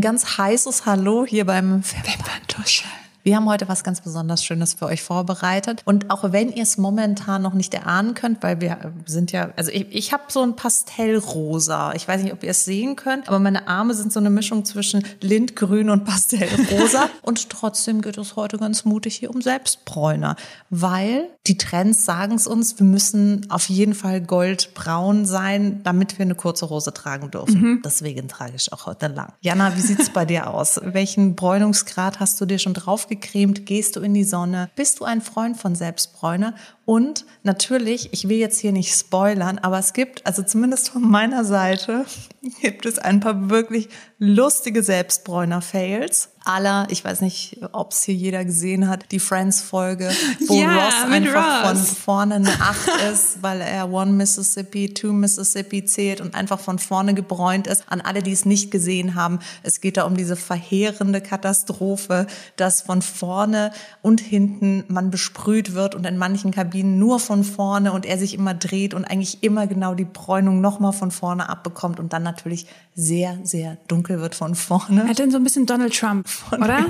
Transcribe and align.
Ganz 0.00 0.38
heißes 0.38 0.86
Hallo 0.86 1.26
hier 1.26 1.44
beim 1.44 1.82
Wimperntuscheln. 1.82 2.99
Wir 3.22 3.36
haben 3.36 3.46
heute 3.46 3.68
was 3.68 3.84
ganz 3.84 4.00
besonders 4.00 4.44
Schönes 4.44 4.74
für 4.74 4.86
euch 4.86 5.02
vorbereitet. 5.02 5.82
Und 5.84 6.10
auch 6.10 6.32
wenn 6.32 6.50
ihr 6.50 6.62
es 6.62 6.78
momentan 6.78 7.42
noch 7.42 7.52
nicht 7.52 7.74
erahnen 7.74 8.14
könnt, 8.14 8.42
weil 8.42 8.60
wir 8.60 8.92
sind 9.04 9.32
ja, 9.32 9.50
also 9.56 9.70
ich, 9.70 9.86
ich 9.94 10.12
habe 10.12 10.24
so 10.28 10.42
ein 10.42 10.56
Pastellrosa. 10.56 11.92
Ich 11.94 12.08
weiß 12.08 12.22
nicht, 12.22 12.32
ob 12.32 12.42
ihr 12.42 12.50
es 12.50 12.64
sehen 12.64 12.96
könnt, 12.96 13.28
aber 13.28 13.38
meine 13.38 13.68
Arme 13.68 13.94
sind 13.94 14.12
so 14.12 14.20
eine 14.20 14.30
Mischung 14.30 14.64
zwischen 14.64 15.04
Lindgrün 15.20 15.90
und 15.90 16.04
Pastellrosa. 16.04 17.10
und 17.22 17.50
trotzdem 17.50 18.00
geht 18.00 18.16
es 18.16 18.36
heute 18.36 18.56
ganz 18.58 18.84
mutig 18.84 19.16
hier 19.16 19.30
um 19.30 19.42
Selbstbräuner, 19.42 20.36
weil 20.70 21.28
die 21.46 21.58
Trends 21.58 22.04
sagen 22.04 22.34
es 22.34 22.46
uns, 22.46 22.78
wir 22.78 22.86
müssen 22.86 23.50
auf 23.50 23.68
jeden 23.68 23.94
Fall 23.94 24.20
goldbraun 24.20 25.26
sein, 25.26 25.82
damit 25.82 26.18
wir 26.18 26.24
eine 26.24 26.34
kurze 26.34 26.70
Hose 26.70 26.94
tragen 26.94 27.30
dürfen. 27.30 27.60
Mhm. 27.60 27.82
Deswegen 27.84 28.28
trage 28.28 28.54
ich 28.56 28.72
auch 28.72 28.86
heute 28.86 29.08
lang. 29.08 29.32
Jana, 29.40 29.76
wie 29.76 29.80
sieht's 29.80 30.10
bei 30.10 30.24
dir 30.24 30.48
aus? 30.48 30.80
Welchen 30.82 31.34
Bräunungsgrad 31.34 32.20
hast 32.20 32.40
du 32.40 32.46
dir 32.46 32.58
schon 32.58 32.74
drauf 32.74 33.08
aufgecremt, 33.10 33.66
gehst 33.66 33.96
du 33.96 34.00
in 34.00 34.14
die 34.14 34.24
Sonne, 34.24 34.70
bist 34.76 35.00
du 35.00 35.04
ein 35.04 35.20
Freund 35.20 35.56
von 35.56 35.74
Selbstbräune 35.74 36.54
und 36.90 37.24
natürlich, 37.44 38.12
ich 38.12 38.28
will 38.28 38.38
jetzt 38.38 38.58
hier 38.58 38.72
nicht 38.72 38.92
spoilern, 38.92 39.58
aber 39.58 39.78
es 39.78 39.92
gibt, 39.92 40.26
also 40.26 40.42
zumindest 40.42 40.88
von 40.88 41.08
meiner 41.08 41.44
Seite, 41.44 42.04
gibt 42.62 42.84
es 42.84 42.98
ein 42.98 43.20
paar 43.20 43.48
wirklich 43.48 43.88
lustige 44.18 44.82
Selbstbräuner-Fails. 44.82 46.30
Aller, 46.42 46.86
ich 46.88 47.04
weiß 47.04 47.20
nicht, 47.20 47.60
ob 47.72 47.92
es 47.92 48.02
hier 48.02 48.14
jeder 48.14 48.46
gesehen 48.46 48.88
hat, 48.88 49.12
die 49.12 49.18
Friends-Folge, 49.18 50.10
wo 50.46 50.54
ja, 50.54 50.86
Ross 50.86 50.94
einfach 51.10 51.70
Ross. 51.70 51.88
von 51.88 51.96
vorne 51.96 52.34
eine 52.36 52.48
Acht 52.48 52.88
ist, 53.12 53.42
weil 53.42 53.60
er 53.60 53.92
One 53.92 54.12
Mississippi, 54.12 54.92
Two 54.94 55.12
Mississippi 55.12 55.84
zählt 55.84 56.22
und 56.22 56.34
einfach 56.34 56.58
von 56.58 56.78
vorne 56.78 57.12
gebräunt 57.12 57.66
ist. 57.66 57.84
An 57.88 58.00
alle, 58.00 58.22
die 58.22 58.32
es 58.32 58.46
nicht 58.46 58.70
gesehen 58.70 59.14
haben, 59.14 59.38
es 59.62 59.82
geht 59.82 59.98
da 59.98 60.04
um 60.04 60.16
diese 60.16 60.34
verheerende 60.34 61.20
Katastrophe, 61.20 62.26
dass 62.56 62.80
von 62.80 63.02
vorne 63.02 63.70
und 64.00 64.22
hinten 64.22 64.84
man 64.88 65.10
besprüht 65.10 65.74
wird 65.74 65.94
und 65.94 66.06
in 66.06 66.16
manchen 66.16 66.52
Kabinen 66.52 66.79
ihn 66.80 66.98
nur 66.98 67.20
von 67.20 67.44
vorne 67.44 67.92
und 67.92 68.04
er 68.04 68.18
sich 68.18 68.34
immer 68.34 68.54
dreht 68.54 68.94
und 68.94 69.04
eigentlich 69.04 69.42
immer 69.42 69.66
genau 69.66 69.94
die 69.94 70.04
Bräunung 70.04 70.60
nochmal 70.60 70.92
von 70.92 71.10
vorne 71.10 71.48
abbekommt 71.48 72.00
und 72.00 72.12
dann 72.12 72.22
natürlich 72.22 72.66
sehr, 72.94 73.38
sehr 73.44 73.76
dunkel 73.88 74.20
wird 74.20 74.34
von 74.34 74.54
vorne. 74.54 75.02
Er 75.02 75.08
hat 75.08 75.18
dann 75.18 75.30
so 75.30 75.36
ein 75.36 75.44
bisschen 75.44 75.66
Donald 75.66 75.96
Trump, 75.96 76.28
von 76.28 76.62
oder? 76.62 76.86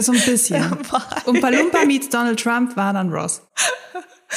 So 0.00 0.12
ein 0.12 0.20
bisschen. 0.24 0.78
Und 1.26 1.40
Palumpa 1.40 1.84
meets 1.86 2.08
Donald 2.08 2.40
Trump 2.40 2.76
war 2.76 2.92
dann 2.92 3.10
Ross. 3.12 3.42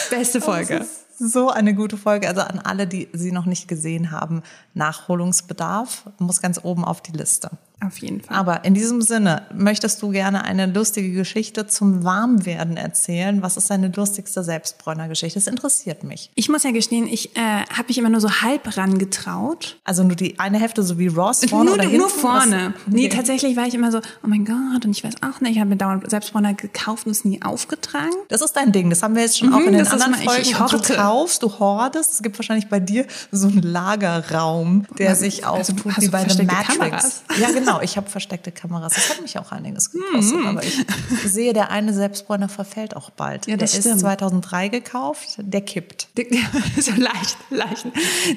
Beste 0.09 0.41
Folge. 0.41 0.85
So 1.19 1.49
eine 1.49 1.75
gute 1.75 1.97
Folge. 1.97 2.27
Also 2.27 2.41
an 2.41 2.59
alle, 2.59 2.87
die 2.87 3.07
sie 3.13 3.31
noch 3.31 3.45
nicht 3.45 3.67
gesehen 3.67 4.11
haben, 4.11 4.41
Nachholungsbedarf 4.73 6.09
muss 6.17 6.41
ganz 6.41 6.59
oben 6.63 6.83
auf 6.83 7.01
die 7.01 7.11
Liste. 7.11 7.51
Auf 7.85 7.97
jeden 7.99 8.21
Fall. 8.21 8.37
Aber 8.37 8.65
in 8.65 8.73
diesem 8.73 9.01
Sinne, 9.01 9.43
möchtest 9.53 10.01
du 10.01 10.09
gerne 10.09 10.43
eine 10.43 10.67
lustige 10.67 11.11
Geschichte 11.11 11.67
zum 11.67 12.03
Warmwerden 12.03 12.77
erzählen? 12.77 13.41
Was 13.41 13.57
ist 13.57 13.69
deine 13.69 13.89
lustigste 13.89 14.43
Selbstbräuner-Geschichte? 14.43 15.39
Das 15.39 15.47
interessiert 15.47 16.03
mich. 16.03 16.31
Ich 16.35 16.49
muss 16.49 16.63
ja 16.63 16.71
gestehen, 16.71 17.07
ich 17.07 17.35
äh, 17.35 17.39
habe 17.39 17.87
mich 17.87 17.97
immer 17.97 18.09
nur 18.09 18.21
so 18.21 18.29
halb 18.29 18.77
rangetraut. 18.77 19.77
Also 19.83 20.03
nur 20.03 20.15
die 20.15 20.39
eine 20.39 20.59
Hälfte, 20.59 20.83
so 20.83 20.97
wie 20.97 21.07
Ross 21.07 21.43
vorne 21.45 21.65
nur, 21.65 21.73
oder 21.75 21.83
hinten? 21.83 21.97
Nur 21.97 22.09
vorne. 22.09 22.73
Okay. 22.75 22.95
Nee, 22.95 23.09
tatsächlich 23.09 23.55
war 23.57 23.67
ich 23.67 23.73
immer 23.73 23.91
so, 23.91 23.99
oh 23.99 24.27
mein 24.27 24.45
Gott, 24.45 24.85
und 24.85 24.91
ich 24.91 25.03
weiß 25.03 25.15
auch 25.21 25.41
nicht, 25.41 25.53
ich 25.53 25.59
habe 25.59 25.69
mir 25.69 25.77
dauernd 25.77 26.09
Selbstbräuner 26.09 26.53
gekauft 26.53 27.05
und 27.05 27.11
es 27.11 27.25
nie 27.25 27.41
aufgetragen. 27.41 28.13
Das 28.29 28.41
ist 28.41 28.53
dein 28.53 28.71
Ding, 28.71 28.89
das 28.89 29.03
haben 29.03 29.15
wir 29.15 29.23
jetzt 29.23 29.39
schon 29.39 29.49
mhm, 29.49 29.55
auch 29.55 29.59
in 29.59 29.73
den 29.73 29.87
anderen 29.87 30.15
Folgen. 30.15 30.41
Ich, 30.41 30.51
ich 30.51 30.59
horte. 30.59 30.77
Du 30.77 30.95
kaufst, 30.95 31.43
du 31.43 31.59
hortest. 31.59 32.13
Es 32.13 32.21
gibt 32.21 32.37
wahrscheinlich 32.37 32.69
bei 32.69 32.79
dir 32.79 33.05
so 33.31 33.47
einen 33.47 33.61
Lagerraum, 33.61 34.85
der 34.97 35.09
also, 35.09 35.21
sich 35.21 35.45
auftut 35.45 35.87
also, 35.87 36.01
wie 36.01 36.07
bei 36.09 36.27
The 36.27 36.43
Matrix. 36.43 36.77
Kameras? 36.77 37.23
Ja, 37.39 37.51
genau. 37.51 37.72
Genau, 37.73 37.83
ich 37.83 37.97
habe 37.97 38.09
versteckte 38.09 38.51
Kameras. 38.51 38.93
Das 38.93 39.09
hat 39.09 39.21
mich 39.21 39.37
auch 39.37 39.51
einiges 39.51 39.91
gekostet. 39.91 40.39
Mhm. 40.39 40.47
Aber 40.47 40.63
ich 40.63 40.85
sehe, 41.25 41.53
der 41.53 41.71
eine 41.71 41.93
Selbstbräuner 41.93 42.49
verfällt 42.49 42.95
auch 42.95 43.09
bald. 43.09 43.47
Ja, 43.47 43.57
das 43.57 43.71
der 43.71 43.81
stimmt. 43.81 43.95
ist 43.95 44.01
2003 44.01 44.69
gekauft, 44.69 45.35
der 45.37 45.61
kippt. 45.61 46.07
so 46.79 46.91
leicht, 46.91 47.37
leicht. 47.49 47.85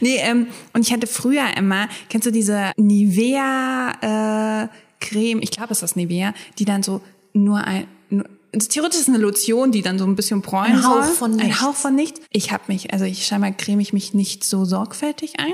Nee, 0.00 0.16
ähm, 0.18 0.48
und 0.72 0.86
ich 0.86 0.92
hatte 0.92 1.06
früher 1.06 1.56
immer, 1.56 1.88
kennst 2.08 2.26
du 2.26 2.32
diese 2.32 2.72
Nivea 2.76 4.64
äh, 4.64 4.68
Creme, 5.00 5.40
ich 5.42 5.50
glaube, 5.50 5.72
es 5.72 5.78
ist 5.78 5.82
das 5.82 5.96
Nivea, 5.96 6.32
die 6.58 6.64
dann 6.64 6.82
so 6.82 7.00
nur 7.32 7.58
ein, 7.58 7.86
nur, 8.08 8.24
theoretisch 8.58 9.00
ist 9.00 9.08
eine 9.08 9.18
Lotion, 9.18 9.72
die 9.72 9.82
dann 9.82 9.98
so 9.98 10.06
ein 10.06 10.16
bisschen 10.16 10.40
bräunen. 10.40 10.76
Ein 10.76 10.86
Hauch 10.86 11.04
von 11.04 11.32
nichts. 11.32 11.44
Ein 11.44 11.60
Hauch 11.62 11.74
von 11.74 11.94
nichts. 11.94 12.20
Ich 12.30 12.52
habe 12.52 12.64
mich, 12.68 12.92
also 12.92 13.04
ich 13.04 13.26
scheinbar 13.26 13.52
creme 13.52 13.80
ich 13.80 13.92
mich 13.92 14.14
nicht 14.14 14.44
so 14.44 14.64
sorgfältig 14.64 15.38
ein, 15.38 15.52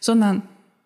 sondern 0.00 0.42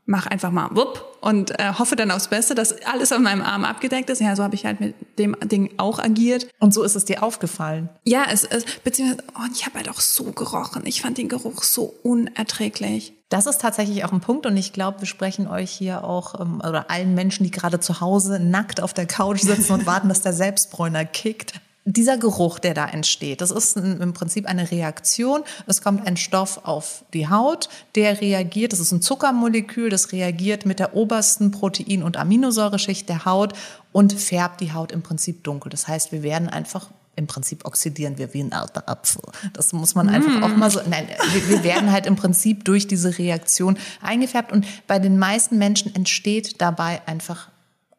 mach 0.09 0.27
einfach 0.27 0.51
mal 0.51 0.71
wupp 0.73 1.05
und 1.21 1.59
äh, 1.61 1.75
hoffe 1.79 1.95
dann 1.95 2.11
aufs 2.11 2.29
Beste, 2.29 2.55
dass 2.55 2.75
alles 2.83 3.13
auf 3.13 3.19
meinem 3.19 3.43
Arm 3.43 3.65
abgedeckt 3.65 4.09
ist. 4.09 4.21
Ja, 4.21 4.35
so 4.35 4.43
habe 4.43 4.55
ich 4.55 4.65
halt 4.65 4.81
mit 4.81 4.95
dem 5.19 5.37
Ding 5.45 5.71
auch 5.77 5.99
agiert. 5.99 6.49
Und 6.59 6.73
so 6.73 6.83
ist 6.83 6.97
es 6.97 7.05
dir 7.05 7.23
aufgefallen? 7.23 7.91
Ja, 8.05 8.25
es, 8.31 8.43
es 8.43 8.65
beziehungsweise 8.83 9.23
oh, 9.37 9.47
ich 9.53 9.67
habe 9.67 9.77
halt 9.77 9.91
auch 9.91 10.01
so 10.01 10.33
gerochen. 10.33 10.87
Ich 10.87 11.03
fand 11.03 11.19
den 11.19 11.29
Geruch 11.29 11.63
so 11.63 11.95
unerträglich. 12.03 13.13
Das 13.29 13.45
ist 13.45 13.61
tatsächlich 13.61 14.05
auch 14.07 14.13
ein 14.13 14.21
Punkt 14.21 14.47
und 14.47 14.57
ich 14.57 14.73
glaube, 14.73 15.01
wir 15.01 15.07
sprechen 15.07 15.47
euch 15.47 15.71
hier 15.71 16.03
auch 16.05 16.41
ähm, 16.41 16.63
oder 16.67 16.91
allen 16.91 17.15
Menschen, 17.15 17.45
die 17.45 17.51
gerade 17.51 17.79
zu 17.79 18.01
Hause 18.01 18.41
nackt 18.41 18.81
auf 18.81 18.95
der 18.95 19.07
Couch 19.07 19.41
sitzen 19.41 19.73
und 19.73 19.87
warten, 19.87 20.09
dass 20.09 20.23
der 20.23 20.33
Selbstbräuner 20.33 21.05
kickt 21.05 21.61
dieser 21.93 22.19
Geruch, 22.19 22.59
der 22.59 22.75
da 22.75 22.87
entsteht, 22.87 23.41
das 23.41 23.51
ist 23.51 23.77
im 23.77 24.13
Prinzip 24.13 24.47
eine 24.47 24.71
Reaktion. 24.71 25.43
Es 25.67 25.81
kommt 25.81 26.07
ein 26.07 26.17
Stoff 26.17 26.61
auf 26.65 27.05
die 27.15 27.29
Haut, 27.29 27.69
der 27.95 28.21
reagiert, 28.21 28.73
das 28.73 28.81
ist 28.81 28.93
ein 28.93 29.01
Zuckermolekül, 29.01 29.89
das 29.89 30.13
reagiert 30.13 30.67
mit 30.67 30.81
der 30.81 30.95
obersten 30.95 31.51
Protein- 31.51 32.03
und 32.03 32.17
Aminosäureschicht 32.17 33.09
der 33.09 33.25
Haut 33.25 33.55
und 33.93 34.13
färbt 34.13 34.61
die 34.61 34.73
Haut 34.73 34.93
im 34.93 35.03
Prinzip 35.03 35.45
dunkel. 35.45 35.71
Das 35.71 35.89
heißt, 35.89 36.13
wir 36.13 36.23
werden 36.23 36.49
einfach 36.49 36.91
im 37.17 37.27
Prinzip 37.27 37.65
oxidieren 37.65 38.19
wir 38.19 38.33
wie 38.33 38.41
ein 38.41 38.53
alter 38.53 38.89
Apfel. 38.89 39.23
Das 39.53 39.73
muss 39.73 39.95
man 39.95 40.09
einfach 40.09 40.41
mm. 40.41 40.45
auch 40.45 40.57
mal 40.57 40.71
so, 40.71 40.81
nein, 40.89 41.09
wir, 41.33 41.49
wir 41.49 41.65
werden 41.65 41.91
halt 41.91 42.07
im 42.07 42.15
Prinzip 42.15 42.65
durch 42.65 42.87
diese 42.87 43.19
Reaktion 43.19 43.77
eingefärbt 44.01 44.53
und 44.53 44.67
bei 44.87 45.01
den 45.01 45.19
meisten 45.19 45.59
Menschen 45.59 45.93
entsteht 45.97 46.61
dabei 46.61 47.03
einfach 47.07 47.49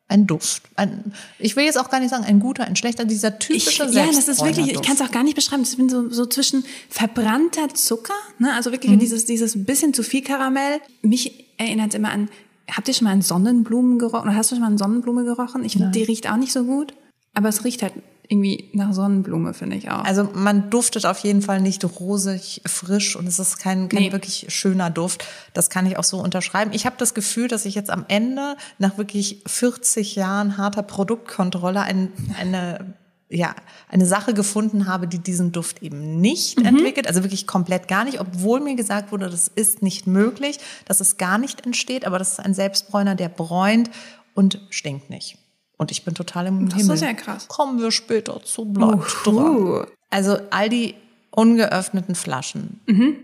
ein 0.10 0.28
Duft. 0.28 0.64
Ein, 0.76 1.14
ich 1.38 1.56
will 1.56 1.64
jetzt 1.64 1.80
auch 1.80 1.90
gar 1.90 2.00
nicht 2.00 2.10
sagen, 2.10 2.26
ein 2.26 2.40
guter, 2.40 2.66
ein 2.66 2.76
schlechter, 2.76 3.06
dieser 3.06 3.40
typische 3.40 3.86
ich, 3.86 3.94
Ja, 3.94 4.08
das 4.08 4.28
ist 4.28 4.44
wirklich, 4.44 4.68
ich 4.74 4.82
kann 4.82 4.96
es 4.96 5.02
auch 5.02 5.12
gar 5.12 5.24
nicht 5.24 5.36
beschreiben. 5.36 5.64
Ich 5.64 5.78
bin 5.78 5.88
so, 5.88 6.10
so 6.10 6.26
zwischen 6.26 6.66
verbrannter 6.90 7.70
Zucker, 7.74 8.16
ne, 8.40 8.54
also 8.54 8.72
wirklich 8.72 8.92
mhm. 8.92 9.00
dieses, 9.00 9.26
dieses 9.26 9.64
bisschen 9.66 9.94
zu 9.94 10.04
viel 10.04 10.24
Karamell. 10.24 10.82
Mich 11.04 11.46
erinnert 11.58 11.90
es 11.90 11.96
immer 11.96 12.10
an, 12.10 12.30
habt 12.70 12.88
ihr 12.88 12.94
schon 12.94 13.06
mal 13.06 13.12
einen 13.12 13.22
Sonnenblumen 13.22 14.00
gerochen? 14.00 14.28
Oder 14.28 14.36
hast 14.36 14.52
du 14.52 14.56
schon 14.56 14.62
mal 14.62 14.68
eine 14.68 14.78
Sonnenblume 14.78 15.24
gerochen? 15.24 15.64
Ich 15.64 15.74
finde, 15.74 15.92
die 15.92 16.04
riecht 16.04 16.30
auch 16.30 16.38
nicht 16.38 16.52
so 16.52 16.64
gut. 16.64 16.94
Aber 17.34 17.50
es 17.50 17.64
riecht 17.64 17.84
halt 17.84 17.94
irgendwie 18.30 18.70
nach 18.74 18.94
Sonnenblume, 18.94 19.56
finde 19.56 19.76
ich 19.76 19.90
auch. 19.90 20.04
Also 20.04 20.30
man 20.36 20.70
duftet 20.70 21.08
auf 21.08 21.18
jeden 21.20 21.42
Fall 21.42 21.62
nicht 21.62 21.84
rosig, 22.00 22.62
frisch 22.68 23.16
und 23.16 23.28
es 23.28 23.40
ist 23.40 23.58
kein, 23.58 23.90
kein 23.90 24.04
nee. 24.04 24.12
wirklich 24.12 24.46
schöner 24.50 24.92
Duft. 24.92 25.26
Das 25.54 25.72
kann 25.72 25.88
ich 25.88 25.98
auch 25.98 26.04
so 26.04 26.20
unterschreiben. 26.20 26.70
Ich 26.72 26.86
habe 26.86 26.96
das 27.00 27.16
Gefühl, 27.16 27.48
dass 27.48 27.66
ich 27.66 27.74
jetzt 27.74 27.90
am 27.90 28.06
Ende 28.08 28.56
nach 28.78 29.00
wirklich 29.00 29.42
40 29.48 30.16
Jahren 30.16 30.58
harter 30.58 30.84
Produktkontrolle 30.84 31.82
ein, 31.82 32.12
eine 32.40 32.94
ja, 33.32 33.56
eine 33.90 34.08
Sache 34.08 34.34
gefunden 34.34 34.88
habe, 34.88 35.08
die 35.08 35.20
diesen 35.20 35.52
Duft 35.52 35.84
eben 35.84 36.20
nicht 36.20 36.60
mhm. 36.60 36.66
entwickelt, 36.66 37.08
also 37.08 37.24
wirklich 37.24 37.46
komplett 37.46 37.88
gar 37.88 38.04
nicht, 38.04 38.20
obwohl 38.20 38.60
mir 38.60 38.76
gesagt 38.76 39.12
wurde, 39.12 39.30
das 39.30 39.48
ist 39.48 39.84
nicht 39.84 40.08
möglich, 40.08 40.60
dass 40.86 41.00
es 41.00 41.18
gar 41.18 41.38
nicht 41.38 41.64
entsteht, 41.66 42.06
aber 42.06 42.18
das 42.18 42.34
ist 42.34 42.40
ein 42.40 42.56
Selbstbräuner, 42.56 43.14
der 43.14 43.30
bräunt 43.30 43.92
und 44.34 44.60
stinkt 44.72 45.12
nicht. 45.12 45.38
Und 45.80 45.92
ich 45.92 46.04
bin 46.04 46.14
total 46.14 46.48
im 46.48 46.68
das 46.68 46.78
Himmel. 46.78 46.90
Das 46.90 47.02
ist 47.02 47.08
ja 47.08 47.14
krass. 47.14 47.48
Kommen 47.48 47.80
wir 47.80 47.92
später 47.92 48.44
zu, 48.44 48.66
bleibt 48.66 49.26
dran. 49.26 49.86
Also 50.10 50.38
all 50.52 50.70
die 50.70 50.94
ungeöffneten 51.32 52.16
Flaschen. 52.16 52.82
Mhm. 52.86 53.16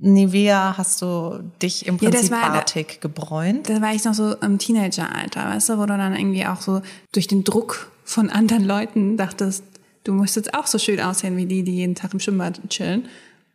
Nivea 0.00 0.78
hast 0.78 1.02
du 1.02 1.40
dich 1.60 1.86
im 1.86 1.98
Prinzip 1.98 2.30
ja, 2.30 2.42
artig 2.42 3.00
gebräunt. 3.00 3.68
Da 3.68 3.82
war 3.82 3.94
ich 3.94 4.04
noch 4.04 4.14
so 4.14 4.34
im 4.36 4.58
Teenageralter, 4.58 5.44
weißt 5.44 5.70
du, 5.70 5.78
wo 5.78 5.82
du 5.82 5.88
dann 5.88 6.14
irgendwie 6.14 6.46
auch 6.46 6.60
so 6.60 6.80
durch 7.12 7.26
den 7.26 7.44
Druck 7.44 7.90
von 8.04 8.30
anderen 8.30 8.64
Leuten 8.64 9.16
dachtest, 9.16 9.64
du 10.04 10.12
musst 10.14 10.36
jetzt 10.36 10.54
auch 10.54 10.66
so 10.66 10.78
schön 10.78 11.00
aussehen 11.00 11.36
wie 11.36 11.46
die, 11.46 11.62
die 11.62 11.76
jeden 11.76 11.94
Tag 11.94 12.14
im 12.14 12.20
Schwimmbad 12.20 12.60
chillen. 12.70 13.06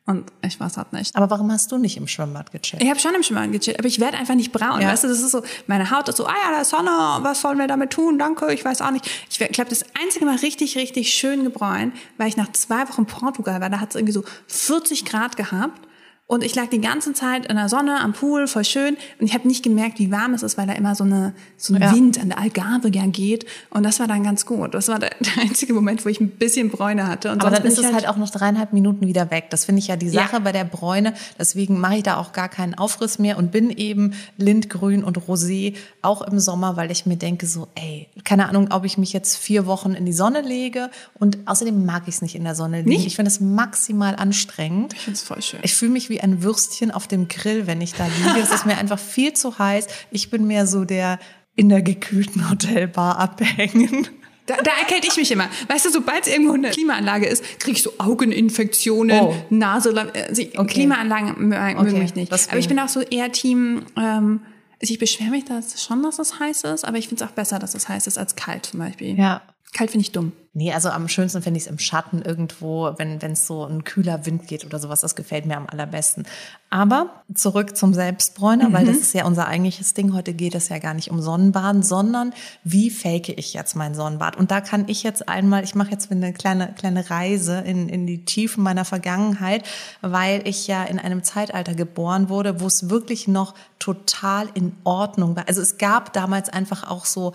Und 0.06 0.34
ich 0.42 0.60
weiß 0.60 0.76
halt 0.76 0.92
nicht. 0.92 1.16
Aber 1.16 1.30
warum 1.30 1.50
hast 1.50 1.72
du 1.72 1.78
nicht 1.78 1.96
im 1.96 2.08
Schwimmbad 2.08 2.52
gechillt? 2.52 2.84
Ich 2.84 2.90
habe 2.90 3.00
schon 3.00 3.16
im 3.16 3.24
Schwimmbad 3.24 3.54
gechillt, 3.54 3.80
aber 3.80 3.88
ich 3.88 4.02
werde 4.02 4.18
einfach 4.18 4.36
nicht 4.36 4.52
braun. 4.52 4.82
Ja. 4.82 4.90
Weißt 4.90 5.06
du, 5.06 5.08
das 5.08 5.22
ist 5.22 5.32
so, 5.32 5.44
meine 5.68 5.92
Haut 5.92 6.10
ist 6.10 6.18
so, 6.18 6.26
ah 6.26 6.34
ja, 6.44 6.52
da 6.52 6.62
ist 6.62 6.72
Sonne, 6.72 6.90
was 7.22 7.40
sollen 7.40 7.58
wir 7.58 7.68
damit 7.68 7.92
tun? 7.92 8.20
Danke, 8.20 8.54
ich 8.54 8.66
weiß 8.66 8.82
auch 8.82 8.92
nicht. 8.92 9.10
Ich 9.30 9.38
glaube, 9.38 9.70
das 9.70 9.86
einzige 10.02 10.26
Mal 10.26 10.36
richtig, 10.38 10.76
richtig 10.76 11.14
schön 11.14 11.46
gebräunt, 11.46 11.96
weil 12.18 12.28
ich 12.28 12.36
nach 12.36 12.52
zwei 12.52 12.88
Wochen 12.90 13.06
Portugal 13.06 13.62
war, 13.62 13.70
da 13.70 13.80
hat 13.80 13.92
es 13.92 13.96
irgendwie 13.96 14.14
so 14.14 14.26
40 14.48 15.06
Grad 15.06 15.38
gehabt. 15.38 15.88
Und 16.34 16.44
ich 16.44 16.56
lag 16.56 16.68
die 16.70 16.82
ganze 16.82 17.14
Zeit 17.14 17.46
in 17.46 17.58
der 17.58 17.70
Sonne, 17.70 18.00
am 18.02 18.14
Pool, 18.14 18.48
voll 18.48 18.66
schön. 18.66 18.98
Und 19.20 19.28
ich 19.28 19.36
habe 19.36 19.48
nicht 19.48 19.62
gemerkt, 19.64 20.00
wie 20.00 20.10
warm 20.10 20.34
es 20.34 20.42
ist, 20.42 20.58
weil 20.58 20.66
da 20.66 20.74
immer 20.74 20.96
so, 20.96 21.04
eine, 21.04 21.36
so 21.58 21.76
ein 21.76 21.82
Ja. 21.84 21.94
Wind 21.94 22.20
an 22.20 22.30
der 22.30 22.40
Algarve 22.40 22.90
ja 22.90 23.06
geht. 23.06 23.46
Und 23.70 23.84
das 23.84 24.00
war 24.00 24.08
dann 24.08 24.24
ganz 24.24 24.48
gut. 24.48 24.74
Das 24.74 24.88
war 24.88 24.98
der, 24.98 25.12
einzige 25.40 25.76
Moment, 25.76 26.04
wo 26.06 26.10
ich 26.10 26.20
ein 26.20 26.30
bisschen 26.30 26.72
Bräune 26.72 27.06
hatte. 27.06 27.32
Und 27.32 27.42
Aber 27.42 27.56
dann 27.56 27.64
ist 27.66 27.78
es 27.78 27.94
halt 27.94 28.08
auch 28.08 28.18
noch 28.18 28.32
dreieinhalb 28.32 28.74
Minuten 28.74 29.06
wieder 29.06 29.30
weg. 29.30 29.52
Das 29.52 29.66
finde 29.66 29.78
ich 29.78 29.90
ja 29.90 29.96
die 29.96 30.08
Ja. 30.08 30.24
Sache 30.24 30.40
bei 30.42 30.52
der 30.52 30.64
Bräune. 30.64 31.14
Deswegen 31.38 31.80
mache 31.80 31.98
ich 31.98 32.04
da 32.04 32.18
auch 32.18 32.32
gar 32.32 32.50
keinen 32.50 32.74
Aufriss 32.74 33.20
mehr 33.20 33.38
und 33.38 33.52
bin 33.52 33.70
eben 33.70 34.16
Lindgrün 34.38 35.04
und 35.04 35.20
Rosé 35.20 35.76
auch 36.02 36.24
im 36.24 36.40
Sommer, 36.40 36.78
weil 36.78 36.90
ich 36.90 37.06
mir 37.06 37.18
denke 37.18 37.46
so, 37.46 37.68
ey, 37.76 38.08
keine 38.24 38.50
Ahnung, 38.50 38.70
ob 38.72 38.86
ich 38.86 38.98
mich 38.98 39.14
jetzt 39.14 39.38
vier 39.38 39.68
Wochen 39.68 39.94
in 39.94 40.08
die 40.08 40.14
Sonne 40.14 40.42
lege 40.42 40.90
und 41.20 41.38
außerdem 41.46 41.86
mag 41.86 42.08
ich 42.08 42.16
es 42.16 42.22
nicht 42.24 42.34
in 42.34 42.44
der 42.44 42.56
Sonne 42.56 42.78
liegen. 42.78 42.90
Nicht? 42.90 43.06
Ich 43.06 43.18
finde 43.18 43.30
es 43.30 43.40
maximal 43.40 44.16
anstrengend. 44.16 44.94
Ich 44.96 45.02
finde 45.02 45.18
es 45.18 45.22
voll 45.22 45.42
schön. 45.44 45.60
Ich 45.62 45.76
fühle 45.76 45.92
mich 45.92 46.10
wie 46.10 46.23
ein 46.24 46.42
Würstchen 46.42 46.90
auf 46.92 47.08
dem 47.08 47.28
Grill, 47.28 47.68
wenn 47.68 47.82
ich 47.82 47.94
da 47.94 48.06
liege. 48.08 48.40
Es 48.42 48.52
ist 48.52 48.66
mir 48.66 48.78
einfach 48.78 49.00
viel 49.00 49.34
zu 49.34 49.60
heiß. 49.60 49.88
Ich 50.12 50.30
bin 50.32 50.48
mehr 50.48 50.66
so 50.66 50.86
der 50.86 51.20
in 51.56 51.70
der 51.70 51.82
gekühlten 51.84 52.50
Hotelbar 52.50 53.20
abhängen. 53.20 54.08
Da, 54.46 54.56
da 54.58 54.72
erkälte 54.82 55.08
ich 55.08 55.16
mich 55.16 55.32
immer. 55.32 55.48
Weißt 55.70 55.86
du, 55.86 55.90
sobald 55.90 56.26
es 56.28 56.34
irgendwo 56.34 56.54
eine 56.54 56.70
Klimaanlage 56.72 57.28
ist, 57.28 57.60
krieg 57.60 57.76
ich 57.78 57.84
so 57.84 57.94
Augeninfektionen, 57.98 59.20
Oh. 59.22 59.36
Nase. 59.50 59.94
Also 60.14 60.42
Okay. 60.42 60.66
Klimaanlagen 60.74 61.48
mögen 61.48 61.78
Okay, 61.78 62.00
mich 62.00 62.16
nicht. 62.16 62.32
Aber 62.32 62.58
ich 62.58 62.68
bin 62.68 62.80
auch 62.80 62.90
so 62.90 63.02
eher 63.02 63.32
Team. 63.32 63.84
Ähm, 63.96 64.42
also 64.82 64.94
ich 64.94 65.00
beschwere 65.00 65.30
mich 65.30 65.46
da 65.46 65.62
schon, 65.62 66.04
dass 66.04 66.20
es 66.20 66.40
heiß 66.40 66.64
ist, 66.66 66.84
aber 66.84 66.98
ich 66.98 67.08
finde 67.08 67.24
es 67.24 67.30
auch 67.30 67.34
besser, 67.34 67.58
dass 67.60 67.74
es 67.74 67.88
heiß 67.88 68.08
ist 68.08 68.18
als 68.18 68.36
kalt 68.36 68.66
zum 68.66 68.80
Beispiel. 68.82 69.18
Ja. 69.18 69.42
Kalt 69.74 69.92
finde 69.92 70.04
ich 70.04 70.12
dumm. 70.12 70.34
Nee, 70.56 70.72
also 70.72 70.90
am 70.90 71.08
schönsten 71.08 71.42
finde 71.42 71.58
ich 71.58 71.64
es 71.64 71.72
im 71.72 71.80
Schatten 71.80 72.22
irgendwo, 72.22 72.94
wenn 72.98 73.24
wenn 73.24 73.32
es 73.32 73.48
so 73.48 73.66
ein 73.66 73.84
kühler 73.84 74.28
Wind 74.28 74.48
geht 74.48 74.66
oder 74.66 74.78
sowas. 74.78 75.02
Das 75.02 75.16
gefällt 75.16 75.48
mir 75.48 75.58
am 75.58 75.66
allerbesten. 75.66 76.28
Aber 76.70 77.24
zurück 77.34 77.76
zum 77.76 77.96
Selbstbräuner, 77.96 78.72
weil 78.72 78.86
das 78.86 78.98
ist 78.98 79.14
ja 79.14 79.26
unser 79.26 79.48
eigentliches 79.48 79.96
Ding. 79.96 80.14
Heute 80.14 80.36
geht 80.36 80.54
es 80.54 80.70
ja 80.70 80.78
gar 80.78 80.94
nicht 80.94 81.10
um 81.10 81.22
Sonnenbaden, 81.22 81.82
sondern 81.82 82.34
wie 82.64 82.92
fake 82.92 83.30
ich 83.30 83.56
jetzt 83.56 83.76
mein 83.76 83.96
Sonnenbad? 83.96 84.36
Und 84.36 84.52
da 84.52 84.62
kann 84.62 84.86
ich 84.88 85.02
jetzt 85.02 85.28
einmal, 85.28 85.64
ich 85.64 85.74
mache 85.74 85.90
jetzt 85.90 86.12
eine 86.12 86.34
kleine, 86.34 86.74
kleine 86.78 87.10
Reise 87.10 87.60
in, 87.60 87.90
in 87.90 88.06
die 88.06 88.24
Tiefen 88.26 88.64
meiner 88.64 88.86
Vergangenheit, 88.86 89.64
weil 90.02 90.48
ich 90.48 90.68
ja 90.68 90.84
in 90.84 91.00
einem 91.00 91.24
Zeitalter 91.24 91.74
geboren 91.74 92.30
wurde, 92.30 92.60
wo 92.60 92.68
es 92.68 92.92
wirklich 92.92 93.28
noch 93.28 93.56
total 93.80 94.50
in 94.54 94.76
Ordnung 94.84 95.36
war. 95.36 95.48
Also 95.48 95.62
es 95.62 95.78
gab 95.78 96.14
damals 96.14 96.50
einfach 96.50 96.90
auch 96.90 97.06
so 97.06 97.34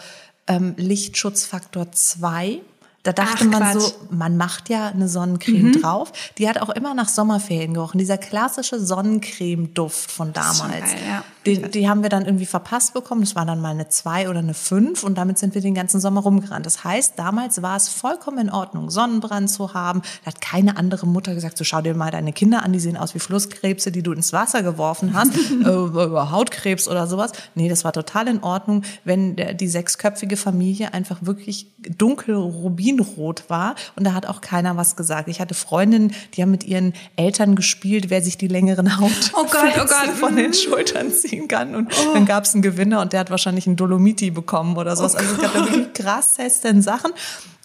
ähm, 0.49 0.75
Lichtschutzfaktor 0.77 1.93
2. 1.93 2.61
Da 3.05 3.13
dachte 3.13 3.45
Ach, 3.45 3.45
man 3.45 3.73
Quatsch. 3.73 3.81
so, 3.81 3.93
man 4.11 4.37
macht 4.37 4.69
ja 4.69 4.89
eine 4.89 5.09
Sonnencreme 5.09 5.73
drauf. 5.81 6.13
Die 6.37 6.49
hat 6.49 6.59
auch 6.61 6.71
immer 6.71 6.95
nach 6.95 7.09
Sommerferien 7.09 7.75
gerochen. 7.75 7.99
Dieser 7.99 8.19
klassische 8.19 8.81
Sonnencreme-Duft 8.81 10.11
von 10.11 10.33
damals. 10.33 10.61
geil, 10.61 10.97
ja. 11.07 11.25
Die, 11.47 11.63
die 11.63 11.89
haben 11.89 12.03
wir 12.03 12.09
dann 12.09 12.27
irgendwie 12.27 12.47
verpasst 12.47 12.95
bekommen. 12.95 13.23
Das 13.23 13.35
war 13.35 13.47
dann 13.47 13.61
mal 13.61 13.71
eine 13.71 13.89
2 13.89 14.29
oder 14.29 14.41
eine 14.41 14.55
5 14.55 15.03
und 15.03 15.17
damit 15.17 15.39
sind 15.39 15.55
wir 15.55 15.63
den 15.63 15.75
ganzen 15.75 16.01
Sommer 16.01 16.21
rumgerannt. 16.21 16.67
Das 16.67 16.85
heißt, 16.85 17.15
damals 17.17 17.63
war 17.63 17.77
es 17.77 17.89
vollkommen 17.89 18.39
in 18.39 18.51
Ordnung, 18.51 18.91
Sonnenbrand 18.91 19.51
zu 19.51 19.75
haben. 19.75 20.03
Da 20.25 20.33
hat 20.33 20.41
keine 20.41 20.77
andere 20.77 21.07
Mutter 21.07 21.35
gesagt, 21.35 21.57
so 21.57 21.65
schau 21.65 21.81
dir 21.81 21.95
mal 21.95 22.11
deine 22.11 22.33
Kinder 22.33 22.63
an, 22.65 22.73
die 22.73 22.81
sehen 22.81 22.97
aus 22.97 23.15
wie 23.15 23.19
Flusskrebse, 23.19 23.93
die 23.93 24.03
du 24.03 24.13
ins 24.13 24.33
Wasser 24.33 24.63
geworfen 24.63 25.15
hast, 25.15 25.33
äh, 25.65 25.69
über 25.69 26.31
Hautkrebs 26.31 26.89
oder 26.89 27.07
sowas. 27.07 27.33
Nee, 27.55 27.69
das 27.69 27.85
war 27.85 27.93
total 27.93 28.29
in 28.29 28.43
Ordnung, 28.43 28.83
wenn 29.05 29.37
der, 29.37 29.55
die 29.55 29.69
sechsköpfige 29.69 30.37
Familie 30.37 30.93
einfach 30.93 31.19
wirklich 31.23 31.71
dunkel 31.97 32.35
rubinrot 32.35 33.45
war 33.49 33.75
und 33.97 34.05
da 34.05 34.13
hat 34.13 34.27
auch 34.27 34.41
keiner 34.41 34.77
was 34.77 34.97
gesagt. 34.97 35.29
Ich 35.29 35.41
hatte 35.41 35.55
Freundinnen, 35.55 36.13
die 36.35 36.43
haben 36.43 36.51
mit 36.51 36.65
ihren 36.65 36.93
Eltern 37.17 37.55
gespielt, 37.55 38.11
wer 38.11 38.23
sich 38.23 38.37
die 38.39 38.49
längeren 38.49 38.99
Haut 38.99 39.33
Oh 39.35 39.45
Gott, 39.45 39.73
oh 39.77 39.87
Gott. 39.87 40.15
von 40.19 40.37
den 40.37 40.53
Schultern 40.53 41.11
ziehen 41.29 41.49
kann. 41.49 41.75
Und 41.75 41.93
dann 42.15 42.27
gab 42.27 42.45
es 42.45 42.55
einen 42.55 42.63
Gewinner 42.63 43.01
und 43.01 43.13
der 43.13 43.21
hat 43.21 43.31
wahrscheinlich 43.31 43.67
einen 43.67 43.77
Dolomiti 43.77 44.31
bekommen 44.31 44.77
oder 44.77 44.97
sowas. 44.97 45.15
also 45.15 45.35
es 45.35 45.41
gab 45.41 45.53
da 45.53 45.61
wirklich 45.61 45.93
krassesten 45.95 46.83
Sachen. 46.83 47.13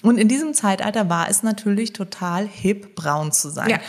Und 0.04 0.18
in 0.18 0.28
diesem 0.28 0.54
Zeitalter 0.54 1.10
war 1.10 1.30
es 1.30 1.44
natürlich 1.44 1.94
total 1.94 2.46
hip, 2.46 2.96
braun 2.96 3.32
zu 3.32 3.50
sein. 3.50 3.70
Ja. 3.70 3.80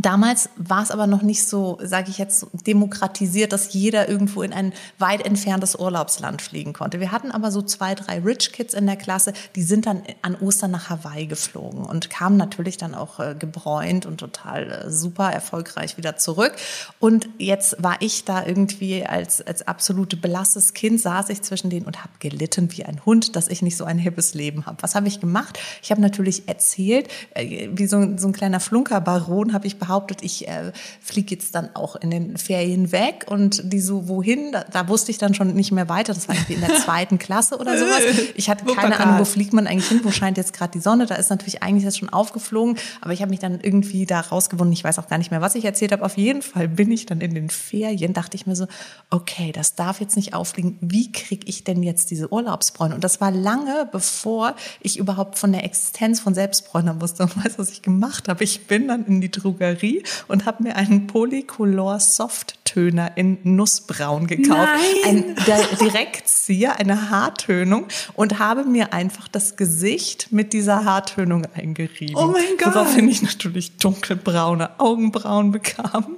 Damals 0.00 0.48
war 0.56 0.82
es 0.82 0.90
aber 0.90 1.06
noch 1.06 1.20
nicht 1.20 1.46
so, 1.46 1.78
sage 1.82 2.08
ich 2.08 2.16
jetzt, 2.16 2.46
demokratisiert, 2.66 3.52
dass 3.52 3.74
jeder 3.74 4.08
irgendwo 4.08 4.42
in 4.42 4.54
ein 4.54 4.72
weit 4.98 5.26
entferntes 5.26 5.76
Urlaubsland 5.76 6.40
fliegen 6.40 6.72
konnte. 6.72 7.00
Wir 7.00 7.12
hatten 7.12 7.30
aber 7.30 7.50
so 7.50 7.60
zwei, 7.60 7.94
drei 7.94 8.20
Rich 8.20 8.52
Kids 8.52 8.72
in 8.72 8.86
der 8.86 8.96
Klasse, 8.96 9.34
die 9.56 9.62
sind 9.62 9.84
dann 9.84 10.02
an 10.22 10.36
Ostern 10.36 10.70
nach 10.70 10.88
Hawaii 10.88 11.26
geflogen 11.26 11.84
und 11.84 12.08
kamen 12.08 12.38
natürlich 12.38 12.78
dann 12.78 12.94
auch 12.94 13.20
äh, 13.20 13.34
gebräunt 13.38 14.06
und 14.06 14.16
total 14.16 14.70
äh, 14.70 14.90
super 14.90 15.30
erfolgreich 15.30 15.98
wieder 15.98 16.16
zurück. 16.16 16.54
Und 16.98 17.28
jetzt 17.36 17.82
war 17.82 17.96
ich 18.00 18.24
da 18.24 18.46
irgendwie 18.46 19.04
als, 19.04 19.42
als 19.42 19.68
absolute 19.68 20.16
belastes 20.16 20.72
Kind, 20.72 20.98
saß 20.98 21.28
ich 21.28 21.42
zwischen 21.42 21.68
denen 21.68 21.84
und 21.84 21.98
habe 22.00 22.14
gelitten 22.20 22.72
wie 22.72 22.86
ein 22.86 23.04
Hund, 23.04 23.36
dass 23.36 23.48
ich 23.48 23.60
nicht 23.60 23.76
so 23.76 23.84
ein 23.84 23.98
hippes 23.98 24.32
Leben 24.32 24.64
habe. 24.64 24.78
Was 24.80 24.94
habe 24.94 25.08
ich 25.08 25.20
gemacht? 25.20 25.58
Ich 25.82 25.90
habe 25.90 26.00
natürlich 26.00 26.48
erzählt, 26.48 27.08
äh, 27.34 27.68
wie 27.72 27.86
so, 27.86 28.16
so 28.16 28.28
ein 28.28 28.32
kleiner 28.32 28.60
Flunkerbaron 28.60 29.52
habe 29.52 29.66
ich 29.66 29.78
behauptet, 29.78 29.89
ich 30.22 30.48
äh, 30.48 30.72
fliege 31.00 31.34
jetzt 31.34 31.54
dann 31.54 31.70
auch 31.74 31.96
in 31.96 32.10
den 32.10 32.36
Ferien 32.36 32.92
weg 32.92 33.26
und 33.28 33.72
die 33.72 33.80
so, 33.80 34.08
wohin? 34.08 34.52
Da, 34.52 34.64
da 34.64 34.88
wusste 34.88 35.10
ich 35.10 35.18
dann 35.18 35.34
schon 35.34 35.54
nicht 35.54 35.72
mehr 35.72 35.88
weiter. 35.88 36.14
Das 36.14 36.28
war 36.28 36.34
irgendwie 36.34 36.54
in 36.54 36.60
der 36.60 36.76
zweiten 36.84 37.18
Klasse 37.18 37.58
oder 37.58 37.78
sowas. 37.78 38.02
Ich 38.34 38.48
hatte 38.48 38.64
keine. 38.64 39.00
Ahnung, 39.00 39.18
wo 39.18 39.24
fliegt 39.24 39.52
man 39.52 39.66
eigentlich 39.66 39.88
hin? 39.88 40.00
Wo 40.02 40.10
scheint 40.10 40.36
jetzt 40.36 40.52
gerade 40.52 40.72
die 40.72 40.80
Sonne? 40.80 41.06
Da 41.06 41.14
ist 41.14 41.30
natürlich 41.30 41.62
eigentlich 41.62 41.84
jetzt 41.84 41.98
schon 41.98 42.08
aufgeflogen, 42.08 42.76
aber 43.00 43.12
ich 43.12 43.22
habe 43.22 43.30
mich 43.30 43.40
dann 43.40 43.60
irgendwie 43.60 44.06
da 44.06 44.20
rausgewonnen. 44.20 44.72
Ich 44.72 44.84
weiß 44.84 44.98
auch 44.98 45.08
gar 45.08 45.18
nicht 45.18 45.30
mehr, 45.30 45.40
was 45.40 45.54
ich 45.54 45.64
erzählt 45.64 45.92
habe. 45.92 46.04
Auf 46.04 46.16
jeden 46.16 46.42
Fall 46.42 46.68
bin 46.68 46.90
ich 46.90 47.06
dann 47.06 47.20
in 47.20 47.34
den 47.34 47.50
Ferien, 47.50 48.12
dachte 48.12 48.36
ich 48.36 48.46
mir 48.46 48.56
so, 48.56 48.66
okay, 49.10 49.52
das 49.52 49.74
darf 49.74 50.00
jetzt 50.00 50.16
nicht 50.16 50.34
auffliegen. 50.34 50.78
Wie 50.80 51.12
kriege 51.12 51.46
ich 51.46 51.64
denn 51.64 51.82
jetzt 51.82 52.10
diese 52.10 52.32
Urlaubsbräune? 52.32 52.94
Und 52.94 53.04
das 53.04 53.20
war 53.20 53.30
lange, 53.30 53.88
bevor 53.90 54.54
ich 54.80 54.98
überhaupt 54.98 55.38
von 55.38 55.52
der 55.52 55.64
Existenz 55.64 56.20
von 56.20 56.34
Selbstbräunern 56.34 57.00
wusste. 57.00 57.24
Und 57.24 57.36
weißt 57.36 57.58
du, 57.58 57.62
was 57.62 57.70
ich 57.70 57.82
gemacht 57.82 58.28
habe? 58.28 58.44
Ich 58.44 58.66
bin 58.66 58.88
dann 58.88 59.06
in 59.06 59.20
die 59.20 59.30
Drogerie 59.70 60.02
und 60.28 60.46
habe 60.46 60.62
mir 60.62 60.76
einen 60.76 61.06
Polycolor 61.06 62.00
Soft-Töner 62.00 63.16
in 63.16 63.38
Nussbraun 63.42 64.26
gekauft. 64.26 64.68
Nein. 65.04 65.36
Ein 65.38 65.76
Direktzieher, 65.80 66.78
eine 66.78 67.10
Haartönung 67.10 67.86
und 68.14 68.38
habe 68.38 68.64
mir 68.64 68.92
einfach 68.92 69.28
das 69.28 69.56
Gesicht 69.56 70.28
mit 70.30 70.52
dieser 70.52 70.84
Haartönung 70.84 71.46
eingerieben. 71.54 72.16
Oh 72.16 72.28
mein 72.28 72.56
Gott. 72.58 72.74
Woraufhin 72.74 73.08
ich 73.08 73.22
natürlich 73.22 73.76
dunkelbraune 73.76 74.78
Augenbrauen 74.78 75.52
bekam. 75.52 76.16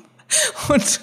Und 0.69 1.01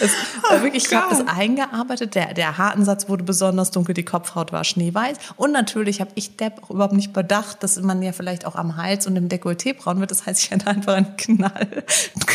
es 0.00 0.10
war 0.48 0.62
wirklich, 0.62 0.86
ich 0.86 0.94
habe 0.94 1.14
Gott. 1.14 1.26
das 1.26 1.34
eingearbeitet. 1.34 2.14
Der, 2.14 2.34
der 2.34 2.58
Haaransatz 2.58 3.08
wurde 3.08 3.24
besonders 3.24 3.70
dunkel, 3.70 3.94
die 3.94 4.04
Kopfhaut 4.04 4.52
war 4.52 4.64
schneeweiß. 4.64 5.16
Und 5.36 5.52
natürlich 5.52 6.00
habe 6.00 6.10
ich 6.14 6.36
Depp 6.36 6.62
auch 6.62 6.70
überhaupt 6.70 6.94
nicht 6.94 7.12
bedacht, 7.12 7.62
dass 7.62 7.80
man 7.80 8.02
ja 8.02 8.12
vielleicht 8.12 8.44
auch 8.44 8.54
am 8.54 8.76
Hals 8.76 9.06
und 9.06 9.16
im 9.16 9.28
Dekolleté 9.28 9.74
braun 9.74 10.00
wird. 10.00 10.10
Das 10.10 10.26
heißt, 10.26 10.42
ich 10.42 10.50
hatte 10.50 10.66
einfach 10.66 10.94
ein 10.94 11.16
knall 11.16 11.84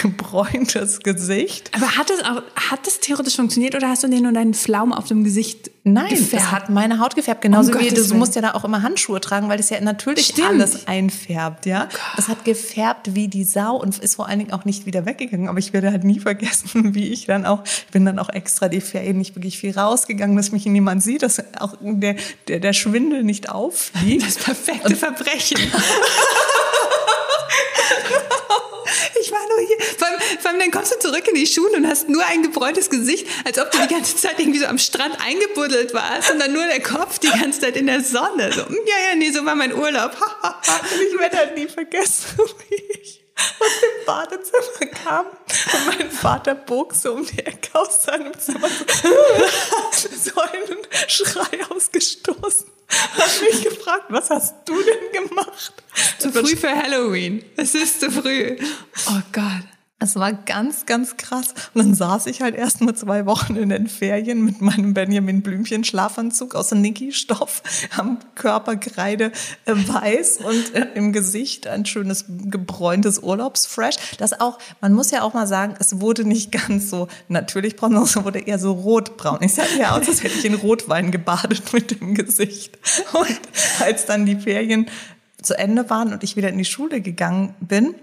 gebräuntes 0.01 1.00
Gesicht. 1.00 1.72
Aber 1.75 1.98
hat 1.98 2.10
es 2.10 2.24
auch, 2.24 2.41
hat 2.70 2.86
das 2.86 3.00
theoretisch 3.00 3.36
funktioniert 3.36 3.75
oder 3.75 3.89
hast 3.89 4.03
du 4.03 4.08
dir 4.08 4.22
nur 4.22 4.34
deinen 4.34 4.56
Flaum 4.56 4.91
auf 4.91 5.06
dem 5.06 5.24
Gesicht 5.24 5.70
Nein, 5.94 6.10
gefärbt? 6.10 6.34
das 6.34 6.51
hat 6.51 6.70
meine 6.70 7.00
Haut 7.00 7.15
gefärbt. 7.15 7.41
Genauso 7.41 7.72
Um 7.72 7.79
wie 7.79 7.88
Gottes 7.88 8.03
du 8.03 8.10
Willen. 8.10 8.20
musst 8.20 8.36
ja 8.36 8.41
da 8.41 8.53
auch 8.53 8.63
immer 8.65 8.82
Handschuhe 8.82 9.22
tragen, 9.22 9.48
weil 9.50 9.58
das 9.58 9.70
ja 9.70 9.79
natürlich 9.79 10.27
Stimmt. 10.27 10.50
alles 10.50 10.88
einfärbt, 10.88 11.65
ja. 11.65 11.88
Das 12.15 12.27
hat 12.27 12.44
gefärbt 12.46 13.15
wie 13.15 13.27
die 13.27 13.44
Sau 13.44 13.75
und 13.77 13.98
ist 14.00 14.15
vor 14.15 14.27
allen 14.27 14.39
Dingen 14.39 14.51
auch 14.51 14.65
nicht 14.65 14.86
wieder 14.86 15.06
weggegangen. 15.06 15.48
Aber 15.48 15.60
ich 15.60 15.74
werde 15.74 15.91
halt 15.91 16.03
nie 16.03 16.20
vergessen, 16.20 16.94
wie 16.96 17.08
ich 17.10 17.25
dann 17.25 17.46
auch, 17.46 17.63
ich 17.65 17.88
bin 17.91 18.06
dann 18.06 18.20
auch 18.20 18.29
extra 18.29 18.67
die 18.67 18.82
Ferien 18.82 19.17
nicht 19.17 19.36
wirklich 19.36 19.58
viel 19.58 19.77
rausgegangen, 19.77 20.36
dass 20.36 20.51
mich 20.51 20.65
niemand 20.65 21.03
sieht, 21.03 21.24
dass 21.24 21.39
auch 21.60 21.75
der, 21.82 22.15
der, 22.48 22.60
der 22.60 22.74
Schwindel 22.74 23.24
nicht 23.24 23.50
auffliegt. 23.50 24.25
Das 24.25 24.36
perfekte 24.36 24.96
Verbrechen. 24.96 25.60
Ich 29.20 29.32
war 29.32 29.39
nur 29.50 29.67
hier. 29.67 29.77
Vor 30.48 30.54
allem, 30.54 30.62
dann 30.62 30.72
kommst 30.72 30.94
du 30.94 31.00
zurück 31.00 31.27
in 31.27 31.36
die 31.36 31.46
Schule 31.46 31.75
und 31.75 31.86
hast 31.86 32.08
nur 32.08 32.25
ein 32.25 32.42
gebräuntes 32.42 32.89
Gesicht, 32.89 33.27
als 33.44 33.60
ob 33.60 33.70
du 33.70 33.80
die 33.80 33.94
ganze 33.94 34.16
Zeit 34.16 34.39
irgendwie 34.39 34.60
so 34.60 34.66
am 34.68 34.77
Strand 34.77 35.18
eingebuddelt 35.20 35.94
warst 35.94 36.32
und 36.32 36.39
dann 36.39 36.54
nur 36.54 36.66
der 36.66 36.82
Kopf 36.82 37.20
die 37.20 37.27
ganze 37.27 37.60
Zeit 37.60 37.75
in 37.75 37.86
der 37.88 38.01
Sonne. 38.01 38.54
So, 38.54 38.62
"Mm, 38.62 38.75
ja, 38.86 39.10
ja, 39.10 39.16
nee, 39.18 39.30
so 39.30 39.44
war 39.46 39.56
mein 39.56 39.74
Urlaub. 39.75 40.12
Und 40.13 41.01
ich 41.01 41.20
werde 41.20 41.36
halt 41.36 41.58
nie 41.58 41.68
vergessen, 41.68 42.24
wie 42.70 42.75
ich 42.75 43.22
aus 43.60 43.68
dem 43.82 44.06
Badezimmer 44.06 44.94
kam 45.04 45.25
und 45.25 45.86
mein 45.98 46.12
Vater 46.12 46.56
bog 46.56 46.94
so 46.94 47.16
um 47.16 47.25
die 47.25 47.39
Ecke 47.39 47.77
aus 47.77 48.04
seinem 48.04 48.32
Zimmer 48.39 48.70
so, 48.70 49.10
so 50.32 50.42
einen 50.42 50.77
Schrei 51.10 51.60
ausgestoßen. 51.75 52.68
Hat 53.18 53.42
mich 53.42 53.66
gefragt, 53.66 54.06
was 54.08 54.30
hast 54.30 54.56
du 54.63 54.82
denn 54.82 55.27
gemacht? 55.27 55.74
Zu 56.20 56.32
früh 56.32 56.56
für 56.56 56.74
Halloween. 56.74 57.44
Es 57.58 57.75
ist 57.75 58.00
zu 58.00 58.10
früh. 58.10 58.58
Oh 59.10 59.22
Gott. 59.34 59.76
Es 60.00 60.16
war 60.16 60.32
ganz, 60.32 60.86
ganz 60.86 61.18
krass. 61.18 61.56
Und 61.74 61.84
dann 61.84 61.96
saß 61.96 62.27
ich 62.27 62.44
halt 62.44 62.54
erst 62.54 62.82
mal 62.82 62.94
zwei 62.94 63.25
Wochen 63.25 63.56
in 63.56 63.70
den 63.70 63.88
Ferien 63.88 64.46
mit 64.46 64.62
meinem 64.62 64.94
Benjamin 64.94 65.42
Blümchen 65.42 65.84
Schlafanzug 65.84 66.54
aus 66.54 66.72
Niki-Stoff, 66.72 67.63
am 67.98 68.20
Körper 68.36 68.75
Kreide 68.75 69.32
äh, 69.66 69.74
weiß 69.74 70.38
und 70.42 70.75
äh, 70.75 70.88
im 70.94 71.13
Gesicht 71.13 71.66
ein 71.66 71.84
schönes 71.88 72.25
gebräuntes 72.27 73.18
Urlaubsfresh. 73.18 73.96
Das 74.20 74.39
auch, 74.39 74.60
man 74.82 74.94
muss 74.94 75.10
ja 75.10 75.24
auch 75.24 75.34
mal 75.34 75.48
sagen, 75.48 75.74
es 75.80 76.00
wurde 76.00 76.25
nicht 76.25 76.51
ganz 76.51 76.92
so 76.92 77.08
natürlich 77.27 77.75
braun, 77.75 77.94
sondern 77.94 78.06
es 78.06 78.24
wurde 78.24 78.39
eher 78.39 78.60
so 78.60 78.74
rotbraun. 78.74 79.39
Ich 79.42 79.56
sah 79.56 79.63
ja 79.80 79.98
aus, 79.98 80.08
als 80.08 80.22
hätte 80.22 80.38
ich 80.38 80.46
in 80.46 80.54
Rotwein 80.54 81.10
gebadet 81.10 81.63
mit 81.74 82.00
dem 82.00 82.13
Gesicht. 82.13 82.77
Und 83.13 83.39
als 83.80 84.06
dann 84.06 84.27
die 84.27 84.36
Ferien 84.36 84.92
zu 85.42 85.58
Ende 85.58 85.89
waren 85.89 86.13
und 86.13 86.24
ich 86.24 86.36
wieder 86.36 86.50
in 86.50 86.58
die 86.60 86.66
Schule 86.66 87.01
gegangen 87.01 87.56
bin, 87.60 87.96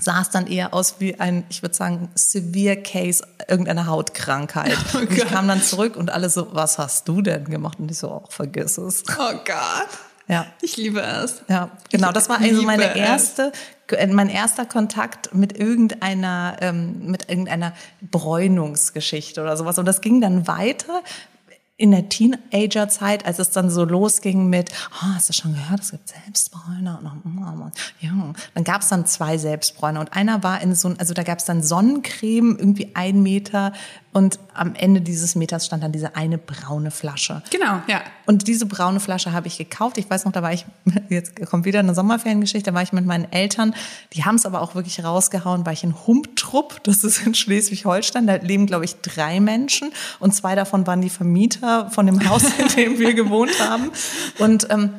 sah 0.00 0.20
es 0.20 0.30
dann 0.30 0.46
eher 0.46 0.74
aus 0.74 0.96
wie 0.98 1.18
ein, 1.20 1.44
ich 1.48 1.62
würde 1.62 1.74
sagen, 1.74 2.10
severe 2.14 2.76
Case 2.76 3.24
irgendeiner 3.48 3.86
Hautkrankheit. 3.86 4.76
Oh 4.94 4.98
und 4.98 5.12
ich 5.12 5.24
kam 5.26 5.48
dann 5.48 5.62
zurück 5.62 5.96
und 5.96 6.10
alle 6.10 6.30
so, 6.30 6.48
was 6.54 6.78
hast 6.78 7.08
du 7.08 7.20
denn 7.20 7.44
gemacht? 7.44 7.78
Und 7.78 7.90
ich 7.90 7.98
so, 7.98 8.10
oh, 8.10 8.24
vergiss 8.28 8.78
es. 8.78 9.04
Oh 9.08 9.32
Gott. 9.44 9.88
Ja. 10.28 10.46
Ich 10.60 10.76
liebe 10.76 11.00
es. 11.00 11.42
Ja, 11.48 11.70
genau. 11.90 12.12
Das 12.12 12.28
war 12.28 12.40
also 12.40 12.62
meine 12.62 12.96
erste, 12.96 13.52
es. 13.88 14.12
mein 14.12 14.28
erster 14.28 14.66
Kontakt 14.66 15.34
mit 15.34 15.58
irgendeiner, 15.58 16.56
ähm, 16.60 17.06
mit 17.06 17.28
irgendeiner 17.28 17.72
Bräunungsgeschichte 18.02 19.40
oder 19.40 19.56
sowas. 19.56 19.78
Und 19.78 19.86
das 19.86 20.00
ging 20.00 20.20
dann 20.20 20.46
weiter 20.46 21.02
in 21.78 21.92
der 21.92 22.08
Teenagerzeit, 22.08 23.24
als 23.24 23.38
es 23.38 23.50
dann 23.50 23.70
so 23.70 23.84
losging 23.84 24.50
mit, 24.50 24.70
oh, 24.96 25.14
hast 25.14 25.28
du 25.28 25.32
schon 25.32 25.54
gehört, 25.54 25.80
es 25.80 25.92
gibt 25.92 26.08
Selbstbräuner? 26.08 27.00
Ja, 28.00 28.34
dann 28.54 28.64
gab 28.64 28.82
es 28.82 28.88
dann 28.88 29.06
zwei 29.06 29.38
Selbstbräuner 29.38 30.00
und 30.00 30.12
einer 30.12 30.42
war 30.42 30.60
in 30.60 30.74
so, 30.74 30.92
also 30.98 31.14
da 31.14 31.22
gab 31.22 31.38
es 31.38 31.44
dann 31.44 31.62
Sonnencreme, 31.62 32.56
irgendwie 32.58 32.90
ein 32.94 33.22
Meter 33.22 33.72
und 34.12 34.38
am 34.54 34.74
Ende 34.74 35.00
dieses 35.00 35.34
Meters 35.34 35.66
stand 35.66 35.82
dann 35.82 35.92
diese 35.92 36.16
eine 36.16 36.38
braune 36.38 36.90
Flasche. 36.90 37.42
Genau, 37.50 37.82
ja. 37.86 38.02
Und 38.26 38.48
diese 38.48 38.66
braune 38.66 39.00
Flasche 39.00 39.32
habe 39.32 39.48
ich 39.48 39.58
gekauft. 39.58 39.98
Ich 39.98 40.08
weiß 40.08 40.24
noch, 40.24 40.32
da 40.32 40.42
war 40.42 40.52
ich, 40.52 40.64
jetzt 41.08 41.40
kommt 41.46 41.66
wieder 41.66 41.80
eine 41.80 41.94
Sommerferiengeschichte, 41.94 42.70
da 42.70 42.74
war 42.74 42.82
ich 42.82 42.92
mit 42.92 43.04
meinen 43.04 43.30
Eltern, 43.30 43.74
die 44.14 44.24
haben 44.24 44.36
es 44.36 44.46
aber 44.46 44.62
auch 44.62 44.74
wirklich 44.74 45.04
rausgehauen, 45.04 45.66
war 45.66 45.72
ich 45.72 45.84
in 45.84 45.94
Humtrupp, 46.06 46.82
das 46.84 47.04
ist 47.04 47.26
in 47.26 47.34
Schleswig-Holstein, 47.34 48.26
da 48.26 48.36
leben, 48.36 48.66
glaube 48.66 48.86
ich, 48.86 48.96
drei 49.02 49.40
Menschen 49.40 49.92
und 50.20 50.34
zwei 50.34 50.54
davon 50.54 50.86
waren 50.86 51.02
die 51.02 51.10
Vermieter 51.10 51.90
von 51.90 52.06
dem 52.06 52.28
Haus, 52.28 52.44
in 52.58 52.68
dem 52.68 52.98
wir 52.98 53.14
gewohnt 53.14 53.60
haben. 53.60 53.90
Und 54.38 54.68
ähm, 54.70 54.94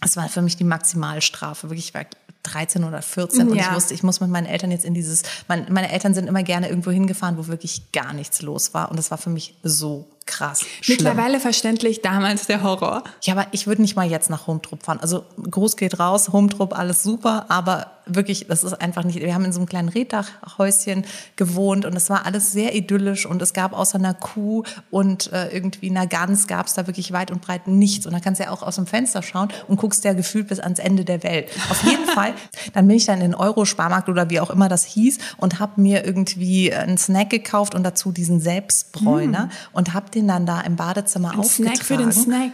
das 0.00 0.16
war 0.16 0.28
für 0.28 0.42
mich 0.42 0.56
die 0.56 0.64
Maximalstrafe. 0.64 1.70
Wirklich, 1.70 1.88
ich 1.88 1.94
war 1.94 2.04
13 2.44 2.84
oder 2.84 3.02
14 3.02 3.48
und 3.48 3.56
ja. 3.56 3.68
ich 3.68 3.74
wusste, 3.74 3.94
ich 3.94 4.02
muss 4.02 4.20
mit 4.20 4.30
meinen 4.30 4.46
Eltern 4.46 4.70
jetzt 4.70 4.84
in 4.84 4.94
dieses, 4.94 5.22
mein, 5.48 5.66
meine 5.70 5.90
Eltern 5.90 6.14
sind 6.14 6.28
immer 6.28 6.42
gerne 6.42 6.68
irgendwo 6.68 6.90
hingefahren, 6.90 7.36
wo 7.36 7.46
wirklich 7.48 7.92
gar 7.92 8.12
nichts 8.12 8.42
los 8.42 8.74
war 8.74 8.90
und 8.90 8.96
das 8.96 9.10
war 9.10 9.18
für 9.18 9.30
mich 9.30 9.56
so 9.62 10.06
krass. 10.26 10.64
Mittlerweile 10.88 11.30
schlimm. 11.30 11.40
verständlich, 11.40 12.02
damals 12.02 12.46
der 12.46 12.62
Horror. 12.62 13.04
Ja, 13.22 13.34
aber 13.34 13.46
ich 13.52 13.66
würde 13.66 13.82
nicht 13.82 13.96
mal 13.96 14.08
jetzt 14.08 14.30
nach 14.30 14.46
Homtrupp 14.46 14.84
fahren. 14.84 15.00
Also 15.00 15.24
Gruß 15.50 15.76
geht 15.76 15.98
raus, 15.98 16.30
Homtrupp, 16.32 16.76
alles 16.76 17.02
super, 17.02 17.46
aber 17.48 17.94
wirklich, 18.06 18.46
das 18.48 18.64
ist 18.64 18.74
einfach 18.74 19.04
nicht, 19.04 19.20
wir 19.20 19.34
haben 19.34 19.44
in 19.44 19.52
so 19.52 19.60
einem 19.60 19.68
kleinen 19.68 19.88
Reddachhäuschen 19.88 21.04
gewohnt 21.36 21.84
und 21.84 21.96
es 21.96 22.10
war 22.10 22.26
alles 22.26 22.52
sehr 22.52 22.74
idyllisch 22.74 23.26
und 23.26 23.40
es 23.42 23.52
gab 23.52 23.72
außer 23.72 23.98
einer 23.98 24.14
Kuh 24.14 24.64
und 24.90 25.32
äh, 25.32 25.48
irgendwie 25.48 25.90
einer 25.90 26.06
Gans 26.06 26.46
gab 26.46 26.66
es 26.66 26.74
da 26.74 26.86
wirklich 26.86 27.12
weit 27.12 27.30
und 27.30 27.40
breit 27.40 27.66
nichts 27.66 28.06
und 28.06 28.12
da 28.12 28.20
kannst 28.20 28.40
du 28.40 28.44
ja 28.44 28.50
auch 28.50 28.62
aus 28.62 28.76
dem 28.76 28.86
Fenster 28.86 29.22
schauen 29.22 29.48
und 29.68 29.76
guckst 29.76 30.04
ja 30.04 30.12
gefühlt 30.12 30.48
bis 30.48 30.60
ans 30.60 30.78
Ende 30.78 31.04
der 31.04 31.22
Welt. 31.22 31.48
Auf 31.70 31.82
jeden 31.84 32.06
Fall, 32.06 32.34
dann 32.74 32.86
bin 32.86 32.96
ich 32.96 33.06
dann 33.06 33.20
in 33.20 33.32
den 33.32 33.34
Euro-Sparmarkt 33.34 34.08
oder 34.08 34.30
wie 34.30 34.40
auch 34.40 34.50
immer 34.50 34.68
das 34.68 34.84
hieß 34.84 35.18
und 35.38 35.60
habe 35.60 35.80
mir 35.80 36.04
irgendwie 36.04 36.72
einen 36.72 36.98
Snack 36.98 37.30
gekauft 37.30 37.74
und 37.74 37.84
dazu 37.84 38.12
diesen 38.12 38.40
Selbstbräuner 38.40 39.46
mm. 39.46 39.76
und 39.76 39.94
habe 39.94 40.10
den 40.14 40.28
dann 40.28 40.46
da 40.46 40.60
im 40.60 40.76
Badezimmer 40.76 41.32
Ein 41.32 41.40
aufgetragen. 41.40 41.76
Snack 41.76 41.86
für 41.86 41.96
den 41.96 42.12
Snack. 42.12 42.52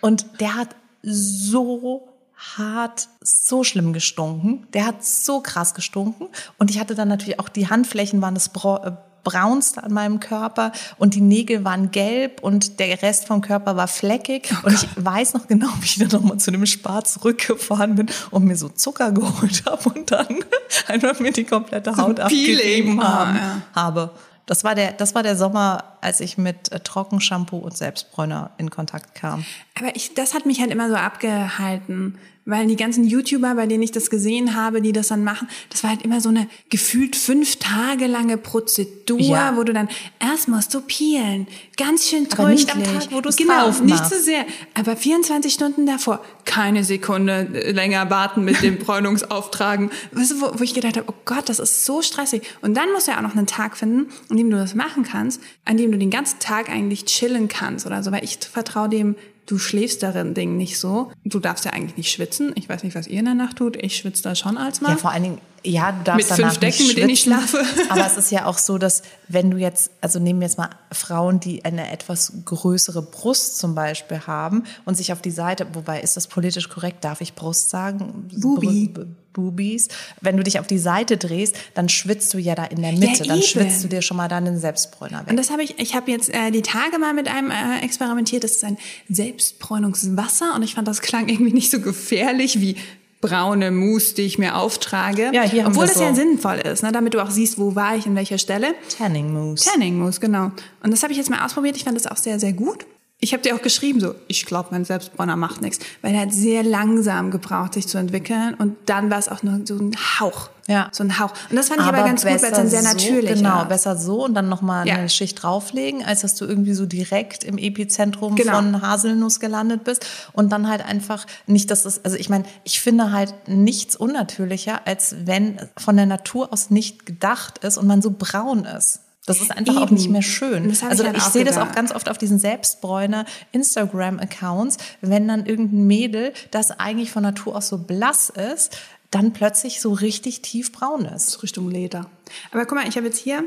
Und 0.00 0.26
der 0.40 0.56
hat 0.56 0.68
so 1.02 2.08
hart, 2.56 3.08
so 3.20 3.64
schlimm 3.64 3.92
gestunken. 3.92 4.66
Der 4.72 4.86
hat 4.86 5.04
so 5.04 5.40
krass 5.40 5.74
gestunken. 5.74 6.28
Und 6.58 6.70
ich 6.70 6.80
hatte 6.80 6.94
dann 6.94 7.08
natürlich 7.08 7.38
auch 7.38 7.48
die 7.48 7.68
Handflächen 7.68 8.20
waren 8.20 8.34
das 8.34 8.48
äh, 8.48 8.92
braunste 9.24 9.82
an 9.84 9.92
meinem 9.92 10.20
Körper 10.20 10.72
und 10.98 11.14
die 11.14 11.20
Nägel 11.20 11.64
waren 11.64 11.90
gelb 11.90 12.42
und 12.42 12.80
der 12.80 13.02
Rest 13.02 13.26
vom 13.26 13.40
Körper 13.40 13.76
war 13.76 13.88
fleckig. 13.88 14.52
Oh 14.52 14.66
und 14.66 14.74
ich 14.74 14.88
weiß 14.96 15.34
noch 15.34 15.46
genau, 15.46 15.68
wie 15.80 15.84
ich 15.84 15.98
dann 15.98 16.08
nochmal 16.08 16.38
zu 16.38 16.50
dem 16.50 16.66
Spar 16.66 17.04
zurückgefahren 17.04 17.94
bin 17.94 18.06
und 18.30 18.44
mir 18.44 18.56
so 18.56 18.68
Zucker 18.68 19.12
geholt 19.12 19.62
habe 19.66 19.88
und 19.90 20.10
dann 20.10 20.44
einfach 20.88 21.20
mir 21.20 21.32
die 21.32 21.44
komplette 21.44 21.96
Haut 21.96 22.16
so 22.16 22.24
abgerieben 22.24 23.02
haben, 23.02 23.36
ja. 23.36 23.62
habe. 23.74 24.10
Das 24.46 24.64
war 24.64 24.74
der, 24.74 24.92
das 24.92 25.14
war 25.14 25.22
der 25.22 25.36
Sommer, 25.36 25.84
als 26.00 26.20
ich 26.20 26.36
mit 26.36 26.72
äh, 26.72 26.80
Trockenshampoo 26.80 27.58
und 27.58 27.76
Selbstbräuner 27.76 28.50
in 28.58 28.70
Kontakt 28.70 29.14
kam. 29.14 29.44
Aber 29.78 29.94
ich, 29.94 30.14
das 30.14 30.34
hat 30.34 30.46
mich 30.46 30.60
halt 30.60 30.70
immer 30.70 30.88
so 30.88 30.96
abgehalten, 30.96 32.18
weil 32.44 32.66
die 32.66 32.76
ganzen 32.76 33.04
YouTuber, 33.04 33.54
bei 33.54 33.66
denen 33.66 33.82
ich 33.82 33.92
das 33.92 34.10
gesehen 34.10 34.54
habe, 34.56 34.82
die 34.82 34.92
das 34.92 35.08
dann 35.08 35.24
machen, 35.24 35.48
das 35.70 35.82
war 35.82 35.90
halt 35.90 36.02
immer 36.02 36.20
so 36.20 36.28
eine 36.28 36.48
gefühlt 36.70 37.16
fünf 37.16 37.56
Tage 37.56 38.06
lange 38.06 38.36
Prozedur, 38.36 39.20
ja. 39.20 39.56
wo 39.56 39.62
du 39.62 39.72
dann 39.72 39.88
erst 40.18 40.48
musst 40.48 40.74
du 40.74 40.80
peelen, 40.80 41.46
ganz 41.76 42.08
schön 42.08 42.22
nicht 42.22 42.74
am 42.74 42.82
Tag, 42.82 43.10
wo 43.10 43.20
du 43.20 43.28
es 43.28 43.36
Genau, 43.36 43.70
nicht 43.70 44.06
zu 44.06 44.16
so 44.16 44.22
sehr. 44.22 44.44
Aber 44.74 44.96
24 44.96 45.52
Stunden 45.52 45.86
davor, 45.86 46.24
keine 46.44 46.84
Sekunde 46.84 47.42
länger 47.72 48.10
warten 48.10 48.44
mit 48.44 48.62
dem 48.62 48.78
Bräunungsauftragen. 48.80 49.90
Weißt 50.12 50.32
du, 50.32 50.40
wo, 50.40 50.58
wo 50.58 50.62
ich 50.62 50.74
gedacht 50.74 50.96
habe, 50.96 51.06
oh 51.08 51.14
Gott, 51.24 51.48
das 51.48 51.58
ist 51.58 51.84
so 51.84 52.02
stressig. 52.02 52.42
Und 52.60 52.76
dann 52.76 52.90
musst 52.92 53.06
du 53.06 53.12
ja 53.12 53.18
auch 53.18 53.22
noch 53.22 53.36
einen 53.36 53.46
Tag 53.46 53.76
finden, 53.76 54.10
an 54.28 54.36
dem 54.36 54.50
du 54.50 54.56
das 54.56 54.74
machen 54.74 55.04
kannst, 55.04 55.40
an 55.64 55.76
dem 55.76 55.92
du 55.92 55.98
den 55.98 56.10
ganzen 56.10 56.38
Tag 56.40 56.68
eigentlich 56.68 57.04
chillen 57.04 57.48
kannst 57.48 57.86
oder 57.86 58.02
so, 58.02 58.10
weil 58.12 58.24
ich 58.24 58.38
vertraue 58.38 58.88
dem 58.88 59.16
du 59.46 59.58
schläfst 59.58 60.02
darin 60.02 60.34
Ding 60.34 60.56
nicht 60.56 60.78
so. 60.78 61.10
Du 61.24 61.38
darfst 61.38 61.64
ja 61.64 61.72
eigentlich 61.72 61.96
nicht 61.96 62.10
schwitzen. 62.10 62.52
Ich 62.54 62.68
weiß 62.68 62.84
nicht, 62.84 62.94
was 62.94 63.06
ihr 63.06 63.18
in 63.18 63.24
der 63.24 63.34
Nacht 63.34 63.56
tut. 63.56 63.76
Ich 63.76 63.96
schwitze 63.96 64.22
da 64.22 64.34
schon 64.34 64.56
als 64.56 64.80
Mann. 64.80 64.92
Ja, 64.92 64.98
vor 64.98 65.10
allen 65.10 65.22
Dingen, 65.22 65.38
ja, 65.64 65.92
du 65.92 66.04
darfst 66.04 66.30
mit 66.30 66.38
fünf 66.38 66.58
Decken, 66.58 66.86
mit 66.86 66.96
denen 66.96 67.10
ich 67.10 67.20
schlafe. 67.20 67.62
Aber 67.88 68.06
es 68.06 68.16
ist 68.16 68.30
ja 68.30 68.46
auch 68.46 68.58
so, 68.58 68.78
dass 68.78 69.02
wenn 69.28 69.50
du 69.50 69.58
jetzt, 69.58 69.90
also 70.00 70.18
nehmen 70.18 70.40
wir 70.40 70.46
jetzt 70.46 70.58
mal 70.58 70.70
Frauen, 70.90 71.40
die 71.40 71.64
eine 71.64 71.90
etwas 71.90 72.32
größere 72.44 73.02
Brust 73.02 73.58
zum 73.58 73.74
Beispiel 73.74 74.20
haben 74.26 74.64
und 74.84 74.96
sich 74.96 75.12
auf 75.12 75.22
die 75.22 75.30
Seite, 75.30 75.66
wobei 75.72 76.00
ist 76.00 76.16
das 76.16 76.26
politisch 76.26 76.68
korrekt, 76.68 77.04
darf 77.04 77.20
ich 77.20 77.34
Brust 77.34 77.70
sagen? 77.70 78.28
Bubi. 78.40 78.92
Boobies. 79.32 79.88
Wenn 80.20 80.36
du 80.36 80.42
dich 80.42 80.58
auf 80.58 80.66
die 80.66 80.78
Seite 80.78 81.16
drehst, 81.16 81.56
dann 81.74 81.88
schwitzt 81.88 82.32
du 82.34 82.38
ja 82.38 82.54
da 82.54 82.64
in 82.64 82.82
der 82.82 82.92
Mitte. 82.92 83.24
Ja, 83.24 83.34
dann 83.34 83.42
schwitzt 83.42 83.84
du 83.84 83.88
dir 83.88 84.02
schon 84.02 84.16
mal 84.16 84.28
dann 84.28 84.44
den 84.44 84.58
Selbstbräuner 84.58 85.20
weg. 85.20 85.30
Und 85.30 85.36
das 85.36 85.50
habe 85.50 85.62
ich, 85.62 85.78
ich 85.78 85.94
habe 85.94 86.10
jetzt 86.10 86.32
äh, 86.32 86.50
die 86.50 86.62
Tage 86.62 86.98
mal 86.98 87.14
mit 87.14 87.28
einem 87.28 87.50
äh, 87.50 87.80
experimentiert. 87.82 88.44
Das 88.44 88.52
ist 88.52 88.64
ein 88.64 88.78
Selbstbräunungswasser 89.08 90.54
und 90.54 90.62
ich 90.62 90.74
fand, 90.74 90.88
das 90.88 91.00
klang 91.00 91.28
irgendwie 91.28 91.52
nicht 91.52 91.70
so 91.70 91.80
gefährlich 91.80 92.60
wie 92.60 92.76
braune 93.22 93.70
Mousse, 93.70 94.16
die 94.16 94.22
ich 94.22 94.36
mir 94.36 94.56
auftrage. 94.56 95.30
Ja, 95.32 95.42
hier 95.42 95.66
Obwohl 95.66 95.86
das 95.86 95.94
so. 95.94 96.02
ja 96.02 96.12
sinnvoll 96.12 96.56
ist, 96.56 96.82
ne, 96.82 96.92
damit 96.92 97.14
du 97.14 97.22
auch 97.22 97.30
siehst, 97.30 97.58
wo 97.58 97.74
war 97.74 97.96
ich, 97.96 98.04
in 98.04 98.14
welcher 98.14 98.36
Stelle. 98.36 98.74
Tanning 98.98 99.32
Mousse. 99.32 99.70
Tanning 99.70 99.98
Mousse, 99.98 100.20
genau. 100.20 100.50
Und 100.82 100.90
das 100.90 101.02
habe 101.02 101.12
ich 101.12 101.18
jetzt 101.18 101.30
mal 101.30 101.44
ausprobiert. 101.44 101.76
Ich 101.76 101.84
fand 101.84 101.96
das 101.96 102.06
auch 102.06 102.16
sehr, 102.16 102.38
sehr 102.38 102.52
gut. 102.52 102.84
Ich 103.24 103.32
habe 103.32 103.40
dir 103.40 103.54
auch 103.54 103.62
geschrieben, 103.62 104.00
so, 104.00 104.16
ich 104.26 104.46
glaube, 104.46 104.70
mein 104.72 104.84
Selbstbräuner 104.84 105.36
macht 105.36 105.62
nichts, 105.62 105.78
weil 106.00 106.12
er 106.12 106.22
hat 106.22 106.32
sehr 106.32 106.64
langsam 106.64 107.30
gebraucht, 107.30 107.74
sich 107.74 107.86
zu 107.86 107.96
entwickeln. 107.96 108.54
Und 108.54 108.76
dann 108.86 109.12
war 109.12 109.18
es 109.20 109.28
auch 109.28 109.44
nur 109.44 109.60
so 109.64 109.76
ein 109.76 109.92
Hauch. 110.18 110.50
Ja. 110.66 110.88
So 110.90 111.04
ein 111.04 111.20
Hauch. 111.20 111.30
Und 111.48 111.54
das 111.54 111.68
fand 111.68 111.82
ich 111.82 111.86
aber, 111.86 111.98
aber 111.98 112.08
ganz 112.08 112.22
gut, 112.22 112.32
weil 112.32 112.50
es 112.50 112.50
dann 112.50 112.68
sehr 112.68 112.82
so, 112.82 112.88
natürlich 112.88 113.34
Genau, 113.34 113.50
war. 113.50 113.68
besser 113.68 113.96
so 113.96 114.24
und 114.24 114.34
dann 114.34 114.48
nochmal 114.48 114.88
ja. 114.88 114.94
eine 114.94 115.08
Schicht 115.08 115.40
drauflegen, 115.40 116.04
als 116.04 116.22
dass 116.22 116.34
du 116.34 116.46
irgendwie 116.46 116.74
so 116.74 116.84
direkt 116.84 117.44
im 117.44 117.58
Epizentrum 117.58 118.34
genau. 118.34 118.56
von 118.56 118.82
Haselnuss 118.82 119.38
gelandet 119.38 119.84
bist. 119.84 120.04
Und 120.32 120.50
dann 120.50 120.68
halt 120.68 120.84
einfach 120.84 121.24
nicht, 121.46 121.70
dass 121.70 121.84
das, 121.84 122.04
also 122.04 122.16
ich 122.16 122.28
meine, 122.28 122.42
ich 122.64 122.80
finde 122.80 123.12
halt 123.12 123.34
nichts 123.46 123.94
unnatürlicher, 123.94 124.80
als 124.84 125.14
wenn 125.26 125.60
von 125.76 125.96
der 125.96 126.06
Natur 126.06 126.52
aus 126.52 126.70
nicht 126.70 127.06
gedacht 127.06 127.58
ist 127.58 127.78
und 127.78 127.86
man 127.86 128.02
so 128.02 128.10
braun 128.10 128.64
ist. 128.64 128.98
Das 129.26 129.40
ist 129.40 129.52
einfach 129.52 129.74
Eben. 129.74 129.84
auch 129.84 129.90
nicht 129.90 130.08
mehr 130.08 130.22
schön. 130.22 130.68
Also 130.88 131.04
ich, 131.04 131.16
ich 131.16 131.22
sehe 131.24 131.44
das 131.44 131.56
auch 131.56 131.72
ganz 131.72 131.92
oft 131.92 132.10
auf 132.10 132.18
diesen 132.18 132.40
Selbstbräuner 132.40 133.24
Instagram-Accounts, 133.52 134.78
wenn 135.00 135.28
dann 135.28 135.46
irgendein 135.46 135.86
Mädel, 135.86 136.32
das 136.50 136.72
eigentlich 136.72 137.12
von 137.12 137.22
Natur 137.22 137.54
aus 137.56 137.68
so 137.68 137.78
blass 137.78 138.30
ist, 138.30 138.76
dann 139.12 139.32
plötzlich 139.32 139.80
so 139.80 139.92
richtig 139.92 140.42
tiefbraun 140.42 141.04
ist. 141.04 141.42
Richtung 141.42 141.70
Leder. 141.70 142.10
Aber 142.50 142.66
guck 142.66 142.78
mal, 142.78 142.88
ich 142.88 142.96
habe 142.96 143.06
jetzt 143.06 143.18
hier 143.18 143.44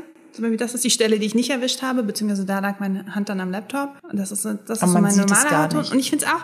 das 0.58 0.74
ist 0.74 0.84
die 0.84 0.90
Stelle, 0.90 1.18
die 1.18 1.26
ich 1.26 1.34
nicht 1.34 1.50
erwischt 1.50 1.82
habe, 1.82 2.02
beziehungsweise 2.02 2.44
da 2.44 2.58
lag 2.58 2.78
meine 2.78 3.14
Hand 3.14 3.28
dann 3.28 3.40
am 3.40 3.50
Laptop. 3.50 3.90
Und 4.02 4.18
das 4.18 4.30
ist, 4.32 4.44
das 4.44 4.58
ist 4.68 4.80
so 4.80 4.86
meine 4.98 5.16
normale 5.16 5.74
Haut. 5.74 5.90
Und 5.90 5.98
ich 5.98 6.10
finde 6.10 6.26
es 6.26 6.30
auch, 6.30 6.40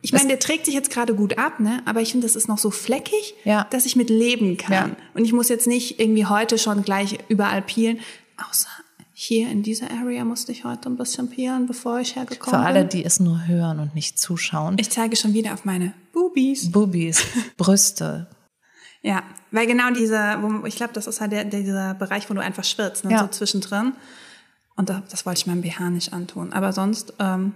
ich 0.00 0.12
meine, 0.12 0.28
der 0.28 0.38
trägt 0.38 0.66
sich 0.66 0.74
jetzt 0.74 0.90
gerade 0.90 1.14
gut 1.14 1.38
ab, 1.38 1.60
ne? 1.60 1.82
Aber 1.84 2.00
ich 2.00 2.12
finde, 2.12 2.26
das 2.26 2.36
ist 2.36 2.48
noch 2.48 2.58
so 2.58 2.70
fleckig, 2.70 3.34
ja. 3.44 3.66
dass 3.70 3.84
ich 3.84 3.96
mit 3.96 4.10
leben 4.10 4.56
kann. 4.56 4.72
Ja. 4.72 4.90
Und 5.14 5.24
ich 5.24 5.32
muss 5.32 5.48
jetzt 5.48 5.66
nicht 5.66 6.00
irgendwie 6.00 6.26
heute 6.26 6.58
schon 6.58 6.82
gleich 6.82 7.18
überall 7.28 7.62
peelen. 7.62 7.98
Außer 8.38 8.68
hier 9.12 9.50
in 9.50 9.64
dieser 9.64 9.90
Area 9.90 10.24
musste 10.24 10.52
ich 10.52 10.64
heute 10.64 10.88
ein 10.88 10.96
bisschen 10.96 11.28
peelen, 11.28 11.66
bevor 11.66 11.98
ich 11.98 12.14
hergekommen 12.14 12.52
bin. 12.52 12.60
Für 12.60 12.66
alle, 12.66 12.84
die 12.84 13.04
es 13.04 13.18
nur 13.18 13.46
hören 13.48 13.80
und 13.80 13.94
nicht 13.94 14.18
zuschauen. 14.18 14.76
Ich 14.78 14.90
zeige 14.90 15.16
schon 15.16 15.34
wieder 15.34 15.54
auf 15.54 15.64
meine 15.64 15.92
Boobies. 16.12 16.70
Boobies, 16.70 17.24
Brüste. 17.56 18.28
Ja, 19.02 19.22
weil 19.50 19.66
genau 19.66 19.90
dieser, 19.90 20.40
ich 20.66 20.76
glaube, 20.76 20.92
das 20.92 21.06
ist 21.06 21.20
halt 21.20 21.32
der, 21.32 21.44
dieser 21.44 21.94
Bereich, 21.94 22.30
wo 22.30 22.34
du 22.34 22.40
einfach 22.40 22.64
schwitzt, 22.64 23.04
ne? 23.04 23.12
Ja. 23.12 23.20
so 23.20 23.26
zwischendrin. 23.26 23.94
Und 24.76 24.88
das, 24.88 25.02
das 25.10 25.26
wollte 25.26 25.40
ich 25.40 25.46
meinem 25.46 25.62
BH 25.62 25.90
nicht 25.90 26.12
antun. 26.12 26.52
Aber 26.52 26.72
sonst 26.72 27.14
ähm, 27.18 27.54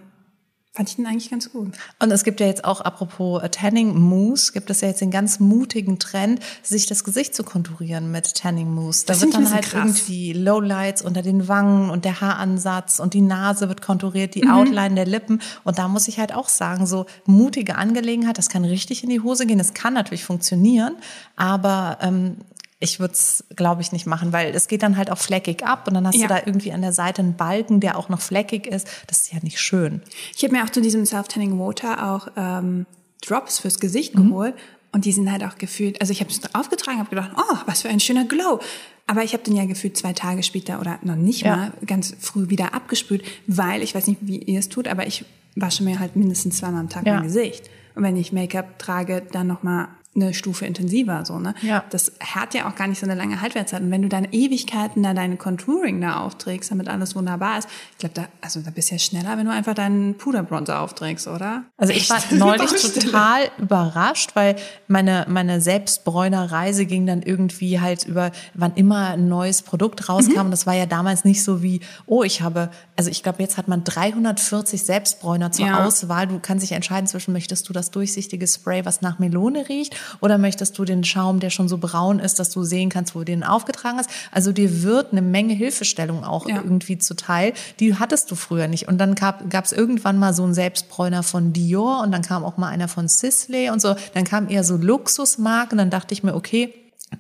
fand 0.75 0.89
ich 0.89 0.97
den 0.97 1.07
eigentlich 1.07 1.31
ganz 1.31 1.53
gut. 1.53 1.75
Und 1.99 2.11
es 2.13 2.25
gibt 2.25 2.41
ja 2.41 2.47
jetzt 2.47 2.65
auch, 2.65 2.81
apropos 2.81 3.43
äh, 3.43 3.49
Tanning 3.51 3.95
Mousse, 4.01 4.53
gibt 4.53 4.71
es 4.71 4.81
ja 4.81 4.89
jetzt 4.89 5.03
den 5.03 5.11
ganz 5.11 5.39
mutigen 5.39 5.99
Trend, 5.99 6.41
sich 6.63 6.87
das 6.87 7.05
Gesicht 7.05 7.35
zu 7.35 7.45
konturieren 7.45 8.11
mit 8.11 8.35
Tanning 8.35 8.73
Mousse. 8.73 9.05
Da 9.05 9.13
Das 9.13 9.21
wird 9.23 9.35
dann 9.35 9.53
halt 9.53 9.65
krass. 9.67 9.75
irgendwie 9.85 10.33
Lowlights 10.33 11.03
unter 11.03 11.21
den 11.21 11.47
Wangen 11.47 11.91
und 11.91 12.07
der 12.07 12.23
Haaransatz 12.23 13.01
und 13.01 13.13
die 13.13 13.21
Nase 13.21 13.69
wird 13.69 13.83
konturiert, 13.83 14.35
Mhm. 14.35 14.41
die 14.41 14.49
Outline 14.49 14.95
der 14.95 15.05
Lippen. 15.07 15.43
Und 15.65 15.79
da 15.79 15.89
muss 15.89 16.09
ich 16.09 16.19
halt 16.19 16.35
auch 16.35 16.49
sagen, 16.49 16.87
so 16.87 17.05
mutige 17.27 17.77
Angelegenheit, 17.77 18.39
das 18.39 18.49
kann 18.49 18.65
richtig 18.65 19.03
in 19.05 19.11
die 19.11 19.21
Hose 19.21 19.45
gehen. 19.45 19.61
Es 19.61 19.75
kann 19.75 19.93
natürlich 19.93 20.25
funktionieren, 20.25 20.95
aber 21.37 21.99
ähm, 22.01 22.37
ich 22.83 23.01
würde 23.01 23.15
es, 23.15 23.45
glaube 23.57 23.81
ich, 23.81 23.93
nicht 23.93 24.07
machen, 24.07 24.33
weil 24.33 24.55
es 24.55 24.67
geht 24.69 24.83
dann 24.83 24.97
halt 24.97 25.11
auch 25.11 25.19
fleckig 25.19 25.65
ab 25.65 25.87
und 25.89 25.95
dann 25.95 26.07
hast 26.07 26.17
Ja. 26.17 26.27
du 26.27 26.35
da 26.35 26.41
irgendwie 26.45 26.73
an 26.73 26.83
der 26.83 26.93
Seite 26.93 27.23
einen 27.23 27.37
Balken, 27.37 27.81
der 27.81 27.97
auch 27.97 28.09
noch 28.09 28.21
fleckig 28.21 28.67
ist. 28.67 28.87
Das 29.07 29.21
ist 29.21 29.33
ja 29.33 29.39
nicht 29.43 29.61
schön. 29.61 30.03
Ich 30.37 30.43
habe 30.45 30.53
mir 30.55 30.65
auch 30.65 30.71
zu 30.71 30.81
diesem 30.83 31.07
Self-Tanning 31.07 31.59
Water 31.59 32.13
auch 32.13 32.29
ähm, 32.37 32.87
Drops 33.25 33.61
fürs 33.61 33.79
Gesicht 33.81 34.15
Mhm. 34.17 34.29
geholt. 34.29 34.55
Und 34.95 35.07
die 35.07 35.13
sind 35.13 35.31
halt 35.33 35.43
auch 35.45 35.57
gefühlt, 35.57 36.01
also 36.03 36.13
ich 36.13 36.21
habe 36.21 36.31
es 36.31 36.41
aufgetragen, 36.55 36.99
habe 36.99 37.09
gedacht, 37.09 37.31
oh, 37.37 37.57
was 37.65 37.81
für 37.83 37.89
ein 37.89 37.99
schöner 38.01 38.27
Glow. 38.27 38.61
Aber 39.07 39.23
ich 39.25 39.33
habe 39.33 39.43
den 39.43 39.57
ja 39.57 39.65
gefühlt 39.65 39.97
zwei 39.97 40.13
Tage 40.13 40.43
später 40.43 40.81
oder 40.81 40.99
noch 41.03 41.17
nicht 41.17 41.43
Ja. 41.43 41.57
mal 41.57 41.73
ganz 41.87 42.15
früh 42.21 42.51
wieder 42.51 42.75
abgespült, 42.75 43.23
weil 43.47 43.83
ich 43.83 43.95
weiß 43.95 44.07
nicht, 44.07 44.19
wie 44.23 44.39
ihr 44.39 44.59
es 44.59 44.69
tut, 44.69 44.89
aber 44.89 45.07
ich 45.07 45.25
wasche 45.57 45.83
mir 45.83 45.99
halt 45.99 46.15
mindestens 46.17 46.59
zweimal 46.59 46.81
am 46.81 46.89
Tag 46.91 47.07
Ja. 47.07 47.15
mein 47.15 47.23
Gesicht. 47.25 47.71
Und 47.95 48.03
wenn 48.03 48.17
ich 48.17 48.33
Make-up 48.33 48.79
trage, 48.79 49.23
dann 49.33 49.47
noch 49.47 49.63
mal 49.63 49.89
eine 50.15 50.35
Stufe 50.35 50.67
intensiver 50.67 51.25
so 51.25 51.39
ne 51.39 51.55
Ja. 51.63 51.85
das 51.91 52.13
hat 52.21 52.55
ja 52.55 52.69
auch 52.69 52.75
gar 52.75 52.87
nicht 52.87 53.01
so 53.01 53.07
eine 53.07 53.15
lange 53.15 53.41
Haltwertszeit 53.41 53.81
und 53.83 53.91
wenn 53.91 54.03
du 54.03 54.09
dann 54.09 54.27
Ewigkeiten 54.31 55.03
da 55.03 55.15
deine 55.15 55.37
Contouring 55.37 56.01
da 56.01 56.21
aufträgst 56.21 56.71
damit 56.71 56.89
alles 56.89 57.15
wunderbar 57.17 57.59
ist 57.59 57.69
ich 57.93 57.99
glaube 57.99 58.15
da 58.15 58.25
also 58.41 58.61
da 58.61 58.71
bist 58.71 58.91
du 58.91 58.95
ja 58.95 58.99
schneller 58.99 59.37
wenn 59.39 59.47
du 59.47 59.53
einfach 59.53 59.75
deinen 59.75 60.17
Puderbronzer 60.17 60.81
aufträgst 60.81 61.29
oder 61.29 61.65
Also 61.77 61.93
ich 61.93 62.09
war 62.11 62.21
neulich 62.31 62.71
total 62.71 63.51
überrascht, 63.59 64.31
weil 64.35 64.57
meine, 64.89 65.25
meine 65.29 65.61
Selbstbräunerreise 66.07 66.87
ging 66.87 67.07
dann 67.07 67.23
irgendwie 67.23 67.81
halt 67.81 68.05
über, 68.07 68.31
wann 68.55 68.73
immer 68.75 69.09
ein 69.11 69.29
neues 69.29 69.63
Produkt 69.63 70.09
rauskam. 70.09 70.41
Und 70.41 70.51
das 70.51 70.67
war 70.67 70.75
ja 70.75 70.87
damals 70.87 71.25
nicht 71.25 71.43
so 71.45 71.63
wie, 71.63 71.81
oh, 72.07 72.23
ich 72.23 72.43
habe, 72.43 72.71
also 72.97 73.11
ich 73.11 73.23
glaube, 73.23 73.43
jetzt 73.43 73.57
hat 73.57 73.69
man 73.69 73.85
340 73.85 74.83
Selbstbräuner 74.83 75.53
zur 75.53 75.67
Ja. 75.67 75.85
Auswahl. 75.87 76.27
Du 76.27 76.39
kannst 76.39 76.63
dich 76.63 76.73
entscheiden 76.73 77.07
zwischen, 77.07 77.33
möchtest 77.33 77.69
du 77.69 77.73
das 77.73 77.91
durchsichtige 77.91 78.47
Spray, 78.47 78.85
was 78.85 79.01
nach 79.01 79.19
Melone 79.19 79.69
riecht, 79.69 79.95
oder 80.21 80.39
möchtest 80.39 80.79
du 80.79 80.85
den 80.85 81.05
Schaum, 81.05 81.41
der 81.41 81.51
schon 81.51 81.69
so 81.69 81.79
braun 81.79 82.19
ist, 82.19 82.39
dass 82.39 82.51
du 82.51 82.63
sehen 82.65 82.89
kannst, 82.89 83.15
wo 83.15 83.21
du 83.21 83.25
den 83.27 83.45
aufgetragen 83.45 83.99
hast. 83.99 84.11
Also 84.31 84.53
dir 84.53 84.83
wird 84.83 85.13
eine 85.13 85.23
Menge 85.23 85.55
Hilfestellung 85.55 86.25
auch 86.25 86.49
Ja. 86.49 86.57
irgendwie 86.57 86.99
zuteil. 86.99 87.53
Die 87.81 87.97
hattest 87.99 88.31
du 88.31 88.35
früher 88.35 88.69
nicht. 88.69 88.89
Und 88.89 88.99
dann 88.99 89.15
gab 89.15 89.65
es 89.65 89.73
irgendwann 89.73 90.19
mal 90.19 90.35
so 90.35 90.43
einen 90.45 90.55
Selbstbräuner 90.55 91.23
von 91.23 91.53
Dior 91.53 92.01
und 92.03 92.13
dann 92.13 92.23
kam 92.23 92.45
auch 92.45 92.57
mal 92.57 92.69
einer 92.69 92.89
von 92.89 93.09
Sisley 93.09 93.71
und 93.71 93.81
so. 93.81 93.95
Dann 94.15 94.25
kamen 94.25 94.49
eher 94.49 94.65
so 94.65 94.77
Luxusmarken. 94.77 95.79
Dann 95.79 95.91
dachte 95.91 96.15
ich 96.15 96.23
mir, 96.23 96.35
okay, 96.35 96.73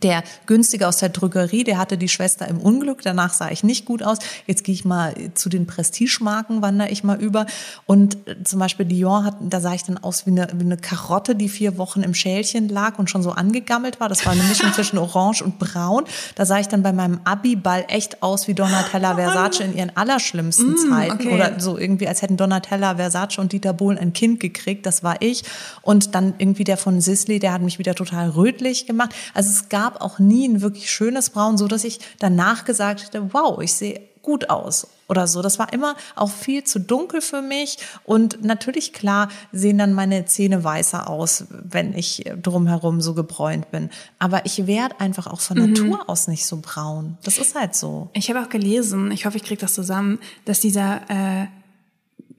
der 0.02 0.22
günstige 0.46 0.88
aus 0.88 0.98
der 0.98 1.10
Drogerie, 1.10 1.64
der 1.64 1.78
hatte 1.78 1.98
die 1.98 2.08
Schwester 2.08 2.48
im 2.48 2.58
Unglück. 2.58 3.02
Danach 3.02 3.32
sah 3.34 3.50
ich 3.50 3.62
nicht 3.62 3.84
gut 3.84 4.02
aus. 4.02 4.18
Jetzt 4.46 4.64
gehe 4.64 4.74
ich 4.74 4.84
mal 4.84 5.14
zu 5.34 5.48
den 5.48 5.66
Prestigemarken, 5.66 6.62
wandere 6.62 6.88
ich 6.88 7.04
mal 7.04 7.20
über. 7.20 7.46
Und 7.86 8.16
äh, 8.26 8.42
zum 8.44 8.58
Beispiel 8.58 8.86
Dior 8.86 9.24
hat, 9.24 9.36
da 9.40 9.60
sah 9.60 9.74
ich 9.74 9.84
dann 9.84 9.98
aus 9.98 10.26
wie 10.26 10.30
eine, 10.30 10.48
wie 10.54 10.64
eine 10.64 10.76
Karotte, 10.76 11.34
die 11.34 11.48
vier 11.48 11.78
Wochen 11.78 12.02
im 12.02 12.14
Schälchen 12.14 12.68
lag 12.68 12.98
und 12.98 13.10
schon 13.10 13.22
so 13.22 13.32
angegammelt 13.32 14.00
war. 14.00 14.08
Das 14.08 14.24
war 14.24 14.32
eine 14.32 14.42
Mischung 14.44 14.72
zwischen 14.74 14.98
Orange 14.98 15.42
und 15.42 15.58
Braun. 15.58 16.04
Da 16.34 16.46
sah 16.46 16.58
ich 16.58 16.68
dann 16.68 16.82
bei 16.82 16.92
meinem 16.92 17.20
Abi-Ball 17.24 17.84
echt 17.88 18.22
aus 18.22 18.48
wie 18.48 18.54
Donatella 18.54 19.14
Versace 19.14 19.60
in 19.60 19.76
ihren 19.76 19.96
allerschlimmsten 19.96 20.76
Zeiten. 20.76 21.12
okay. 21.12 21.34
Oder 21.34 21.60
so 21.60 21.78
irgendwie, 21.78 22.08
als 22.08 22.22
hätten 22.22 22.36
Donatella 22.36 22.96
Versace 22.96 23.38
und 23.38 23.52
Dieter 23.52 23.72
Bohlen 23.72 23.98
ein 23.98 24.12
Kind 24.12 24.40
gekriegt. 24.40 24.86
Das 24.86 25.02
war 25.02 25.20
ich. 25.20 25.42
Und 25.82 26.14
dann 26.14 26.34
irgendwie 26.38 26.64
der 26.64 26.76
von 26.76 27.00
Sisley, 27.00 27.38
der 27.38 27.52
hat 27.52 27.62
mich 27.62 27.78
wieder 27.78 27.94
total 27.94 28.30
rötlich 28.30 28.86
gemacht. 28.86 29.14
Also 29.34 29.50
es 29.50 29.68
gab 29.68 29.81
auch 29.90 30.18
nie 30.18 30.48
ein 30.48 30.62
wirklich 30.62 30.90
schönes 30.90 31.30
Braun, 31.30 31.58
so 31.58 31.68
dass 31.68 31.84
ich 31.84 32.00
danach 32.18 32.64
gesagt 32.64 33.04
hätte, 33.04 33.32
wow, 33.32 33.60
ich 33.60 33.74
sehe 33.74 34.00
gut 34.22 34.50
aus 34.50 34.86
oder 35.08 35.26
so. 35.26 35.42
Das 35.42 35.58
war 35.58 35.72
immer 35.72 35.94
auch 36.14 36.30
viel 36.30 36.64
zu 36.64 36.80
dunkel 36.80 37.20
für 37.20 37.42
mich. 37.42 37.78
Und 38.04 38.44
natürlich, 38.44 38.92
klar, 38.92 39.28
sehen 39.52 39.78
dann 39.78 39.92
meine 39.92 40.24
Zähne 40.24 40.64
weißer 40.64 41.10
aus, 41.10 41.44
wenn 41.50 41.94
ich 41.94 42.24
drumherum 42.40 43.00
so 43.00 43.14
gebräunt 43.14 43.70
bin. 43.70 43.90
Aber 44.18 44.46
ich 44.46 44.66
werde 44.66 45.00
einfach 45.00 45.26
auch 45.26 45.40
von 45.40 45.58
Natur 45.58 46.08
aus 46.08 46.28
nicht 46.28 46.46
so 46.46 46.58
braun. 46.62 47.18
Das 47.24 47.38
ist 47.38 47.54
halt 47.54 47.74
so. 47.74 48.08
Ich 48.14 48.30
habe 48.30 48.40
auch 48.40 48.48
gelesen, 48.48 49.10
ich 49.10 49.26
hoffe, 49.26 49.36
ich 49.36 49.44
kriege 49.44 49.60
das 49.60 49.74
zusammen, 49.74 50.18
dass 50.44 50.60
dieser 50.60 51.02
äh, 51.08 51.46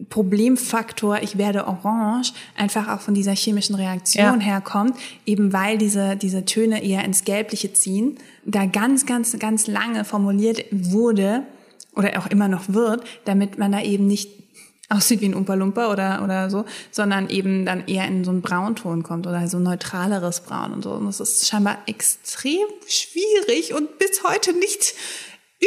Problemfaktor, 0.10 1.20
ich 1.22 1.38
werde 1.38 1.68
orange, 1.68 2.34
einfach 2.58 2.88
auch 2.90 3.02
von 3.02 3.14
dieser 3.14 3.34
chemischen 3.36 3.76
Reaktion 3.76 4.24
Ja. 4.26 4.40
herkommt, 4.40 4.96
eben 5.26 5.54
weil 5.54 5.78
diese, 5.78 6.16
diese 6.16 6.46
Töne 6.46 6.84
eher 6.84 7.04
ins 7.06 7.24
Gelbliche 7.24 7.74
ziehen, 7.74 8.18
da 8.46 8.66
ganz, 8.66 9.06
ganz, 9.06 9.38
ganz 9.40 9.68
lange 9.68 10.06
formuliert 10.06 10.66
wurde 10.72 11.44
oder 11.96 12.18
auch 12.20 12.28
immer 12.28 12.48
noch 12.48 12.70
wird, 12.70 13.04
damit 13.26 13.58
man 13.58 13.72
da 13.72 13.82
eben 13.82 14.08
nicht 14.08 14.30
aussieht 14.90 15.22
wie 15.22 15.26
ein 15.26 15.34
Umpa 15.34 15.54
Lumpa 15.56 15.92
oder, 15.92 16.22
oder 16.24 16.50
so, 16.50 16.66
sondern 16.92 17.30
eben 17.30 17.66
dann 17.66 17.88
eher 17.88 18.06
in 18.08 18.24
so 18.24 18.32
einen 18.32 18.42
Braunton 18.42 19.02
kommt 19.04 19.26
oder 19.28 19.48
so 19.48 19.58
ein 19.58 19.64
neutraleres 19.64 20.42
Braun 20.42 20.74
und 20.74 20.84
so. 20.84 20.92
Und 20.92 21.06
das 21.08 21.20
ist 21.20 21.48
scheinbar 21.48 21.78
extrem 21.88 22.68
schwierig 22.88 23.74
und 23.74 23.98
bis 23.98 24.24
heute 24.24 24.54
nicht 24.54 24.94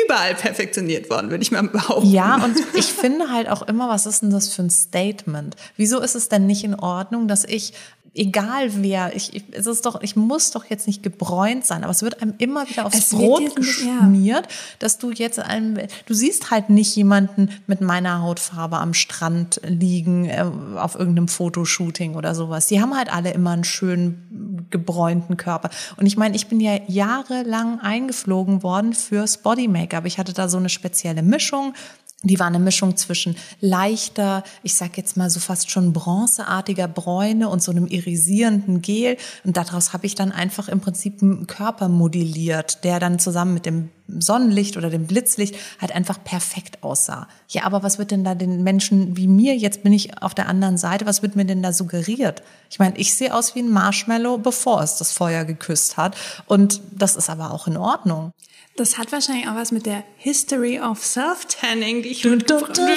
überall 0.05 0.35
perfektioniert 0.35 1.11
worden, 1.11 1.31
würde 1.31 1.43
ich 1.43 1.51
mal 1.51 1.63
behaupten. 1.63 2.11
Ja, 2.11 2.37
und 2.45 2.57
ich 2.75 2.87
finde 2.87 3.31
halt 3.31 3.49
auch 3.49 3.63
immer, 3.63 3.89
was 3.89 4.07
ist 4.07 4.23
denn 4.23 4.31
das 4.31 4.49
für 4.49 4.63
ein 4.63 4.71
Statement? 4.71 5.57
Wieso 5.77 6.01
ist 6.01 6.15
es 6.15 6.29
denn 6.29 6.47
nicht 6.47 6.65
in 6.65 6.75
Ordnung, 6.75 7.29
dass 7.29 7.45
ich 7.45 7.73
egal 8.17 8.71
wer, 8.83 9.15
ich, 9.15 9.35
ich, 9.35 9.45
es 9.53 9.67
ist 9.67 9.87
doch, 9.87 10.01
ich 10.03 10.17
muss 10.17 10.51
doch 10.51 10.65
jetzt 10.65 10.87
nicht 10.87 11.03
gebräunt 11.03 11.65
sein, 11.67 11.83
aber 11.85 11.91
es 11.93 12.03
wird 12.03 12.23
einem 12.23 12.35
immer 12.39 12.69
wieder 12.69 12.87
aufs 12.87 12.97
Es 12.99 13.09
Brot 13.11 13.41
nicht- 13.41 13.57
ja. 13.85 13.99
geschmiert, 14.01 14.49
dass 14.79 14.99
du 14.99 15.11
jetzt 15.11 15.39
einem, 15.39 15.79
du 16.07 16.15
siehst 16.15 16.51
halt 16.51 16.71
nicht 16.71 16.95
jemanden 16.97 17.51
mit 17.67 17.81
meiner 17.81 18.23
Hautfarbe 18.23 18.79
am 18.79 18.95
Strand 18.95 19.61
liegen, 19.65 20.25
äh, 20.27 20.45
auf 20.77 20.95
irgendeinem 20.95 21.29
Fotoshooting 21.29 22.15
oder 22.15 22.35
sowas. 22.35 22.67
Die 22.67 22.81
haben 22.81 22.97
halt 22.97 23.13
alle 23.13 23.31
immer 23.33 23.51
einen 23.51 23.65
schönen 23.65 24.67
gebräunten 24.71 25.37
Körper. 25.37 25.71
Und 25.97 26.07
ich 26.07 26.17
meine, 26.17 26.35
ich 26.37 26.47
bin 26.49 26.61
ja 26.61 26.79
jahrelang 26.89 27.81
eingeflogen 27.81 28.63
worden 28.63 28.93
fürs 28.95 29.39
Body 29.39 29.69
Make-up. 29.69 30.07
Ich 30.07 30.19
hatte 30.19 30.33
da 30.33 30.49
so 30.49 30.57
eine 30.57 30.69
spezielle 30.69 31.23
Mischung. 31.23 31.75
Die 32.23 32.41
war 32.41 32.47
eine 32.47 32.59
Mischung 32.59 32.97
zwischen 32.97 33.37
leichter, 33.61 34.43
ich 34.63 34.75
sag 34.75 34.97
jetzt 34.97 35.19
mal 35.19 35.29
so 35.29 35.39
fast 35.39 35.71
schon 35.71 35.93
bronzeartiger 35.93 36.89
Bräune 36.89 37.51
und 37.51 37.63
so 37.63 37.71
einem 37.71 37.87
irisierenden 37.87 38.81
Gel. 38.81 39.19
Und 39.45 39.59
daraus 39.59 39.93
habe 39.93 40.07
ich 40.07 40.15
dann 40.15 40.33
einfach 40.33 40.69
im 40.69 40.81
Prinzip 40.81 41.23
einen 41.23 41.47
Körper 41.47 41.89
modelliert, 41.89 42.85
der 42.85 43.01
dann 43.01 43.19
zusammen 43.19 43.53
mit 43.53 43.67
dem 43.67 43.91
Sonnenlicht 44.09 44.79
oder 44.79 44.89
dem 44.89 45.07
Blitzlicht 45.07 45.57
halt 45.79 45.93
einfach 45.93 46.23
perfekt 46.25 46.83
aussah. 46.83 47.29
Ja, 47.49 47.65
aber 47.65 47.83
was 47.83 47.99
wird 47.99 48.11
denn 48.11 48.25
da 48.25 48.35
den 48.35 48.63
Menschen 48.63 49.17
wie 49.19 49.27
mir, 49.27 49.55
jetzt 49.55 49.83
bin 49.83 49.93
ich 49.93 50.23
auf 50.23 50.35
der 50.35 50.49
anderen 50.49 50.79
Seite, 50.79 51.05
was 51.05 51.23
wird 51.23 51.37
mir 51.37 51.45
denn 51.45 51.63
da 51.63 51.75
suggeriert? 51.75 52.43
Ich 52.71 52.79
meine, 52.79 52.97
ich 52.97 53.15
sehe 53.15 53.35
aus 53.35 53.55
wie 53.55 53.61
ein 53.61 53.71
Marshmallow, 53.71 54.39
bevor 54.39 54.83
es 54.83 54.97
das 54.97 55.13
Feuer 55.13 55.45
geküsst 55.45 55.99
hat. 55.99 56.17
Und 56.47 56.81
das 56.93 57.15
ist 57.15 57.29
aber 57.29 57.51
auch 57.51 57.67
in 57.67 57.77
Ordnung. 57.77 58.33
Das 58.77 58.99
hat 58.99 59.11
wahrscheinlich 59.13 59.49
auch 59.49 59.55
was 59.55 59.73
mit 59.73 59.87
der 59.87 60.05
History 60.19 60.79
of 60.81 61.03
Self-Tanning, 61.05 62.03
die 62.03 62.11
ich 62.11 62.25
mitgebracht 62.25 62.79
habe. 62.79 62.93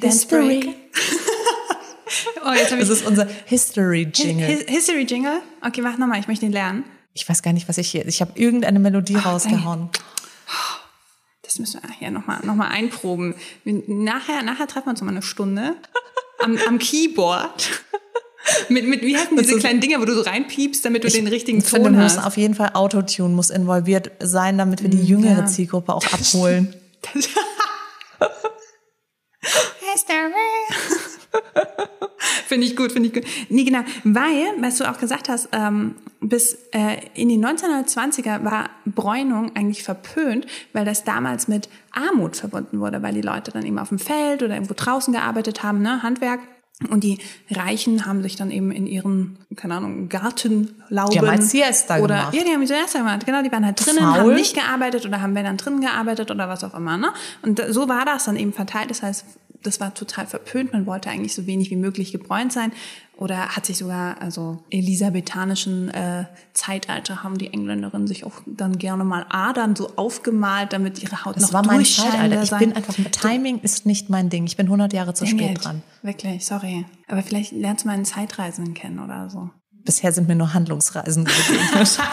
History. 0.00 0.74
Oh, 2.42 2.52
jetzt 2.52 2.70
habe 2.72 2.80
ich 2.80 2.88
Das 2.88 3.00
ist 3.00 3.06
unser 3.06 3.26
History-Jingle. 3.44 4.46
His- 4.46 4.64
History 4.66 5.02
Jingle. 5.02 5.42
Okay, 5.60 5.82
mach 5.82 5.98
nochmal, 5.98 6.18
ich 6.18 6.26
möchte 6.26 6.46
ihn 6.46 6.52
lernen. 6.52 6.84
Ich 7.12 7.28
weiß 7.28 7.42
gar 7.42 7.52
nicht, 7.52 7.68
was 7.68 7.76
ich 7.76 7.90
hier. 7.90 8.06
Ich 8.08 8.22
habe 8.22 8.32
irgendeine 8.34 8.78
Melodie 8.78 9.16
rausgehauen. 9.16 9.90
Das 11.42 11.58
müssen 11.58 11.82
wir 11.82 11.90
hier 11.98 12.10
nochmal 12.10 12.40
noch 12.44 12.54
mal 12.54 12.68
einproben. 12.68 13.34
Nachher, 13.64 14.42
nachher 14.42 14.66
treffen 14.66 14.86
wir 14.86 14.90
uns 14.92 15.00
nochmal 15.00 15.16
eine 15.16 15.22
Stunde 15.22 15.76
am, 16.38 16.56
am 16.66 16.78
Keyboard. 16.78 17.82
Mit, 18.68 18.86
mit, 18.86 19.02
wie 19.02 19.16
heißen 19.16 19.36
diese 19.36 19.54
ist- 19.54 19.60
kleinen 19.60 19.80
Dinger, 19.80 20.00
wo 20.00 20.04
du 20.04 20.14
so 20.14 20.20
reinpiepst, 20.22 20.84
damit 20.84 21.02
du 21.04 21.08
den 21.08 21.26
richtigen 21.26 21.58
Ich 21.58 21.64
finde, 21.64 21.90
Ton 21.90 21.98
muss 22.00 22.16
hast? 22.16 22.24
auf 22.26 22.36
jeden 22.36 22.54
Fall 22.54 22.70
Autotune 22.74 23.34
muss 23.34 23.50
involviert 23.50 24.12
sein, 24.20 24.56
damit 24.58 24.82
wir 24.82 24.88
die 24.90 25.02
jüngere 25.02 25.40
ja. 25.40 25.46
Zielgruppe 25.46 25.92
auch 25.92 26.04
abholen. 26.12 26.72
Finde 32.46 32.66
ich 32.66 32.76
gut, 32.76 32.92
finde 32.92 33.08
ich 33.08 33.14
gut. 33.14 33.24
Nee, 33.48 33.64
genau, 33.64 33.80
weil, 34.04 34.46
was 34.60 34.78
du 34.78 34.88
auch 34.90 34.98
gesagt 34.98 35.28
hast, 35.28 35.48
ähm, 35.52 35.96
bis 36.20 36.54
äh, 36.72 36.96
in 37.14 37.28
die 37.28 37.36
1920er 37.38 38.44
war 38.44 38.70
Bräunung 38.86 39.54
eigentlich 39.54 39.82
verpönt, 39.84 40.46
weil 40.72 40.84
das 40.84 41.04
damals 41.04 41.46
mit 41.48 41.68
Armut 41.92 42.36
verbunden 42.36 42.80
wurde, 42.80 43.02
weil 43.02 43.14
die 43.14 43.20
Leute 43.20 43.50
dann 43.50 43.64
eben 43.64 43.78
auf 43.78 43.90
dem 43.90 43.98
Feld 43.98 44.42
oder 44.42 44.54
irgendwo 44.54 44.74
draußen 44.74 45.12
gearbeitet 45.12 45.62
haben, 45.62 45.82
ne, 45.82 46.02
Handwerk. 46.02 46.40
Und 46.90 47.02
die 47.02 47.18
Reichen 47.50 48.06
haben 48.06 48.22
sich 48.22 48.36
dann 48.36 48.52
eben 48.52 48.70
in 48.70 48.86
ihren, 48.86 49.36
keine 49.56 49.74
Ahnung, 49.74 50.08
Gartenlauben. 50.08 51.10
Die 51.10 51.18
haben 51.18 51.28
halt 51.28 51.42
Siesta 51.42 51.98
oder, 51.98 52.16
gemacht. 52.16 52.34
Ja, 52.34 52.44
die 52.44 52.50
haben 52.50 52.66
Siesta 52.66 52.98
gemacht. 52.98 53.26
Genau, 53.26 53.42
die 53.42 53.50
waren 53.50 53.66
halt 53.66 53.84
drinnen, 53.84 53.98
Faul. 53.98 54.18
haben 54.18 54.34
nicht 54.34 54.54
gearbeitet 54.54 55.04
oder 55.04 55.20
haben 55.20 55.34
wenn 55.34 55.44
dann 55.44 55.56
drinnen 55.56 55.80
gearbeitet 55.80 56.30
oder 56.30 56.48
was 56.48 56.62
auch 56.62 56.74
immer. 56.74 56.96
Ne? 56.96 57.12
Und 57.42 57.60
so 57.70 57.88
war 57.88 58.04
das 58.04 58.26
dann 58.26 58.36
eben 58.36 58.52
verteilt. 58.52 58.90
Das 58.90 59.02
heißt, 59.02 59.24
das 59.62 59.80
war 59.80 59.94
total 59.94 60.26
verpönt. 60.26 60.72
Man 60.72 60.86
wollte 60.86 61.10
eigentlich 61.10 61.34
so 61.34 61.46
wenig 61.46 61.70
wie 61.70 61.76
möglich 61.76 62.12
gebräunt 62.12 62.52
sein. 62.52 62.72
Oder 63.16 63.56
hat 63.56 63.66
sich 63.66 63.78
sogar, 63.78 64.20
also 64.22 64.62
elisabethanischen 64.70 65.88
äh, 65.88 66.26
Zeitalter 66.52 67.24
haben 67.24 67.36
die 67.36 67.52
Engländerinnen 67.52 68.06
sich 68.06 68.24
auch 68.24 68.40
dann 68.46 68.78
gerne 68.78 69.02
mal 69.02 69.26
Adern 69.28 69.74
so 69.74 69.96
aufgemalt, 69.96 70.72
damit 70.72 71.02
ihre 71.02 71.24
Haut 71.24 71.34
Das 71.36 71.42
noch 71.44 71.52
war 71.52 71.66
mein 71.66 71.84
Zeitalter. 71.84 72.42
Ich 72.42 72.50
bin 72.50 72.72
einfach, 72.74 72.94
Timing 73.10 73.58
ist 73.60 73.86
nicht 73.86 74.08
mein 74.08 74.30
Ding. 74.30 74.46
Ich 74.46 74.56
bin 74.56 74.66
100 74.66 74.92
Jahre 74.92 75.14
zu 75.14 75.26
spät 75.26 75.64
dran. 75.64 75.82
Wirklich, 76.02 76.46
sorry. 76.46 76.86
Aber 77.08 77.22
vielleicht 77.22 77.50
lernst 77.52 77.84
du 77.84 77.88
mal 77.88 77.94
einen 77.94 78.04
Zeitreisenden 78.04 78.74
kennen 78.74 79.00
oder 79.00 79.28
so. 79.28 79.50
Bisher 79.72 80.12
sind 80.12 80.28
mir 80.28 80.36
nur 80.36 80.54
Handlungsreisen 80.54 81.24
begegnet. 81.48 81.98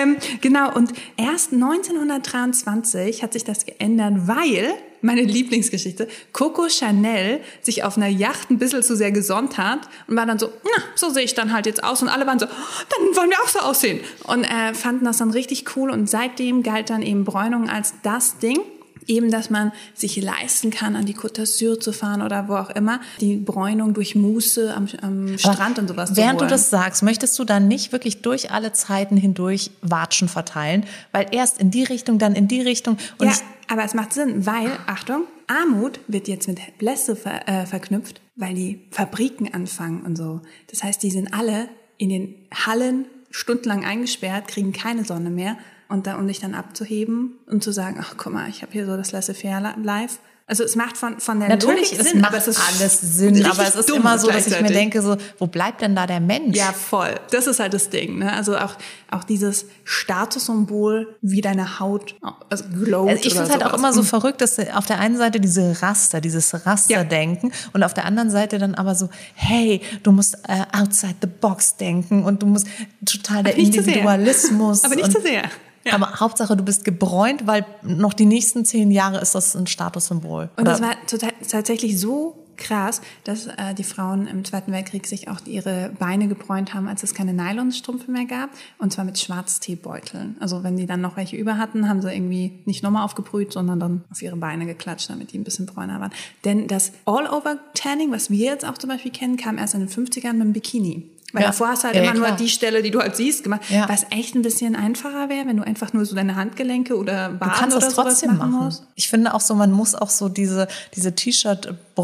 Ähm, 0.00 0.16
genau, 0.40 0.72
und 0.74 0.92
erst 1.16 1.52
1923 1.52 3.22
hat 3.22 3.32
sich 3.32 3.44
das 3.44 3.66
geändert, 3.66 4.26
weil, 4.26 4.74
meine 5.02 5.22
Lieblingsgeschichte, 5.22 6.08
Coco 6.32 6.68
Chanel 6.68 7.40
sich 7.62 7.84
auf 7.84 7.96
einer 7.96 8.08
Yacht 8.08 8.50
ein 8.50 8.58
bisschen 8.58 8.82
zu 8.82 8.96
sehr 8.96 9.12
gesonnt 9.12 9.58
hat 9.58 9.80
und 10.06 10.16
war 10.16 10.26
dann 10.26 10.38
so, 10.38 10.50
na, 10.64 10.82
so 10.94 11.10
sehe 11.10 11.24
ich 11.24 11.34
dann 11.34 11.52
halt 11.52 11.66
jetzt 11.66 11.82
aus. 11.82 12.02
Und 12.02 12.08
alle 12.08 12.26
waren 12.26 12.38
so, 12.38 12.46
"Oh, 12.46 12.84
dann 12.96 13.16
wollen 13.16 13.30
wir 13.30 13.38
auch 13.42 13.48
so 13.48 13.58
aussehen. 13.60 14.00
Und 14.24 14.44
äh, 14.44 14.74
fanden 14.74 15.04
das 15.04 15.18
dann 15.18 15.30
richtig 15.30 15.76
cool 15.76 15.90
und 15.90 16.08
seitdem 16.08 16.62
galt 16.62 16.90
dann 16.90 17.02
eben 17.02 17.24
Bräunung 17.24 17.68
als 17.68 17.94
das 18.02 18.38
Ding. 18.38 18.60
Eben, 19.06 19.30
dass 19.30 19.50
man 19.50 19.72
sich 19.94 20.20
leisten 20.20 20.70
kann, 20.70 20.96
an 20.96 21.06
die 21.06 21.14
Côte 21.14 21.42
d'Azur 21.42 21.80
zu 21.80 21.92
fahren 21.92 22.22
oder 22.22 22.48
wo 22.48 22.56
auch 22.56 22.70
immer, 22.70 23.00
die 23.20 23.36
Bräunung 23.36 23.94
durch 23.94 24.14
Muße 24.14 24.74
am, 24.74 24.88
am 25.02 25.38
Strand 25.38 25.78
und 25.78 25.88
sowas 25.88 26.10
zu 26.10 26.16
Während 26.16 26.40
du 26.40 26.44
holen. 26.44 26.50
das 26.50 26.70
sagst, 26.70 27.02
möchtest 27.02 27.38
du 27.38 27.44
dann 27.44 27.68
nicht 27.68 27.92
wirklich 27.92 28.22
durch 28.22 28.50
alle 28.50 28.72
Zeiten 28.72 29.16
hindurch 29.16 29.70
Watschen 29.82 30.28
verteilen, 30.28 30.84
weil 31.12 31.26
erst 31.32 31.58
in 31.58 31.70
die 31.70 31.84
Richtung, 31.84 32.18
dann 32.18 32.34
in 32.34 32.48
die 32.48 32.60
Richtung 32.60 32.96
und 33.18 33.26
ja, 33.26 33.34
aber 33.70 33.84
es 33.84 33.94
macht 33.94 34.12
Sinn, 34.12 34.46
weil, 34.46 34.68
Achtung, 34.88 35.26
Armut 35.46 36.00
wird 36.08 36.26
jetzt 36.26 36.48
mit 36.48 36.58
Blässe 36.78 37.14
ver, 37.14 37.48
äh, 37.48 37.66
verknüpft, 37.66 38.20
weil 38.34 38.52
die 38.54 38.80
Fabriken 38.90 39.54
anfangen 39.54 40.02
und 40.02 40.16
so. 40.16 40.40
Das 40.68 40.82
heißt, 40.82 41.00
die 41.04 41.10
sind 41.12 41.32
alle 41.32 41.68
in 41.96 42.08
den 42.08 42.34
Hallen 42.52 43.04
stundenlang 43.30 43.84
eingesperrt, 43.84 44.48
kriegen 44.48 44.72
keine 44.72 45.04
Sonne 45.04 45.30
mehr. 45.30 45.56
Und 45.90 46.06
da, 46.06 46.16
um 46.16 46.28
dich 46.28 46.38
dann 46.38 46.54
abzuheben 46.54 47.32
und 47.46 47.64
zu 47.64 47.72
sagen, 47.72 47.98
ach 48.00 48.14
guck 48.16 48.32
mal, 48.32 48.48
ich 48.48 48.62
habe 48.62 48.70
hier 48.70 48.86
so 48.86 48.96
das 48.96 49.10
Laissez-faire-Life. 49.10 50.18
Also 50.46 50.64
es 50.64 50.74
macht 50.74 50.96
von, 50.96 51.20
von 51.20 51.38
der 51.38 51.48
natürlich 51.48 51.92
Logik 51.92 52.00
es 52.00 52.10
Sinn, 52.10 52.20
macht 52.20 52.30
aber 52.30 52.38
es 52.38 52.48
ist 52.48 52.60
alles 52.60 53.00
Sinn, 53.00 53.46
aber 53.46 53.62
es 53.62 53.76
ist 53.76 53.90
immer 53.90 54.18
so, 54.18 54.28
dass 54.28 54.48
ich 54.48 54.60
mir 54.60 54.72
denke 54.72 55.00
so, 55.00 55.16
wo 55.38 55.46
bleibt 55.46 55.80
denn 55.80 55.94
da 55.94 56.08
der 56.08 56.18
Mensch? 56.18 56.56
Ja, 56.56 56.72
voll. 56.72 57.14
Das 57.30 57.46
ist 57.46 57.60
halt 57.60 57.72
das 57.72 57.88
Ding. 57.88 58.18
Ne? 58.18 58.32
Also 58.32 58.56
auch, 58.56 58.74
auch 59.12 59.22
dieses 59.22 59.66
Statussymbol, 59.84 61.16
wie 61.22 61.40
deine 61.40 61.78
Haut 61.78 62.16
also 62.48 62.64
glowt 62.64 63.10
Also 63.10 63.22
ich 63.24 63.32
finde 63.32 63.44
es 63.44 63.52
halt 63.52 63.64
auch 63.64 63.74
immer 63.74 63.92
so 63.92 64.02
verrückt, 64.02 64.40
dass 64.40 64.58
auf 64.58 64.86
der 64.86 64.98
einen 64.98 65.16
Seite 65.16 65.38
diese 65.38 65.82
Raster, 65.82 66.20
dieses 66.20 66.66
Rasterdenken 66.66 67.52
und 67.72 67.84
auf 67.84 67.94
der 67.94 68.04
anderen 68.04 68.30
Seite 68.30 68.58
dann 68.58 68.74
aber 68.74 68.96
so, 68.96 69.08
hey, 69.34 69.80
du 70.02 70.10
musst 70.10 70.36
äh, 70.48 70.64
outside 70.76 71.16
the 71.20 71.28
box 71.28 71.76
denken 71.76 72.24
und 72.24 72.42
du 72.42 72.46
musst 72.46 72.66
total 73.04 73.44
der. 73.44 73.56
Individualismus. 73.56 74.82
Aber 74.84 74.96
nicht 74.96 75.12
zu 75.12 75.20
sehr. 75.20 75.42
Ja. 75.84 75.94
Aber 75.94 76.20
Hauptsache, 76.20 76.56
du 76.56 76.62
bist 76.62 76.84
gebräunt, 76.84 77.46
weil 77.46 77.64
noch 77.82 78.12
die 78.12 78.26
nächsten 78.26 78.64
zehn 78.64 78.90
Jahre 78.90 79.20
ist 79.20 79.34
das 79.34 79.56
ein 79.56 79.66
Statussymbol. 79.66 80.50
Und 80.56 80.62
Oder- 80.62 80.72
das 80.72 80.82
war 80.82 80.94
total, 81.06 81.32
tatsächlich 81.48 81.98
so 81.98 82.36
krass, 82.60 83.00
dass 83.24 83.46
äh, 83.46 83.74
die 83.76 83.82
Frauen 83.84 84.26
im 84.26 84.44
Zweiten 84.44 84.70
Weltkrieg 84.70 85.06
sich 85.06 85.28
auch 85.28 85.40
ihre 85.46 85.90
Beine 85.98 86.28
gebräunt 86.28 86.74
haben, 86.74 86.86
als 86.86 87.02
es 87.02 87.14
keine 87.14 87.32
Nylonstrümpfe 87.32 88.10
mehr 88.10 88.26
gab. 88.26 88.50
Und 88.78 88.92
zwar 88.92 89.04
mit 89.04 89.18
Schwarzteebeuteln. 89.18 90.36
Also 90.38 90.62
wenn 90.62 90.76
die 90.76 90.86
dann 90.86 91.00
noch 91.00 91.16
welche 91.16 91.36
über 91.36 91.56
hatten, 91.56 91.88
haben 91.88 92.02
sie 92.02 92.12
irgendwie 92.12 92.60
nicht 92.66 92.82
nochmal 92.82 93.04
aufgebrüht, 93.04 93.52
sondern 93.52 93.80
dann 93.80 94.04
auf 94.10 94.22
ihre 94.22 94.36
Beine 94.36 94.66
geklatscht, 94.66 95.10
damit 95.10 95.32
die 95.32 95.38
ein 95.38 95.44
bisschen 95.44 95.66
bräuner 95.66 96.00
waren. 96.00 96.12
Denn 96.44 96.68
das 96.68 96.92
All-Over-Tanning, 97.06 98.12
was 98.12 98.30
wir 98.30 98.46
jetzt 98.46 98.64
auch 98.64 98.78
zum 98.78 98.90
Beispiel 98.90 99.10
kennen, 99.10 99.36
kam 99.36 99.58
erst 99.58 99.74
in 99.74 99.80
den 99.80 99.88
50ern 99.88 100.34
mit 100.34 100.42
dem 100.42 100.52
Bikini. 100.52 101.10
Weil 101.32 101.42
Ja. 101.42 101.48
davor 101.48 101.68
hast 101.68 101.82
du 101.82 101.86
halt 101.86 101.96
Ja, 101.96 102.02
immer 102.02 102.10
ja, 102.12 102.16
nur 102.18 102.26
klar. 102.26 102.36
die 102.38 102.48
Stelle, 102.48 102.82
die 102.82 102.90
du 102.90 103.00
halt 103.00 103.16
siehst, 103.16 103.44
gemacht. 103.44 103.62
Ja. 103.68 103.88
Was 103.88 104.06
echt 104.10 104.34
ein 104.34 104.42
bisschen 104.42 104.74
einfacher 104.76 105.28
wäre, 105.28 105.46
wenn 105.46 105.56
du 105.56 105.66
einfach 105.66 105.92
nur 105.92 106.04
so 106.04 106.14
deine 106.16 106.36
Handgelenke 106.36 106.96
oder 106.96 107.38
Waden 107.38 107.38
Du 107.40 107.46
kannst 107.46 107.76
oder 107.76 107.86
das 107.86 107.94
trotzdem 107.94 108.36
machen. 108.36 108.50
musst. 108.52 108.84
Ich 108.96 109.08
finde 109.08 109.34
auch 109.34 109.40
so, 109.40 109.54
man 109.54 109.70
muss 109.72 109.94
auch 109.94 110.10
so 110.10 110.28
diese, 110.28 110.66
diese 110.96 111.14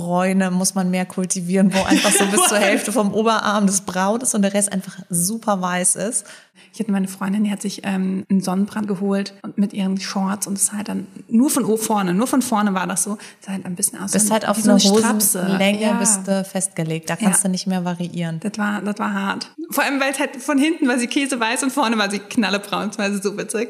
T-Shirt-Bräune 0.00 0.50
muss 0.50 0.74
man 0.74 0.90
mehr 0.90 1.06
kultivieren, 1.06 1.72
wo 1.74 1.82
einfach 1.84 2.10
so 2.10 2.26
bis 2.26 2.42
zur 2.48 2.58
Hälfte 2.66 2.92
vom 2.92 3.12
Oberarm 3.14 3.66
das 3.66 3.80
braun 3.82 4.20
ist 4.20 4.34
und 4.34 4.42
der 4.42 4.54
Rest 4.54 4.72
einfach 4.72 4.98
super 5.10 5.60
weiß 5.60 5.96
ist. 5.96 6.26
Ich 6.72 6.80
hatte 6.80 6.92
meine 6.92 7.08
Freundin, 7.08 7.44
die 7.44 7.50
hat 7.50 7.62
sich 7.62 7.82
ähm, 7.84 8.24
einen 8.30 8.40
Sonnenbrand 8.42 8.86
geholt 8.88 9.34
und 9.42 9.56
mit 9.56 9.72
ihren 9.72 9.98
Shorts 9.98 10.46
und 10.46 10.58
es 10.58 10.72
halt 10.72 10.88
dann 10.88 11.06
nur 11.28 11.48
von 11.50 11.64
vorne, 11.78 12.12
nur 12.12 12.26
von 12.26 12.42
vorne 12.42 12.74
war 12.74 12.86
das 12.86 13.02
so, 13.04 13.16
sah 13.40 13.52
halt 13.52 13.64
ein 13.64 13.74
bisschen 13.76 13.98
aus. 13.98 14.12
Bist 14.12 14.30
halt 14.30 14.46
auf 14.46 14.58
so 14.58 14.70
eine 14.72 14.80
Strapse. 14.80 15.42
Hosenlänge 15.44 15.80
Ja. 15.82 15.92
bist 15.94 16.26
du 16.28 16.44
festgelegt. 16.44 17.08
Da 17.08 17.16
kannst 17.16 17.42
Ja. 17.42 17.48
du 17.48 17.52
nicht 17.52 17.66
mehr 17.66 17.84
variieren. 17.84 18.40
Das 18.40 18.58
war, 18.58 18.82
das 18.82 18.98
war 18.98 19.12
hart. 19.14 19.52
Vor 19.70 19.84
allem, 19.84 20.00
weil 20.00 20.12
es 20.12 20.18
halt 20.18 20.36
von 20.36 20.58
hinten 20.58 20.86
war 20.88 20.98
sie 20.98 21.06
käseweiß 21.06 21.62
und 21.62 21.72
vorne 21.72 21.96
war 21.98 22.10
sie 22.10 22.18
knallebraun. 22.18 22.88
Das 22.88 22.98
war 22.98 23.12
so 23.12 23.36
witzig. 23.38 23.68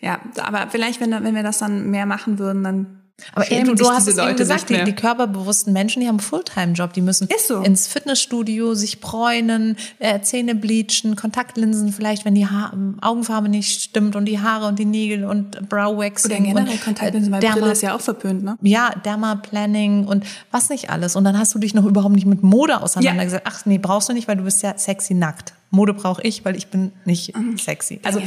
Ja, 0.00 0.18
aber 0.42 0.68
vielleicht, 0.70 1.00
wenn, 1.00 1.10
wenn 1.12 1.34
wir 1.34 1.42
das 1.42 1.58
dann 1.58 1.90
mehr 1.90 2.06
machen 2.06 2.38
würden, 2.38 2.64
dann 2.64 3.00
Aber 3.34 3.44
schämen 3.44 3.68
eben, 3.68 3.76
du 3.76 3.88
hast 3.88 4.08
es 4.08 4.18
eben 4.18 4.36
gesagt, 4.36 4.70
die, 4.70 4.82
die 4.84 4.94
körperbewussten 4.94 5.72
Menschen, 5.72 6.00
die 6.00 6.08
haben 6.08 6.16
einen 6.16 6.20
Fulltime-Job. 6.20 6.92
Die 6.92 7.00
müssen 7.00 7.28
so. 7.46 7.62
ins 7.62 7.86
Fitnessstudio 7.86 8.74
sich 8.74 9.00
bräunen, 9.00 9.76
äh, 9.98 10.20
Zähne 10.20 10.54
bleachen, 10.54 11.16
Kontaktlinsen 11.16 11.92
vielleicht, 11.92 12.24
wenn 12.24 12.34
die 12.34 12.46
ha 12.46 12.72
Augenfarbe 13.00 13.48
nicht 13.48 13.82
stimmt 13.82 14.16
und 14.16 14.24
die 14.24 14.40
Haare 14.40 14.66
und 14.66 14.78
die 14.78 14.84
Nägel 14.84 15.24
und 15.24 15.68
Brow-Waxing. 15.68 16.30
Oder 16.30 16.40
generell 16.40 16.72
und, 16.74 16.84
Kontaktlinsen, 16.84 17.32
weil 17.32 17.40
Derma- 17.40 17.54
Brille 17.54 17.72
ist 17.72 17.82
ja 17.82 17.94
auch 17.94 18.00
verpönt, 18.00 18.42
ne? 18.42 18.56
ja, 18.62 18.90
Derma-Planning 19.04 20.06
und 20.06 20.24
was 20.50 20.68
nicht 20.68 20.90
alles. 20.90 21.16
Und 21.16 21.24
dann 21.24 21.38
hast 21.38 21.54
du 21.54 21.58
dich 21.58 21.74
noch 21.74 21.84
überhaupt 21.84 22.14
nicht 22.14 22.26
mit 22.26 22.42
Mode 22.42 22.80
auseinandergesetzt. 22.80 23.44
Ach 23.46 23.66
nee, 23.66 23.78
brauchst 23.78 24.08
du 24.08 24.12
nicht, 24.12 24.28
weil 24.28 24.36
du 24.36 24.44
bist 24.44 24.62
ja 24.62 24.76
sexy 24.76 25.14
nackt. 25.14 25.54
Mode 25.70 25.94
brauche 25.94 26.22
ich, 26.22 26.44
weil 26.44 26.56
ich 26.56 26.68
bin 26.68 26.92
nicht 27.04 27.32
sexy. 27.56 28.00
Also 28.02 28.20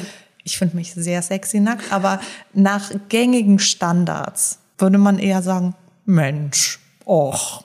ich 0.43 0.57
finde 0.57 0.75
mich 0.75 0.93
sehr 0.93 1.21
sexy 1.21 1.59
nackt, 1.59 1.91
aber 1.91 2.19
nach 2.53 2.91
gängigen 3.09 3.59
Standards 3.59 4.59
würde 4.77 4.97
man 4.97 5.19
eher 5.19 5.41
sagen, 5.41 5.75
Mensch, 6.05 6.79
och. 7.05 7.63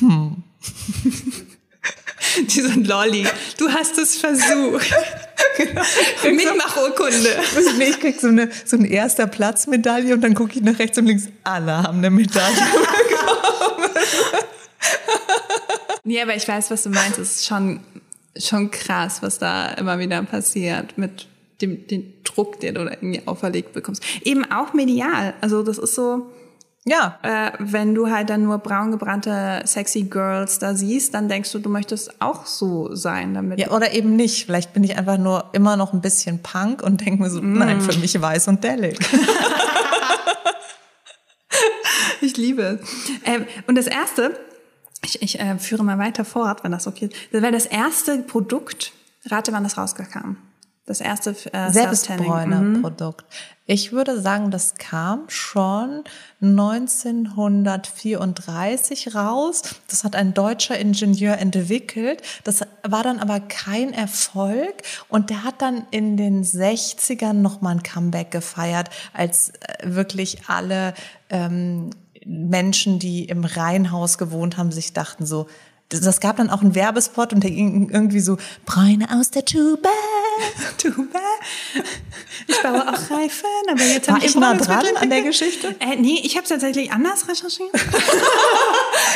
Diesen 2.48 2.84
Lolli. 2.84 3.26
Du 3.58 3.68
hast 3.68 3.98
es 3.98 4.16
versucht. 4.16 4.92
Mitmachurkunde. 6.24 7.36
Nee, 7.78 7.90
ich 7.90 8.00
krieg 8.00 8.20
so 8.20 8.28
eine, 8.28 8.50
so 8.64 8.76
eine 8.76 8.88
erster 8.88 9.26
Platzmedaille 9.26 10.14
und 10.14 10.20
dann 10.22 10.34
gucke 10.34 10.54
ich 10.54 10.62
nach 10.62 10.78
rechts 10.78 10.98
und 10.98 11.06
links. 11.06 11.28
Alle 11.44 11.82
haben 11.82 11.98
eine 11.98 12.10
Medaille. 12.10 12.56
Nee, 16.04 16.20
aber 16.20 16.34
ich 16.34 16.46
weiß, 16.46 16.70
was 16.70 16.82
du 16.82 16.90
meinst. 16.90 17.18
Es 17.18 17.36
ist 17.36 17.46
schon, 17.46 17.80
schon 18.36 18.70
krass, 18.70 19.22
was 19.22 19.38
da 19.38 19.68
immer 19.68 19.98
wieder 19.98 20.22
passiert 20.22 20.98
mit 20.98 21.28
dem, 21.60 21.86
dem 21.86 22.12
Druck, 22.24 22.60
den 22.60 22.74
du 22.74 22.84
da 22.84 22.92
irgendwie 22.92 23.22
auferlegt 23.26 23.72
bekommst. 23.72 24.02
Eben 24.22 24.50
auch 24.50 24.72
medial. 24.72 25.34
Also 25.40 25.62
das 25.62 25.78
ist 25.78 25.94
so, 25.94 26.30
ja, 26.84 27.18
äh, 27.22 27.52
wenn 27.58 27.94
du 27.94 28.10
halt 28.10 28.30
dann 28.30 28.44
nur 28.44 28.58
braun 28.58 28.90
gebrannte 28.90 29.62
sexy 29.64 30.02
Girls 30.02 30.58
da 30.58 30.74
siehst, 30.74 31.14
dann 31.14 31.28
denkst 31.28 31.50
du, 31.52 31.58
du 31.58 31.70
möchtest 31.70 32.20
auch 32.20 32.44
so 32.46 32.94
sein, 32.94 33.34
damit. 33.34 33.58
Ja, 33.58 33.70
oder 33.70 33.92
eben 33.92 34.16
nicht. 34.16 34.44
Vielleicht 34.46 34.74
bin 34.74 34.84
ich 34.84 34.96
einfach 34.98 35.18
nur 35.18 35.50
immer 35.52 35.76
noch 35.76 35.92
ein 35.92 36.00
bisschen 36.00 36.40
Punk 36.42 36.82
und 36.82 37.00
denke 37.00 37.22
mir 37.22 37.30
so, 37.30 37.40
nein, 37.40 37.80
für 37.80 37.98
mich 37.98 38.20
weiß 38.20 38.48
und 38.48 38.62
dellig. 38.64 38.98
Ich 42.24 42.36
liebe 42.36 42.62
es. 42.62 42.80
Ähm, 43.24 43.46
und 43.66 43.76
das 43.76 43.86
erste, 43.86 44.38
ich, 45.04 45.20
ich 45.22 45.38
äh, 45.38 45.58
führe 45.58 45.84
mal 45.84 45.98
weiter 45.98 46.24
fort, 46.24 46.64
wenn 46.64 46.72
das 46.72 46.86
okay 46.86 47.06
ist. 47.06 47.14
Das 47.32 47.42
war 47.42 47.52
das 47.52 47.66
erste 47.66 48.18
Produkt. 48.18 48.92
Rate, 49.26 49.52
wann 49.52 49.62
das 49.62 49.76
rauskam. 49.76 50.36
Das 50.86 51.00
erste 51.00 51.34
äh. 51.52 51.70
Selbstbräuner-Produkt. 51.70 53.24
Ich 53.66 53.92
würde 53.92 54.20
sagen, 54.20 54.50
das 54.50 54.74
kam 54.74 55.22
schon 55.28 56.04
1934 56.42 59.14
raus. 59.14 59.62
Das 59.88 60.04
hat 60.04 60.14
ein 60.14 60.34
deutscher 60.34 60.78
Ingenieur 60.78 61.38
entwickelt. 61.38 62.20
Das 62.44 62.60
war 62.82 63.02
dann 63.02 63.20
aber 63.20 63.40
kein 63.40 63.94
Erfolg. 63.94 64.82
Und 65.08 65.30
der 65.30 65.44
hat 65.44 65.62
dann 65.62 65.86
in 65.90 66.18
den 66.18 66.44
60ern 66.44 67.32
nochmal 67.32 67.76
ein 67.76 67.82
Comeback 67.82 68.30
gefeiert, 68.30 68.90
als 69.14 69.48
äh, 69.48 69.52
wirklich 69.84 70.42
alle 70.48 70.92
ähm, 71.30 71.88
Menschen, 72.26 72.98
die 72.98 73.24
im 73.24 73.44
Reihenhaus 73.44 74.18
gewohnt 74.18 74.58
haben, 74.58 74.72
sich 74.72 74.92
dachten 74.92 75.24
so, 75.24 75.46
das, 75.88 76.00
das 76.00 76.20
gab 76.20 76.36
dann 76.36 76.50
auch 76.50 76.62
einen 76.62 76.74
Werbespot 76.74 77.32
und 77.32 77.42
der 77.42 77.50
ging 77.50 77.90
irgendwie 77.90 78.20
so, 78.20 78.36
Bräune 78.64 79.18
aus 79.18 79.30
der 79.30 79.44
Tube, 79.44 79.86
bad, 80.38 80.78
too 80.78 81.02
bad. 81.12 81.84
Ich 82.46 82.60
baue 82.62 82.80
auch 82.88 83.10
Reifen, 83.10 83.46
aber 83.70 83.82
jetzt 83.84 84.08
habe 84.10 84.24
ich 84.24 84.34
nah 84.34 84.54
dran 84.54 84.84
an 84.96 85.10
der 85.10 85.22
Geschichte? 85.22 85.74
Äh, 85.80 85.96
nee, 85.96 86.20
ich 86.22 86.34
habe 86.36 86.42
es 86.44 86.48
tatsächlich 86.50 86.90
anders 86.92 87.28
recherchiert. 87.28 87.70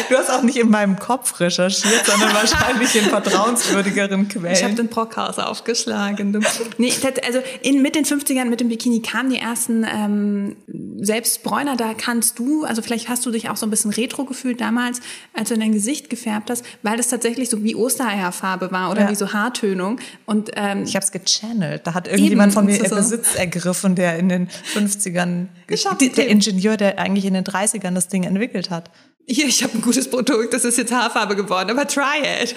Du 0.08 0.16
hast 0.16 0.30
auch 0.30 0.42
nicht 0.42 0.56
in 0.56 0.70
meinem 0.70 0.98
Kopf 0.98 1.38
recherchiert, 1.40 2.06
sondern 2.06 2.32
wahrscheinlich 2.34 2.94
in 2.94 3.04
vertrauenswürdigeren 3.04 4.28
Ich 4.28 4.36
habe 4.36 4.48
Quellen. 4.48 4.76
den 4.76 4.88
Brockhaus 4.88 5.38
aufgeschlagen. 5.38 6.32
Du. 6.32 6.40
Nee, 6.78 6.92
also 7.26 7.40
in, 7.62 7.82
mit 7.82 7.94
den 7.94 8.04
50ern, 8.04 8.46
mit 8.46 8.60
dem 8.60 8.68
Bikini 8.68 9.00
kamen 9.02 9.30
die 9.30 9.38
ersten 9.38 9.84
ähm, 9.84 10.56
selbst 11.00 11.42
Bräuner, 11.42 11.76
da 11.76 11.94
kannst 11.94 12.38
du, 12.38 12.64
also 12.64 12.82
vielleicht 12.82 13.08
hast 13.08 13.24
du 13.26 13.30
dich 13.30 13.48
auch 13.50 13.56
so 13.56 13.66
ein 13.66 13.70
bisschen 13.70 13.90
retro 13.90 14.24
gefühlt 14.24 14.60
damals, 14.60 15.00
als 15.34 15.48
du 15.48 15.54
in 15.54 15.60
dein 15.60 15.72
Gesicht 15.72 16.10
gefärbt 16.10 16.50
hast, 16.50 16.64
weil 16.82 16.96
das 16.96 17.08
tatsächlich 17.08 17.50
so 17.50 17.62
wie 17.62 17.74
Ostereierfarbe 17.74 18.70
war 18.70 18.90
oder 18.90 19.02
Ja. 19.02 19.10
wie 19.10 19.14
so 19.14 19.32
Haartönung. 19.32 20.00
Und 20.26 20.50
ähm, 20.56 20.84
Ich 20.84 20.94
habe 20.94 21.04
es 21.08 21.12
gechannelt. 21.12 21.86
Da 21.86 21.94
hat 21.94 22.08
irgendjemand 22.08 22.52
von 22.52 22.66
mir 22.66 22.76
so-. 22.88 22.94
Besitz 22.96 23.34
ergriffen, 23.34 23.94
der 23.94 24.18
in 24.18 24.28
den 24.28 24.48
50ern, 24.48 25.48
Geschafft, 25.66 26.00
die- 26.00 26.10
der. 26.10 26.28
Ingenieur, 26.28 26.76
der 26.76 26.98
eigentlich 26.98 27.24
in 27.24 27.34
den 27.34 27.44
30ern 27.44 27.94
das 27.94 28.08
Ding 28.08 28.24
entwickelt 28.24 28.70
hat. 28.70 28.90
hier, 29.26 29.46
ich 29.46 29.62
habe 29.62 29.74
ein 29.74 29.82
gutes 29.82 30.08
Produkt, 30.08 30.54
das 30.54 30.64
ist 30.64 30.78
jetzt 30.78 30.92
Haarfarbe 30.92 31.36
geworden, 31.36 31.70
aber 31.70 31.86
try 31.86 32.22
it. 32.42 32.54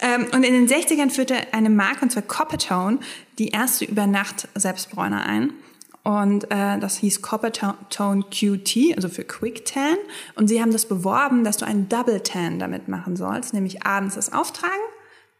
Ähm, 0.00 0.26
und 0.32 0.44
in 0.44 0.52
den 0.52 0.68
60ern 0.68 1.10
führte 1.10 1.34
eine 1.52 1.68
Marke, 1.70 2.02
und 2.02 2.12
zwar 2.12 2.22
Coppertone, 2.22 2.98
die 3.38 3.48
erste 3.48 3.84
über 3.86 4.06
Nacht 4.06 4.46
Selbstbräuner 4.54 5.24
ein. 5.26 5.52
Und 6.04 6.44
äh, 6.52 6.78
das 6.78 6.98
hieß 6.98 7.20
Coppertone 7.22 8.22
QT, 8.30 8.94
also 8.94 9.08
für 9.08 9.24
Quick 9.24 9.64
Tan. 9.64 9.96
Und 10.36 10.46
sie 10.46 10.62
haben 10.62 10.70
das 10.70 10.86
beworben, 10.86 11.42
dass 11.42 11.56
du 11.56 11.66
einen 11.66 11.88
Double 11.88 12.20
Tan 12.20 12.60
damit 12.60 12.86
machen 12.86 13.16
sollst, 13.16 13.52
nämlich 13.52 13.82
abends 13.84 14.14
das 14.14 14.32
auftragen, 14.32 14.72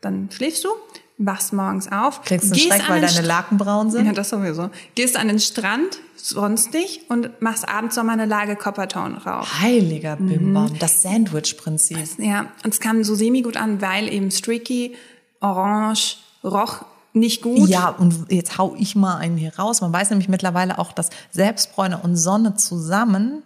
dann 0.01 0.29
schläfst 0.33 0.65
du, 0.65 0.71
wachst 1.18 1.52
morgens 1.52 1.90
auf, 1.90 2.20
Kriegst 2.22 2.52
einen 2.52 2.61
Schreck, 2.61 2.88
weil 2.88 3.00
deine 3.00 3.12
St- 3.12 3.22
Laken 3.22 3.57
braun 3.59 3.90
sind. 3.90 4.07
ja, 4.07 4.12
das 4.12 4.29
sowieso. 4.29 4.70
Gehst 4.94 5.16
an 5.16 5.29
den 5.29 5.38
Strand, 5.38 5.98
sonst 6.16 6.72
nicht, 6.74 7.09
und 7.11 7.40
machst 7.40 7.66
abends 7.68 7.96
nochmal 7.96 8.14
eine 8.20 8.26
Lage 8.26 8.55
Coppertone 8.57 9.24
rauf. 9.24 9.61
Heiliger 9.61 10.16
Mhm. 10.16 10.29
Bimbam, 10.29 10.79
das 10.79 11.02
Sandwich-Prinzip. 11.02 12.18
Ja, 12.18 12.46
und 12.64 12.74
es 12.74 12.81
kam 12.81 13.02
so 13.02 13.14
semi 13.14 13.40
gut 13.42 13.57
an, 13.57 13.81
weil 13.81 14.12
eben 14.12 14.31
streaky, 14.31 14.94
orange, 15.40 16.18
roch 16.44 16.85
nicht 17.14 17.40
gut. 17.40 17.66
Ja, 17.70 17.88
und 17.88 18.31
jetzt 18.31 18.59
hau 18.59 18.74
ich 18.79 18.94
mal 18.94 19.16
einen 19.16 19.38
hier 19.38 19.57
raus. 19.59 19.81
Man 19.81 19.92
weiß 19.94 20.11
nämlich 20.11 20.29
mittlerweile 20.29 20.79
auch, 20.79 20.92
dass 20.92 21.09
Selbstbräune 21.31 21.96
und 21.98 22.16
Sonne 22.16 22.57
zusammen 22.57 23.42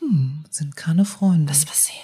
hm, 0.00 0.44
sind 0.50 0.76
keine 0.76 1.04
Freunde. 1.04 1.50
Was 1.50 1.64
passiert? 1.64 1.98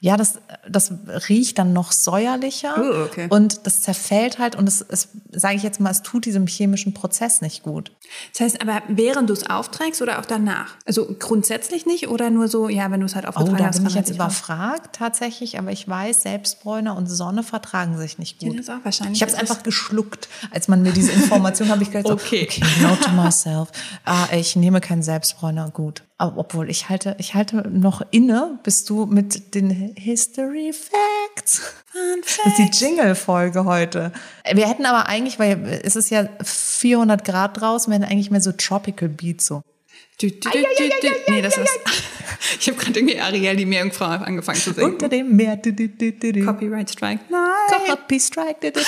Ja, 0.00 0.18
das, 0.18 0.34
das 0.68 0.92
riecht 1.28 1.58
dann 1.58 1.72
noch 1.72 1.90
säuerlicher 1.90 2.74
Oh, 2.78 3.04
okay. 3.04 3.26
und 3.30 3.66
das 3.66 3.80
zerfällt 3.80 4.38
halt 4.38 4.54
und 4.54 4.68
es, 4.68 4.84
es 4.86 5.08
sage 5.32 5.56
ich 5.56 5.62
jetzt 5.62 5.80
mal, 5.80 5.90
es 5.90 6.02
tut 6.02 6.26
diesem 6.26 6.46
chemischen 6.46 6.92
Prozess 6.92 7.40
nicht 7.40 7.62
gut. 7.62 7.92
Das 8.32 8.40
heißt 8.42 8.60
aber, 8.60 8.82
während 8.88 9.30
du 9.30 9.32
es 9.32 9.48
aufträgst 9.48 10.02
oder 10.02 10.18
auch 10.18 10.26
danach? 10.26 10.74
Also 10.84 11.06
grundsätzlich 11.18 11.86
nicht 11.86 12.08
oder 12.08 12.28
nur 12.28 12.48
so, 12.48 12.68
ja, 12.68 12.90
wenn 12.90 13.00
du 13.00 13.06
es 13.06 13.14
halt 13.14 13.24
Oh, 13.24 13.28
aufgetragen 13.30 13.56
da 13.58 13.64
hast? 13.68 13.78
bin 13.78 13.86
ich 13.86 13.94
jetzt 13.94 14.10
überfragt 14.10 14.94
tatsächlich, 14.96 15.58
aber 15.58 15.72
ich 15.72 15.88
weiß, 15.88 16.22
Selbstbräune 16.22 16.92
und 16.94 17.06
Sonne 17.06 17.42
vertragen 17.42 17.96
sich 17.96 18.18
nicht 18.18 18.42
Ja, 18.42 18.50
gut. 18.50 18.58
das 18.58 18.68
ist 18.68 18.74
auch 18.74 18.84
wahrscheinlich. 18.84 19.16
Ich 19.16 19.22
habe 19.22 19.32
es 19.32 19.38
Das 19.38 19.48
einfach 19.50 19.62
geschluckt, 19.62 20.28
als 20.50 20.68
man 20.68 20.82
mir 20.82 20.92
diese 20.92 21.10
Information 21.12 21.70
habe 21.70 21.82
ich 21.82 21.90
gesagt, 21.90 22.10
Okay. 22.10 22.46
okay, 22.50 22.62
note 22.82 23.00
to 23.00 23.10
myself, 23.12 23.70
ah, 24.04 24.26
ich 24.32 24.56
nehme 24.56 24.80
keinen 24.82 25.02
Selbstbräuner, 25.02 25.70
gut. 25.70 26.02
Obwohl 26.18 26.70
ich 26.70 26.88
halte, 26.88 27.14
ich 27.18 27.34
halte 27.34 27.68
noch 27.68 28.00
inne, 28.10 28.58
bist 28.62 28.88
du 28.88 29.04
mit 29.04 29.54
den 29.54 29.94
History 29.96 30.72
Facts. 30.72 31.60
Fun 31.92 32.22
Das 32.22 32.58
ist 32.58 32.80
die 32.80 32.84
Jingle-Folge 32.84 33.66
heute. 33.66 34.12
Wir 34.50 34.66
hätten 34.66 34.86
aber 34.86 35.08
eigentlich, 35.08 35.38
weil 35.38 35.80
es 35.84 35.94
ist 35.94 36.08
ja 36.08 36.26
400 36.42 37.22
Grad 37.22 37.60
draußen, 37.60 37.92
wir 37.92 37.98
hätten 37.98 38.10
eigentlich 38.10 38.30
mehr 38.30 38.40
so 38.40 38.52
Tropical 38.52 39.10
Beats 39.10 39.44
so. 39.44 39.60
Du, 40.18 40.30
du, 40.30 40.38
du, 40.38 40.50
du, 40.50 40.88
du. 41.02 41.32
Nee, 41.32 41.42
das 41.42 41.58
ist. 41.58 41.78
Ich 42.60 42.68
habe 42.68 42.78
gerade 42.78 42.98
irgendwie 42.98 43.18
Ariel, 43.18 43.56
die 43.56 43.66
Meerjungfrau, 43.66 44.04
angefangen 44.04 44.58
zu 44.58 44.72
singen. 44.72 44.92
Unter 44.92 45.08
dem 45.08 45.34
Meer. 45.34 45.56
Du, 45.56 45.72
du, 45.72 45.88
du, 45.88 46.12
du, 46.12 46.32
du. 46.32 46.44
Copyright 46.44 46.90
Strike. 46.90 47.20
Nein. 47.28 47.88
Copy 47.88 48.20
Strike. 48.20 48.72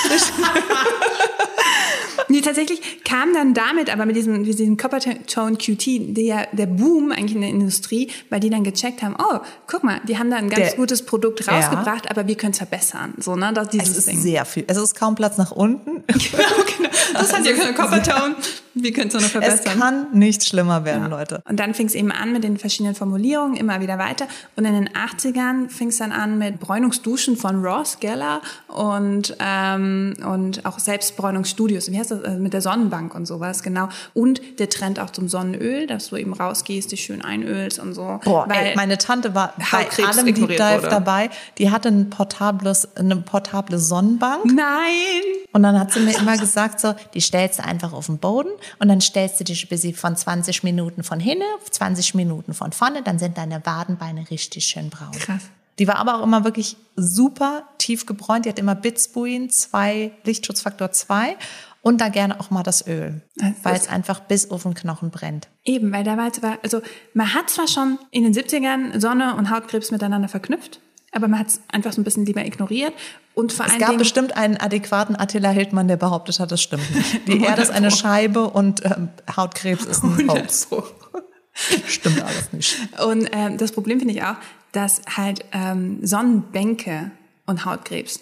Nee, 2.29 2.41
tatsächlich 2.41 3.05
kam 3.05 3.33
dann 3.35 3.55
damit, 3.55 3.91
aber 3.93 4.05
mit 4.07 4.17
diesem, 4.17 4.39
mit 4.43 4.47
diesem 4.59 4.77
Coppertone 4.77 5.57
QT, 5.57 6.17
der, 6.17 6.49
der 6.53 6.67
Boom 6.67 7.13
eigentlich 7.13 7.35
in 7.35 7.41
der 7.43 7.51
Industrie, 7.51 8.11
weil 8.31 8.41
die 8.41 8.51
dann 8.51 8.65
gecheckt 8.65 9.03
haben, 9.03 9.15
oh, 9.19 9.39
guck 9.67 9.85
mal, 9.85 10.01
die 10.09 10.19
haben 10.19 10.31
da 10.31 10.37
ein 10.37 10.49
ganz 10.51 10.69
Der- 10.71 10.77
gutes 10.77 11.05
Produkt 11.05 11.45
Ja. 11.47 11.53
rausgebracht, 11.57 12.11
aber 12.11 12.27
wir 12.27 12.35
können 12.37 12.53
es 12.53 12.59
verbessern. 12.59 13.15
So, 13.19 13.37
ne, 13.37 13.53
das, 13.55 13.67
Es 13.69 13.71
dieses 13.71 13.97
ist 13.99 14.09
Ding. 14.09 14.21
sehr 14.21 14.45
viel. 14.45 14.65
Es 14.67 14.77
ist 14.77 14.95
kaum 14.95 15.15
Platz 15.15 15.39
nach 15.39 15.53
unten. 15.53 16.03
genau, 16.07 16.89
das 17.15 17.33
hat 17.33 17.45
ja 17.47 17.53
keine 17.53 17.75
Coppertone. 17.75 18.35
Wir 18.75 18.93
können 18.93 19.09
es 19.09 19.15
noch 19.15 19.23
Es 19.23 19.31
verbessern. 19.31 19.79
kann 19.81 20.07
nicht 20.13 20.45
schlimmer 20.45 20.85
werden, 20.85 21.11
Leute. 21.11 21.43
Und 21.49 21.59
dann 21.59 21.75
fing 21.75 21.87
es 21.87 21.95
eben 21.97 22.13
an 22.13 22.33
mit 22.33 22.45
den 22.45 22.59
verschiedenen 22.59 22.95
Formulierungen, 22.95 23.57
immer 23.57 23.81
wieder 23.81 23.99
weiter. 23.99 24.29
Und 24.55 24.65
in 24.67 24.73
den 24.75 24.89
80ern 24.91 25.69
fing 25.69 25.89
es 25.89 25.97
dann 25.99 26.13
an 26.13 26.39
mit 26.39 26.61
Bräunungsduschen 26.61 27.37
von 27.37 27.65
Ross 27.65 27.99
Geller 27.99 28.41
und, 28.69 29.37
ähm, 29.41 30.15
und 30.25 30.65
auch 30.65 30.79
Selbstbräunungsstudios. 30.79 31.91
Wie 31.91 31.99
heißt 31.99 32.08
das? 32.11 32.23
Äh, 32.23 32.39
Mit 32.39 32.53
der 32.53 32.61
Sonnenbank 32.61 33.15
und 33.15 33.27
sowas, 33.27 33.63
genau. 33.63 33.89
Und 34.15 34.41
der 34.59 34.69
Trend 34.69 35.01
auch 35.01 35.11
zum 35.11 35.29
Sonnenöl, 35.29 35.87
dass 35.87 36.09
du 36.09 36.17
eben 36.17 36.33
rausgehst, 36.33 36.93
dich 36.93 37.03
schön 37.03 37.23
einölst 37.23 37.79
und 37.79 37.95
so. 37.95 38.21
Boah, 38.25 38.49
Weil- 38.49 38.67
ey, 38.69 38.77
meine 38.77 38.99
Tante 38.99 39.35
war 39.35 39.55
bei 39.71 40.05
allem 40.05 40.27
Deep 40.27 40.49
Dive 40.49 40.59
wurde. 40.79 40.89
dabei. 40.89 41.31
Die 41.59 41.71
hatte 41.71 41.89
ein 41.89 42.11
portables, 42.11 42.97
eine 42.97 43.17
portable 43.17 43.79
Sonnenbank. 43.79 44.45
Nein! 44.45 45.23
Und 45.53 45.63
dann 45.63 45.79
hat 45.79 45.93
sie 45.93 46.01
mir 46.01 46.17
immer 46.19 46.37
gesagt, 46.37 46.81
so, 46.81 46.95
die 47.15 47.21
stellst 47.21 47.59
du 47.59 47.65
einfach 47.65 47.93
auf 47.93 48.07
den 48.07 48.19
Boden 48.19 48.51
und 48.79 48.89
dann 48.89 49.01
stellst 49.01 49.41
du 49.41 49.45
dich 49.45 49.69
bis 49.69 49.83
sie 49.83 49.93
von 49.93 50.17
20 50.17 50.63
Minuten 50.63 51.03
von 51.03 51.21
hinten, 51.21 51.45
20 51.71 52.15
Minuten 52.15 52.55
von 52.55 52.73
vorne, 52.73 53.03
dann 53.03 53.19
sind 53.19 53.39
deine 53.39 53.65
Wadenbeine 53.65 54.31
richtig 54.31 54.67
schön 54.67 54.91
braun. 54.91 55.13
Krass. 55.13 55.43
Die 55.79 55.87
war 55.87 55.97
aber 55.97 56.19
auch 56.19 56.25
immer 56.25 56.43
wirklich 56.45 56.77
super 56.97 57.63
tief 57.79 58.05
gebräunt. 58.05 58.45
Die 58.45 58.49
hat 58.49 58.59
immer 58.59 58.75
Bitsbuin, 58.75 59.49
zwei, 59.51 60.11
Lichtschutzfaktor 60.25 60.91
2 60.91 61.37
und 61.83 62.01
da 62.01 62.09
gerne 62.09 62.41
auch 62.41 62.51
mal 62.51 62.63
das 62.63 62.87
Öl, 62.87 63.23
Das 63.37 63.53
weil 63.63 63.77
es 63.77 63.89
einfach 63.89 64.21
bis 64.21 64.51
auf 64.51 64.65
den 64.65 64.75
Knochen 64.75 65.11
brennt. 65.11 65.49
Eben, 65.65 65.93
weil 65.93 66.05
damals 66.05 66.43
war, 66.43 66.59
also 66.63 66.81
man 67.15 67.33
hat 67.35 67.51
zwar 67.51 67.69
schon 67.69 67.99
in 68.11 68.25
den 68.25 68.35
70ern 68.35 69.01
Sonne 69.01 69.37
und 69.37 69.51
Hautkrebs 69.51 69.91
miteinander 69.91 70.29
verknüpft, 70.29 70.81
aber 71.13 71.29
man 71.29 71.41
hat 71.41 71.49
es 71.49 71.61
einfach 71.69 71.93
so 71.93 72.01
ein 72.01 72.05
bisschen 72.05 72.27
lieber 72.27 72.45
ignoriert. 72.45 72.93
Und 73.35 73.53
vor 73.53 73.67
Es 73.67 73.73
allen 73.73 73.81
gab 73.81 73.89
Dingen, 73.91 73.99
bestimmt 73.99 74.37
einen 74.37 74.57
adäquaten 74.57 75.17
Attila 75.17 75.51
Hildmann, 75.51 75.89
der 75.89 75.97
behauptet 75.97 76.41
hat, 76.41 76.51
das 76.51 76.61
stimmt 76.61 76.95
nicht. 76.95 77.29
Die 77.29 77.41
Erde 77.45 77.63
ist 77.63 77.71
eine 77.71 77.91
Scheibe 77.91 78.51
und 78.51 78.85
ähm, 78.85 79.11
Hautkrebs 79.35 79.85
ist 79.85 80.03
ein 80.03 80.29
Hoax. 80.29 80.69
Stimmt 81.89 82.23
alles 82.23 82.53
nicht. 82.53 82.77
Und 83.05 83.29
ähm, 83.33 83.59
das 83.59 83.73
Problem 83.73 83.99
finde 83.99 84.15
ich 84.15 84.23
auch, 84.23 84.37
dass 84.71 85.03
halt 85.17 85.45
ähm, 85.53 85.99
Sonnenbänke 86.07 87.11
und 87.47 87.65
Hautkrebs 87.65 88.21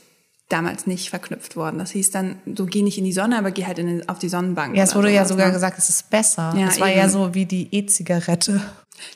damals 0.49 0.87
nicht 0.87 1.11
verknüpft 1.11 1.57
wurden. 1.57 1.79
Das 1.79 1.91
hieß 1.91 2.11
dann, 2.11 2.37
du 2.47 2.67
geh 2.67 2.83
nicht 2.83 2.99
in 2.99 3.05
die 3.05 3.13
Sonne, 3.13 3.37
aber 3.39 3.51
geh 3.51 3.67
halt 3.67 3.79
in 3.79 4.09
auf 4.09 4.19
die 4.19 4.29
Sonnenbank. 4.29 4.77
Ja, 4.77 4.85
es 4.85 4.95
wurde 4.95 5.11
ja 5.13 5.25
sogar 5.25 5.49
ne? 5.49 5.53
gesagt, 5.53 5.79
es 5.79 5.89
ist 5.89 6.09
besser. 6.11 6.55
Ja, 6.57 6.69
es 6.69 6.81
war 6.81 6.89
ja 6.89 7.03
eben. 7.05 7.11
so 7.13 7.35
wie 7.35 7.47
die 7.47 7.69
E-Zigarette. 7.75 8.61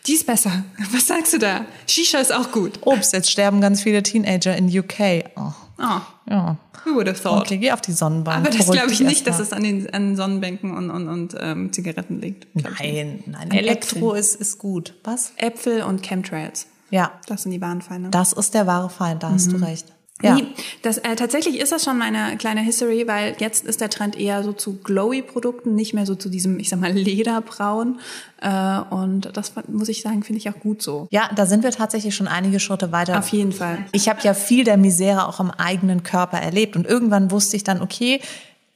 Die 0.07 0.15
ist 0.15 0.27
besser. 0.27 0.65
Was 0.93 1.07
sagst 1.07 1.33
du 1.33 1.39
da? 1.39 1.65
Shisha 1.87 2.19
ist 2.19 2.35
auch 2.35 2.51
gut. 2.53 2.81
Ups, 2.85 3.13
jetzt 3.13 3.31
sterben 3.31 3.61
ganz 3.61 3.83
viele 3.83 4.03
Teenager 4.03 4.57
in 4.57 4.67
UK. 4.77 5.25
Oh, 5.37 5.53
Oh, 5.83 6.01
ja. 6.29 6.59
who 6.85 6.95
would 6.97 7.09
have 7.09 7.23
thought? 7.23 7.41
Okay, 7.47 7.57
geh 7.57 7.73
auf 7.73 7.81
die 7.81 7.93
Sonnenbank. 7.93 8.47
Aber 8.47 8.55
das 8.55 8.69
glaube 8.71 8.93
ich 8.93 9.01
nicht, 9.01 9.27
dass 9.27 9.39
es 9.39 9.55
an 9.55 9.63
den 9.63 9.89
an 9.95 10.15
Sonnenbänken 10.15 10.77
und, 10.77 10.91
und, 10.91 11.09
und 11.09 11.35
ähm, 11.41 11.73
Zigaretten 11.73 12.21
liegt. 12.21 12.47
Nein, 12.55 13.25
nein. 13.25 13.51
Elektro 13.51 14.13
ist, 14.13 14.35
ist 14.35 14.59
gut. 14.59 14.93
Was? 15.05 15.33
Äpfel 15.39 15.83
und 15.83 16.03
Chemtrails. 16.03 16.67
Ja, 16.91 17.13
Das 17.29 17.45
sind 17.45 17.53
die 17.53 17.61
wahren 17.63 17.81
Feinde. 17.81 18.11
das 18.11 18.35
ist 18.35 18.53
der 18.53 18.67
wahre 18.67 18.91
Feind, 18.91 19.23
da 19.23 19.31
hast 19.31 19.51
du 19.53 19.57
recht. 19.57 19.87
Ja. 20.23 20.35
Nee, 20.35 20.47
das, 20.83 20.99
äh, 20.99 21.17
tatsächlich 21.17 21.59
ist 21.61 21.73
das 21.73 21.85
schon 21.85 21.99
meine 21.99 22.37
kleine 22.37 22.61
History, 22.61 23.07
weil 23.07 23.37
jetzt 23.39 23.65
ist 23.65 23.81
der 23.81 23.91
Trend 23.91 24.19
eher 24.19 24.43
so 24.43 24.53
zu 24.53 24.79
glowy-Produkten, 24.79 25.75
nicht 25.75 25.95
mehr 25.95 26.07
so 26.07 26.15
zu 26.15 26.29
diesem, 26.29 26.59
ich 26.59 26.69
sag 26.69 26.81
mal, 26.81 26.93
Lederbraun. 26.93 28.01
Äh, 28.41 28.81
und 28.91 29.31
das 29.37 29.53
muss 29.69 29.89
ich 29.89 30.03
sagen, 30.03 30.23
finde 30.23 30.39
ich 30.39 30.49
auch 30.49 30.59
gut 30.61 30.83
so. 30.83 31.09
ja, 31.11 31.31
da 31.35 31.47
sind 31.47 31.63
wir 31.63 31.71
tatsächlich 31.71 32.15
schon 32.15 32.29
einige 32.29 32.61
Schritte 32.61 32.93
weiter. 32.93 33.19
Auf 33.19 33.29
jeden 33.29 33.53
Fall. 33.53 33.85
Ich 33.93 34.09
habe 34.09 34.21
ja 34.23 34.35
viel 34.35 34.65
der 34.65 34.77
Misere 34.77 35.27
auch 35.27 35.41
am 35.41 35.51
eigenen 35.51 36.03
Körper 36.03 36.39
erlebt 36.39 36.77
und 36.77 36.87
irgendwann 36.87 37.31
wusste 37.31 37.57
ich 37.57 37.65
dann, 37.65 37.81
okay, 37.81 38.21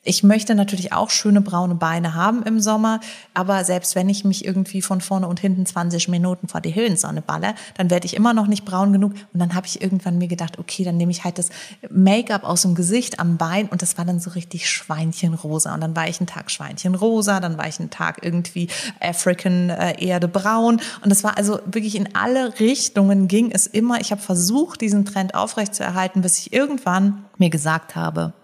ich 0.05 0.23
möchte 0.23 0.55
natürlich 0.55 0.93
auch 0.93 1.11
schöne 1.11 1.40
braune 1.40 1.75
Beine 1.75 2.14
haben 2.14 2.43
im 2.43 2.61
Sommer, 2.61 3.01
aber 3.33 3.64
selbst 3.64 3.95
wenn 3.95 4.09
ich 4.09 4.25
mich 4.25 4.45
irgendwie 4.45 4.83
von 4.83 5.01
vorne 5.01 5.27
und 5.27 5.40
hinten 5.40 5.64
20 5.64 6.09
Minuten 6.09 6.47
vor 6.47 6.61
die 6.61 6.75
Höhensonne 6.75 7.23
baller, 7.23 7.55
dann 7.77 7.88
werde 7.88 8.07
ich 8.07 8.14
immer 8.14 8.35
noch 8.35 8.47
nicht 8.47 8.67
braun 8.67 8.93
genug. 8.93 9.12
Und 9.33 9.40
dann 9.40 9.55
habe 9.55 9.67
ich 9.67 9.81
irgendwann 9.81 10.19
mir 10.19 10.29
gedacht, 10.29 10.59
okay, 10.59 10.85
dann 10.85 10.99
nehme 10.99 11.11
ich 11.11 11.25
halt 11.25 11.38
das 11.38 11.49
Make-up 11.90 12.45
aus 12.45 12.62
dem 12.62 12.75
Gesicht 12.75 13.19
am 13.19 13.38
Bein 13.38 13.67
und 13.69 13.81
das 13.81 13.97
war 13.97 14.05
dann 14.05 14.21
so 14.21 14.31
richtig 14.31 14.69
Schweinchenrosa. 14.69 15.75
Und 15.75 15.81
dann 15.81 15.97
war 15.97 16.07
ich 16.07 16.21
einen 16.21 16.27
Tag 16.27 16.51
Schweinchenrosa, 16.51 17.40
dann 17.40 17.57
war 17.57 17.67
ich 17.67 17.81
einen 17.81 17.90
Tag 17.90 18.19
irgendwie 18.23 18.69
African 19.01 19.71
äh, 19.71 20.05
Erde 20.05 20.29
braun. 20.29 20.81
Und 21.03 21.11
das 21.11 21.25
war 21.25 21.38
also 21.38 21.61
wirklich 21.64 21.97
in 21.97 22.14
alle 22.14 22.61
Richtungen 22.61 23.27
ging 23.27 23.51
es 23.51 23.67
immer. 23.67 24.01
Ich 24.01 24.11
habe 24.11 24.21
versucht, 24.21 24.83
diesen 24.83 25.07
Trend 25.07 25.35
aufrechtzuerhalten, 25.35 26.21
bis 26.21 26.38
ich 26.38 26.53
irgendwann 26.53 27.25
mir 27.38 27.49
gesagt 27.49 27.97
habe, 27.97 28.35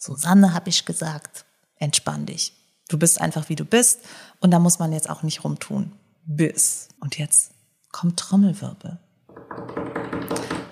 Susanne, 0.00 0.54
habe 0.54 0.70
ich 0.70 0.86
gesagt, 0.86 1.44
entspann 1.76 2.24
dich. 2.24 2.54
Du 2.88 2.98
bist 2.98 3.20
einfach 3.20 3.50
wie 3.50 3.54
du 3.54 3.66
bist 3.66 4.00
und 4.40 4.50
da 4.50 4.58
muss 4.58 4.78
man 4.78 4.92
jetzt 4.92 5.10
auch 5.10 5.22
nicht 5.22 5.44
rumtun. 5.44 5.92
Bis. 6.24 6.88
Und 7.00 7.18
jetzt 7.18 7.52
kommt 7.92 8.18
Trommelwirbel 8.18 8.98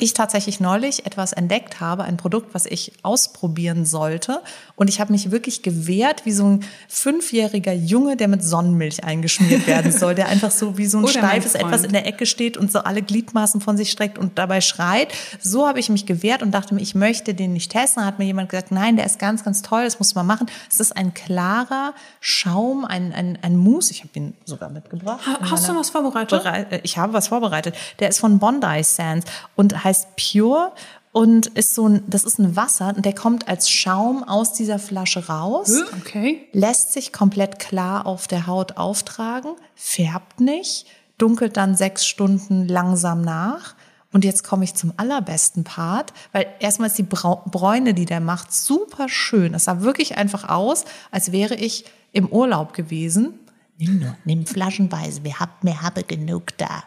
ich 0.00 0.14
tatsächlich 0.14 0.60
neulich 0.60 1.06
etwas 1.06 1.32
entdeckt 1.32 1.80
habe, 1.80 2.04
ein 2.04 2.16
Produkt, 2.16 2.54
was 2.54 2.66
ich 2.66 2.92
ausprobieren 3.02 3.84
sollte. 3.84 4.40
Und 4.76 4.88
ich 4.88 5.00
habe 5.00 5.12
mich 5.12 5.30
wirklich 5.30 5.62
gewehrt, 5.62 6.24
wie 6.24 6.32
so 6.32 6.44
ein 6.44 6.64
fünfjähriger 6.88 7.72
Junge, 7.72 8.16
der 8.16 8.28
mit 8.28 8.42
Sonnenmilch 8.42 9.04
eingeschmiert 9.04 9.66
werden 9.66 9.92
soll, 9.92 10.14
der 10.14 10.28
einfach 10.28 10.50
so 10.50 10.78
wie 10.78 10.86
so 10.86 10.98
ein 10.98 11.04
Oder 11.08 11.12
steifes 11.12 11.54
etwas 11.54 11.84
in 11.84 11.92
der 11.92 12.06
Ecke 12.06 12.26
steht 12.26 12.56
und 12.56 12.70
so 12.70 12.80
alle 12.80 13.02
Gliedmaßen 13.02 13.60
von 13.60 13.76
sich 13.76 13.90
streckt 13.90 14.18
und 14.18 14.38
dabei 14.38 14.60
schreit. 14.60 15.08
So 15.40 15.66
habe 15.66 15.80
ich 15.80 15.88
mich 15.88 16.06
gewehrt 16.06 16.42
und 16.42 16.52
dachte 16.52 16.74
mir, 16.74 16.80
ich 16.80 16.94
möchte 16.94 17.34
den 17.34 17.52
nicht 17.52 17.72
testen. 17.72 18.02
Da 18.02 18.06
hat 18.06 18.18
mir 18.18 18.24
jemand 18.24 18.48
gesagt, 18.48 18.70
nein, 18.70 18.96
der 18.96 19.06
ist 19.06 19.18
ganz, 19.18 19.44
ganz 19.44 19.62
toll, 19.62 19.84
das 19.84 19.98
muss 19.98 20.14
man 20.14 20.26
machen. 20.26 20.46
Es 20.70 20.80
ist 20.80 20.96
ein 20.96 21.14
klarer 21.14 21.94
Schaum, 22.20 22.84
ein, 22.84 23.12
ein, 23.12 23.38
ein 23.42 23.56
Mousse. 23.56 23.92
Ich 23.92 24.00
habe 24.00 24.10
ihn 24.14 24.34
sogar 24.44 24.70
mitgebracht. 24.70 25.20
hast 25.40 25.68
du 25.68 25.74
was 25.74 25.90
vorbereitet? 25.90 26.42
Bereit, 26.42 26.80
ich 26.82 26.98
habe 26.98 27.12
was 27.12 27.28
vorbereitet. 27.28 27.74
Der 27.98 28.08
ist 28.08 28.20
von 28.20 28.38
Bondi 28.38 28.82
Sands 28.82 29.26
und 29.56 29.84
heißt 29.88 30.08
Pure 30.16 30.72
und 31.12 31.46
ist 31.48 31.74
so 31.74 31.88
ein, 31.88 32.02
das 32.06 32.24
ist 32.24 32.38
ein 32.38 32.54
Wasser 32.54 32.92
und 32.94 33.04
der 33.04 33.14
kommt 33.14 33.48
als 33.48 33.70
Schaum 33.70 34.22
aus 34.22 34.52
dieser 34.52 34.78
Flasche 34.78 35.26
raus. 35.26 35.72
Okay. 36.00 36.46
Lässt 36.52 36.92
sich 36.92 37.12
komplett 37.12 37.58
klar 37.58 38.06
auf 38.06 38.28
der 38.28 38.46
Haut 38.46 38.76
auftragen, 38.76 39.52
färbt 39.74 40.40
nicht, 40.40 40.86
dunkelt 41.16 41.56
dann 41.56 41.74
sechs 41.74 42.06
Stunden 42.06 42.68
langsam 42.68 43.22
nach. 43.22 43.74
Und 44.10 44.24
jetzt 44.24 44.42
komme 44.42 44.64
ich 44.64 44.74
zum 44.74 44.94
allerbesten 44.96 45.64
Part, 45.64 46.14
weil 46.32 46.46
erstmal 46.60 46.88
ist 46.88 46.96
die 46.96 47.02
Bräune, 47.02 47.92
die 47.92 48.06
der 48.06 48.20
macht, 48.20 48.54
super 48.54 49.08
schön. 49.08 49.52
Es 49.52 49.64
sah 49.64 49.82
wirklich 49.82 50.16
einfach 50.16 50.48
aus, 50.48 50.86
als 51.10 51.30
wäre 51.30 51.54
ich 51.54 51.84
im 52.12 52.26
Urlaub 52.26 52.72
gewesen. 52.72 53.38
Nimm 53.76 53.98
nur, 54.00 54.16
nimm 54.24 54.46
flaschenweise, 54.46 55.24
wir 55.24 55.40
haben, 55.40 55.52
wir 55.62 55.82
haben 55.82 56.06
genug 56.06 56.56
da. 56.56 56.84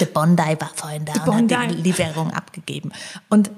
Der 0.00 0.06
Bondi 0.06 0.56
war 0.58 0.70
vorhin 0.74 1.04
da 1.04 1.12
und 1.14 1.24
Bondi. 1.24 1.54
hat 1.54 1.70
die 1.70 1.76
Lieferung 1.76 2.32
abgegeben. 2.32 2.92
Und 3.28 3.50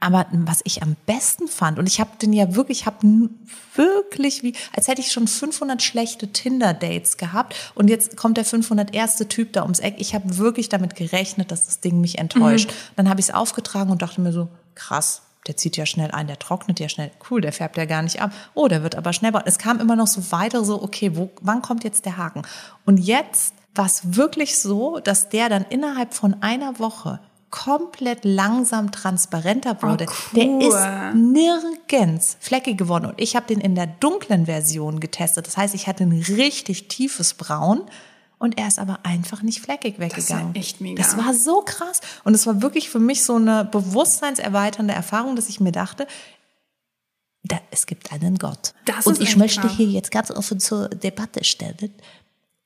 aber 0.00 0.26
was 0.30 0.60
ich 0.62 0.82
am 0.82 0.96
besten 1.06 1.48
fand, 1.48 1.78
und 1.78 1.88
ich 1.88 1.98
habe 1.98 2.10
den 2.22 2.32
ja 2.32 2.54
wirklich, 2.54 2.80
ich 2.80 2.86
habe 2.86 3.28
wirklich 3.74 4.44
wie, 4.44 4.54
als 4.72 4.86
hätte 4.86 5.00
ich 5.00 5.10
schon 5.10 5.26
500 5.26 5.82
schlechte 5.82 6.28
Tinder-Dates 6.28 7.16
gehabt 7.16 7.56
und 7.74 7.88
jetzt 7.88 8.16
kommt 8.16 8.36
der 8.36 8.44
501. 8.44 9.16
Typ 9.28 9.52
da 9.52 9.62
ums 9.62 9.80
Eck. 9.80 9.96
Ich 9.98 10.14
habe 10.14 10.38
wirklich 10.38 10.68
damit 10.68 10.94
gerechnet, 10.94 11.50
dass 11.50 11.66
das 11.66 11.80
Ding 11.80 12.00
mich 12.00 12.18
enttäuscht. 12.18 12.70
Mhm. 12.70 12.74
Dann 12.96 13.08
habe 13.08 13.20
ich 13.20 13.28
es 13.28 13.34
aufgetragen 13.34 13.90
und 13.90 14.00
dachte 14.00 14.20
mir 14.20 14.32
so, 14.32 14.48
krass, 14.76 15.22
der 15.48 15.56
zieht 15.56 15.76
ja 15.76 15.84
schnell 15.84 16.12
ein, 16.12 16.28
der 16.28 16.38
trocknet 16.38 16.78
ja 16.78 16.88
schnell, 16.88 17.10
cool, 17.28 17.40
der 17.40 17.52
färbt 17.52 17.76
ja 17.76 17.84
gar 17.84 18.02
nicht 18.02 18.20
ab. 18.20 18.30
Oh, 18.54 18.68
der 18.68 18.84
wird 18.84 18.94
aber 18.94 19.12
schnell. 19.12 19.32
Es 19.46 19.58
kam 19.58 19.80
immer 19.80 19.96
noch 19.96 20.06
so 20.06 20.30
weiter, 20.30 20.64
so, 20.64 20.80
okay, 20.80 21.16
wo, 21.16 21.30
wann 21.40 21.60
kommt 21.60 21.82
jetzt 21.82 22.04
der 22.04 22.16
Haken? 22.16 22.42
Und 22.84 22.98
jetzt 22.98 23.54
war 23.78 23.86
es 23.86 24.16
wirklich 24.16 24.58
so, 24.58 24.98
dass 24.98 25.28
der 25.28 25.48
dann 25.48 25.64
innerhalb 25.70 26.12
von 26.12 26.42
einer 26.42 26.78
Woche 26.78 27.20
komplett 27.50 28.24
langsam 28.24 28.92
transparenter 28.92 29.82
wurde. 29.82 30.06
Oh, 30.08 30.12
cool. 30.34 30.60
Der 30.60 30.68
ist 30.68 31.14
nirgends 31.14 32.36
fleckig 32.40 32.76
geworden. 32.76 33.06
Und 33.06 33.20
ich 33.20 33.36
habe 33.36 33.46
den 33.46 33.60
in 33.60 33.74
der 33.74 33.86
dunklen 33.86 34.46
Version 34.46 35.00
getestet. 35.00 35.46
Das 35.46 35.56
heißt, 35.56 35.74
ich 35.74 35.86
hatte 35.86 36.04
ein 36.04 36.12
richtig 36.12 36.88
tiefes 36.88 37.34
Braun 37.34 37.82
und 38.38 38.58
er 38.58 38.68
ist 38.68 38.78
aber 38.78 39.00
einfach 39.02 39.42
nicht 39.42 39.60
fleckig 39.60 39.98
weggegangen. 39.98 40.48
Das 40.48 40.54
war 40.54 40.56
echt 40.56 40.80
mega. 40.80 41.02
Das 41.02 41.16
war 41.16 41.32
so 41.34 41.62
krass. 41.62 42.00
Und 42.24 42.34
es 42.34 42.46
war 42.46 42.62
wirklich 42.62 42.90
für 42.90 43.00
mich 43.00 43.24
so 43.24 43.36
eine 43.36 43.64
bewusstseinserweiternde 43.64 44.94
Erfahrung, 44.94 45.34
dass 45.34 45.48
ich 45.48 45.58
mir 45.58 45.72
dachte, 45.72 46.06
da, 47.44 47.58
es 47.70 47.86
gibt 47.86 48.12
einen 48.12 48.36
Gott. 48.36 48.74
Das 48.84 49.06
und 49.06 49.20
ich 49.20 49.36
möchte 49.36 49.60
klar. 49.60 49.74
hier 49.74 49.86
jetzt 49.86 50.10
ganz 50.10 50.30
offen 50.30 50.60
zur 50.60 50.88
Debatte 50.88 51.44
stellen. 51.44 51.94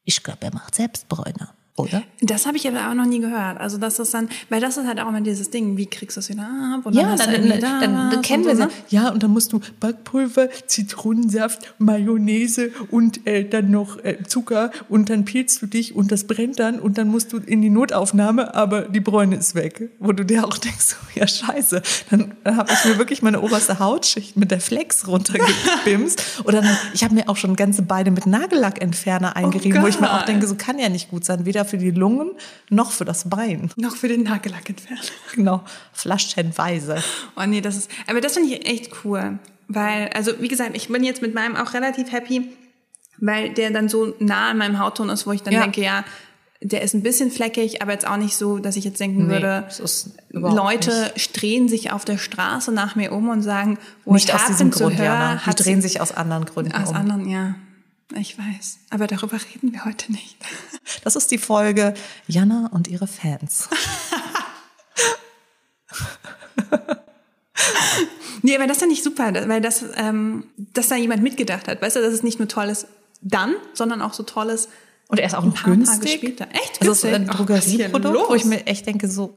Ich 0.04 0.22
glaube, 0.22 0.44
er 0.46 0.54
macht 0.54 0.74
selbst 0.74 1.08
Bräuner 1.08 1.54
oder? 1.74 2.02
Das 2.20 2.44
habe 2.44 2.58
ich 2.58 2.68
aber 2.68 2.90
auch 2.90 2.94
noch 2.94 3.06
nie 3.06 3.20
gehört. 3.20 3.58
Also 3.58 3.78
das 3.78 3.98
ist 3.98 4.12
dann, 4.12 4.28
weil 4.50 4.60
das 4.60 4.76
ist 4.76 4.86
halt 4.86 5.00
auch 5.00 5.08
immer 5.08 5.22
dieses 5.22 5.48
Ding, 5.48 5.78
wie 5.78 5.86
kriegst 5.86 6.18
du 6.18 6.20
es 6.20 6.28
wieder 6.28 6.42
ab? 6.42 6.84
Und 6.84 6.94
ja, 6.94 7.16
dann, 7.16 7.32
dann, 7.32 7.60
da 7.60 7.80
dann, 7.80 8.10
dann 8.10 8.22
kennen 8.22 8.44
wir 8.44 8.54
so, 8.54 8.64
ne? 8.64 8.70
Ja, 8.90 9.08
und 9.08 9.22
dann 9.22 9.30
musst 9.30 9.54
du 9.54 9.60
Backpulver, 9.80 10.50
Zitronensaft, 10.66 11.74
Mayonnaise 11.78 12.72
und 12.90 13.26
äh, 13.26 13.48
dann 13.48 13.70
noch 13.70 13.98
äh, 14.04 14.22
Zucker 14.22 14.70
und 14.90 15.08
dann 15.08 15.24
peelst 15.24 15.62
du 15.62 15.66
dich 15.66 15.94
und 15.94 16.12
das 16.12 16.26
brennt 16.26 16.58
dann 16.58 16.78
und 16.78 16.98
dann 16.98 17.08
musst 17.08 17.32
du 17.32 17.38
in 17.38 17.62
die 17.62 17.70
Notaufnahme, 17.70 18.54
aber 18.54 18.82
die 18.82 19.00
Bräune 19.00 19.36
ist 19.36 19.54
weg. 19.54 19.90
Wo 19.98 20.12
du 20.12 20.26
dir 20.26 20.46
auch 20.46 20.58
denkst, 20.58 20.96
oh, 21.00 21.18
ja 21.18 21.26
scheiße, 21.26 21.80
dann, 22.10 22.32
dann 22.44 22.56
habe 22.58 22.70
ich 22.70 22.84
mir 22.84 22.98
wirklich 22.98 23.22
meine 23.22 23.40
oberste 23.40 23.78
Hautschicht 23.78 24.36
mit 24.36 24.50
der 24.50 24.60
Flex 24.60 25.08
runtergebimst. 25.08 26.22
Oder 26.44 26.60
dann, 26.60 26.76
ich 26.92 27.02
habe 27.02 27.14
mir 27.14 27.30
auch 27.30 27.36
schon 27.36 27.56
ganze 27.56 27.80
Beine 27.80 28.10
mit 28.10 28.26
Nagellackentferner 28.26 29.36
eingerieben, 29.36 29.78
oh 29.78 29.84
wo 29.84 29.86
ich 29.86 30.00
mir 30.00 30.12
auch 30.12 30.24
denke, 30.26 30.46
so 30.46 30.54
kann 30.54 30.78
ja 30.78 30.90
nicht 30.90 31.10
gut 31.10 31.24
sein. 31.24 31.46
Weder 31.46 31.64
für 31.72 31.78
die 31.78 31.90
Lungen 31.90 32.32
noch 32.68 32.92
für 32.92 33.06
das 33.06 33.30
Bein. 33.30 33.70
Noch 33.76 33.96
für 33.96 34.06
den 34.06 34.24
Nagellack 34.24 34.68
entfernen. 34.68 35.00
Genau, 35.34 35.64
flaschenweise. 35.94 37.02
Oh 37.34 37.46
nee, 37.46 37.62
das 37.62 37.78
ist, 37.78 37.90
aber 38.06 38.20
das 38.20 38.34
finde 38.34 38.54
ich 38.54 38.66
echt 38.68 38.90
cool. 39.04 39.38
Weil, 39.68 40.08
also 40.08 40.32
wie 40.40 40.48
gesagt, 40.48 40.76
ich 40.76 40.88
bin 40.88 41.02
jetzt 41.02 41.22
mit 41.22 41.34
meinem 41.34 41.56
auch 41.56 41.72
relativ 41.72 42.12
happy, 42.12 42.50
weil 43.16 43.54
der 43.54 43.70
dann 43.70 43.88
so 43.88 44.14
nah 44.18 44.50
an 44.50 44.58
meinem 44.58 44.78
Hautton 44.78 45.08
ist, 45.08 45.26
wo 45.26 45.32
ich 45.32 45.42
dann 45.42 45.54
ja. 45.54 45.62
denke, 45.62 45.80
ja, 45.80 46.04
der 46.60 46.82
ist 46.82 46.92
ein 46.92 47.02
bisschen 47.02 47.30
fleckig, 47.30 47.80
aber 47.80 47.92
jetzt 47.92 48.06
auch 48.06 48.18
nicht 48.18 48.36
so, 48.36 48.58
dass 48.58 48.76
ich 48.76 48.84
jetzt 48.84 49.00
denken 49.00 49.28
nee, 49.28 49.32
würde, 49.32 49.66
Leute 50.30 51.10
nicht. 51.14 51.40
drehen 51.40 51.68
sich 51.70 51.90
auf 51.90 52.04
der 52.04 52.18
Straße 52.18 52.70
nach 52.70 52.96
mir 52.96 53.12
um 53.12 53.30
und 53.30 53.40
sagen, 53.40 53.78
wo 54.04 54.12
nicht 54.12 54.28
ich 54.28 54.34
aus 54.34 54.44
diesem 54.44 54.70
Grund, 54.70 54.98
höre, 54.98 55.06
ja, 55.06 55.40
die 55.46 55.54
drehen 55.54 55.80
sich 55.80 56.02
aus 56.02 56.12
anderen 56.12 56.44
Gründen 56.44 56.72
aus 56.72 56.90
um. 56.90 56.96
anderen, 56.96 57.28
ja. 57.30 57.54
Ich 58.16 58.38
weiß, 58.38 58.78
aber 58.90 59.06
darüber 59.06 59.38
reden 59.54 59.72
wir 59.72 59.84
heute 59.84 60.12
nicht. 60.12 60.36
Das 61.04 61.16
ist 61.16 61.30
die 61.30 61.38
Folge 61.38 61.94
Jana 62.28 62.68
und 62.72 62.86
ihre 62.86 63.06
Fans. 63.06 63.68
nee, 68.42 68.54
aber 68.54 68.66
das 68.66 68.78
finde 68.78 68.94
ich 68.94 69.02
super, 69.02 69.32
weil 69.48 69.60
das, 69.60 69.84
ähm, 69.96 70.44
dass 70.56 70.88
da 70.88 70.96
jemand 70.96 71.22
mitgedacht 71.22 71.66
hat. 71.66 71.82
Weißt 71.82 71.96
du, 71.96 72.00
dass 72.00 72.12
es 72.12 72.22
nicht 72.22 72.38
nur 72.38 72.48
toll 72.48 72.68
ist 72.68 72.86
dann, 73.20 73.54
sondern 73.74 74.02
auch 74.02 74.12
so 74.12 74.22
toll 74.22 74.50
ist. 74.50 74.68
Und 75.08 75.18
er 75.18 75.26
ist 75.26 75.34
auch 75.34 75.44
noch 75.44 75.64
günstig. 75.64 76.22
Echt 76.22 76.36
günstig? 76.36 76.80
Also 76.80 76.92
es 76.92 77.04
ist 77.04 77.14
ein 77.14 77.26
Drogerieprodukt, 77.26 78.28
wo 78.28 78.34
ich 78.34 78.44
mir 78.44 78.66
echt 78.66 78.86
denke 78.86 79.08
so, 79.08 79.36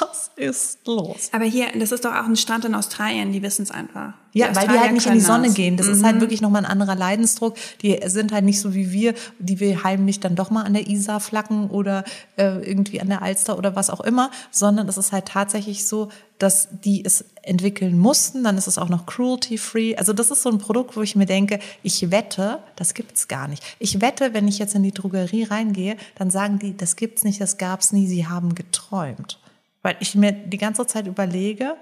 was 0.00 0.30
ist 0.36 0.86
los? 0.86 1.30
Aber 1.32 1.44
hier, 1.44 1.66
das 1.78 1.92
ist 1.92 2.04
doch 2.04 2.12
auch 2.12 2.24
ein 2.24 2.36
Strand 2.36 2.64
in 2.64 2.74
Australien, 2.74 3.32
die 3.32 3.42
wissen 3.42 3.62
es 3.62 3.70
einfach. 3.70 4.14
Ja, 4.34 4.54
weil 4.56 4.66
die 4.66 4.78
halt 4.78 4.92
nicht 4.92 5.06
in 5.06 5.14
die 5.14 5.20
Sonne 5.20 5.48
das. 5.48 5.54
gehen. 5.54 5.76
Das 5.76 5.86
mhm. 5.86 5.92
ist 5.92 6.04
halt 6.04 6.20
wirklich 6.20 6.40
nochmal 6.40 6.64
ein 6.64 6.70
anderer 6.70 6.94
Leidensdruck. 6.94 7.54
Die 7.82 8.00
sind 8.06 8.32
halt 8.32 8.44
nicht 8.44 8.60
so 8.60 8.74
wie 8.74 8.90
wir, 8.90 9.14
die 9.38 9.60
wir 9.60 9.84
heimlich 9.84 10.20
dann 10.20 10.36
doch 10.36 10.50
mal 10.50 10.62
an 10.62 10.72
der 10.72 10.88
Isar 10.88 11.20
flacken 11.20 11.68
oder 11.68 12.04
äh, 12.36 12.58
irgendwie 12.66 13.00
an 13.00 13.08
der 13.08 13.20
Alster 13.22 13.58
oder 13.58 13.76
was 13.76 13.90
auch 13.90 14.00
immer, 14.00 14.30
sondern 14.50 14.88
es 14.88 14.96
ist 14.96 15.12
halt 15.12 15.26
tatsächlich 15.26 15.86
so, 15.86 16.08
dass 16.38 16.68
die 16.84 17.04
es 17.04 17.26
entwickeln 17.42 17.98
mussten. 17.98 18.42
Dann 18.42 18.56
ist 18.56 18.68
es 18.68 18.78
auch 18.78 18.88
noch 18.88 19.04
cruelty-free. 19.04 19.96
Also 19.96 20.14
das 20.14 20.30
ist 20.30 20.42
so 20.42 20.50
ein 20.50 20.58
Produkt, 20.58 20.96
wo 20.96 21.02
ich 21.02 21.14
mir 21.14 21.26
denke, 21.26 21.58
ich 21.82 22.10
wette, 22.10 22.60
das 22.76 22.94
gibt's 22.94 23.28
gar 23.28 23.48
nicht. 23.48 23.62
Ich 23.78 24.00
wette, 24.00 24.32
wenn 24.32 24.48
ich 24.48 24.58
jetzt 24.58 24.74
in 24.74 24.82
die 24.82 24.92
Drogerie 24.92 25.44
reingehe, 25.44 25.96
dann 26.14 26.30
sagen 26.30 26.58
die, 26.58 26.74
das 26.74 26.96
gibt's 26.96 27.22
nicht, 27.22 27.40
das 27.40 27.58
gab's 27.58 27.92
nie, 27.92 28.06
sie 28.06 28.26
haben 28.26 28.54
geträumt. 28.54 29.38
Weil 29.82 29.96
ich 30.00 30.14
mir 30.14 30.32
die 30.32 30.58
ganze 30.58 30.86
Zeit 30.86 31.06
überlege, 31.06 31.76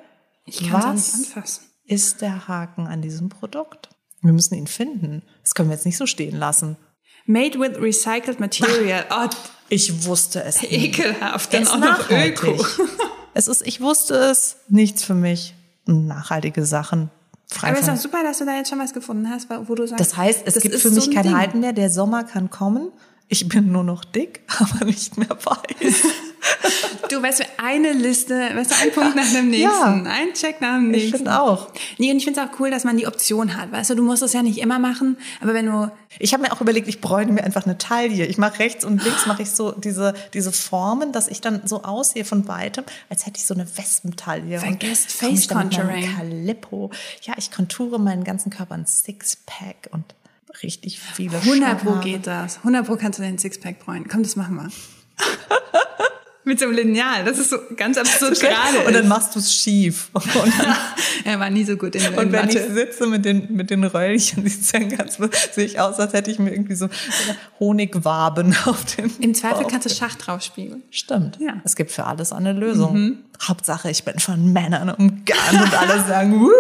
was 0.71 1.33
ist 1.85 2.23
der 2.23 2.49
Haken 2.49 2.87
an 2.87 3.03
diesem 3.03 3.29
Produkt? 3.29 3.91
Wir 4.23 4.33
müssen 4.33 4.55
ihn 4.55 4.67
finden. 4.67 5.23
Das 5.43 5.55
können 5.55 5.69
wir 5.69 5.75
jetzt 5.75 5.87
nicht 5.87 5.97
so 5.97 6.07
stehen 6.07 6.37
lassen. 6.37 6.77
Made 7.27 7.59
with 7.59 7.81
recycled 7.81 8.41
material. 8.41 9.05
Oh, 9.11 9.29
ich 9.69 10.05
wusste 10.05 10.43
es. 10.43 10.63
Nicht. 10.63 10.73
Ekelhaft. 10.73 11.53
Dann 11.53 11.67
auch 11.69 11.79
noch 11.79 12.11
Öko. 12.11 12.65
es 13.35 13.49
ist, 13.49 13.67
ich 13.67 13.81
wusste 13.81 14.15
es, 14.15 14.57
nichts 14.69 15.05
für 15.05 15.15
mich. 15.15 15.55
Nachhaltige 15.87 16.65
Sachen. 16.65 17.11
Aber 17.63 17.73
es 17.73 17.81
ist 17.81 17.89
auch 17.89 17.97
super, 17.97 18.23
dass 18.23 18.39
du 18.39 18.47
da 18.47 18.57
jetzt 18.57 18.71
schon 18.71 18.79
was 18.79 18.93
gefunden 18.93 19.29
hast, 19.29 19.49
wo 19.51 19.75
du 19.75 19.87
sagst. 19.87 20.01
Das 20.01 20.17
heißt, 20.17 20.43
es 20.45 20.61
gibt 20.61 20.77
für 20.77 20.91
mich 20.91 21.05
so 21.05 21.11
kein 21.11 21.25
Ding. 21.25 21.37
Halten 21.37 21.61
mehr. 21.61 21.73
Der 21.73 21.91
Sommer 21.91 22.25
kann 22.25 22.51
kommen. 22.51 22.93
Ich 23.29 23.49
bin 23.49 23.73
nur 23.73 23.85
noch 23.85 24.05
dick, 24.05 24.43
aber 24.59 24.85
nicht 24.85 25.17
mehr 25.17 25.31
weiß. 25.31 26.03
Du, 27.11 27.23
weißt 27.23 27.41
du, 27.41 27.45
eine 27.59 27.93
Liste, 27.93 28.35
weißt 28.55 28.71
du, 28.71 28.75
ein 28.83 28.93
Punkt 28.93 29.17
nach 29.17 29.31
dem 29.33 29.51
nächsten, 29.51 30.05
ja, 30.07 30.13
ein 30.13 30.33
Check 30.33 30.61
nach 30.61 30.77
dem 30.77 30.91
nächsten. 30.91 31.09
Ich 31.09 31.17
finde 31.17 31.41
auch. 31.41 31.69
Nee, 31.99 32.11
und 32.11 32.19
ich 32.19 32.25
finde 32.25 32.41
es 32.41 32.47
auch 32.47 32.61
cool, 32.61 32.71
dass 32.71 32.85
man 32.85 32.97
die 32.97 33.07
Option 33.07 33.57
hat. 33.57 33.73
Weißt 33.73 33.91
du, 33.91 33.95
du 33.95 34.03
musst 34.03 34.23
es 34.23 34.33
ja 34.33 34.43
nicht 34.43 34.59
immer 34.59 34.79
machen, 34.79 35.17
aber 35.41 35.55
wenn 35.55 35.67
du... 35.67 35.91
Ich 36.19 36.33
habe 36.33 36.43
mir 36.43 36.53
auch 36.53 36.61
überlegt, 36.61 36.89
ich 36.89 37.01
bräune 37.01 37.33
mir 37.33 37.45
einfach 37.45 37.65
eine 37.67 37.79
Taille. 37.79 38.27
Ich 38.27 38.39
mache 38.39 38.59
rechts 38.59 38.85
und 38.85 39.03
links 39.03 39.27
mache 39.27 39.43
ich 39.43 39.51
so 39.51 39.73
diese, 39.73 40.15
diese 40.35 40.53
Formen, 40.53 41.13
dass 41.13 41.29
ich 41.29 41.41
dann 41.41 41.63
so 41.67 41.83
aussehe 41.83 42.25
von 42.25 42.49
weitem, 42.49 42.85
als 43.09 43.27
hätte 43.27 43.39
ich 43.39 43.47
so 43.47 43.55
eine 43.55 43.67
Wespentaille. 43.77 44.59
Vergesst 44.59 45.13
Face 45.13 45.49
Contouring. 45.49 46.17
Calippo. 46.17 46.91
Ja, 47.23 47.35
ich 47.39 47.51
konture 47.51 47.99
meinen 47.99 48.25
ganzen 48.25 48.51
Körper 48.51 48.75
ein 48.75 48.87
Sixpack 48.87 49.89
und 49.93 50.05
richtig 50.63 51.01
viele 51.01 51.39
100 51.39 51.83
Pro 51.83 51.95
geht 52.01 52.27
das. 52.27 52.59
100 52.59 52.87
Pro 52.87 52.97
kannst 52.97 53.19
du 53.19 53.23
den 53.23 53.39
Sixpack 53.39 53.79
bräunen. 53.81 54.09
Komm, 54.09 54.23
das 54.23 54.37
machen 54.37 54.57
wir. 54.57 54.71
Mit 56.43 56.59
so 56.59 56.65
einem 56.65 56.75
Lineal. 56.75 57.25
Das 57.25 57.39
ist 57.39 57.51
so 57.51 57.59
ganz 57.77 57.99
absurd 57.99 58.41
gerade. 58.41 58.87
Und 58.87 58.95
dann 58.95 59.09
machst 59.09 59.35
du 59.35 59.41
es 59.41 59.55
schief. 59.55 60.09
Und, 60.15 60.25
dann, 60.35 60.77
er 61.25 61.39
war 61.39 61.51
nie 61.51 61.65
so 61.65 61.77
gut 61.77 61.95
in, 61.95 62.03
in 62.03 62.09
und 62.15 62.33
wenn 62.33 62.47
Mathe. 62.47 62.59
ich 62.59 62.73
sitze 62.73 63.07
mit 63.07 63.25
den, 63.25 63.53
mit 63.55 63.71
den 63.71 63.85
Röllchen, 63.85 64.45
die 64.45 64.51
sehen 64.51 64.97
ganz, 64.97 65.19
sehe 65.53 65.65
ich 65.65 65.79
aus, 65.79 65.99
als 65.99 66.13
hätte 66.15 66.31
ich 66.31 66.39
mir 66.39 66.51
irgendwie 66.51 66.75
so 66.75 66.89
Honigwaben 67.59 68.57
auf 68.65 68.85
dem 68.97 69.11
Im 69.21 69.35
Zweifel 69.35 69.67
kannst 69.67 69.87
du 69.87 69.95
Schach 69.95 70.15
drauf 70.15 70.43
spielen. 70.43 70.83
Stimmt. 70.91 71.39
Ja. 71.41 71.61
Es 71.65 71.77
gibt 71.77 71.91
für 71.91 72.05
alles 72.05 72.33
eine 72.33 72.53
Lösung. 72.53 73.19
Hauptsache, 73.43 73.91
ich 73.91 74.05
bin 74.05 74.19
von 74.19 74.53
Männern 74.53 74.91
umgarnt 74.91 75.63
und 75.63 75.75
alle 75.79 76.05
sagen, 76.05 76.41
Woo! 76.41 76.51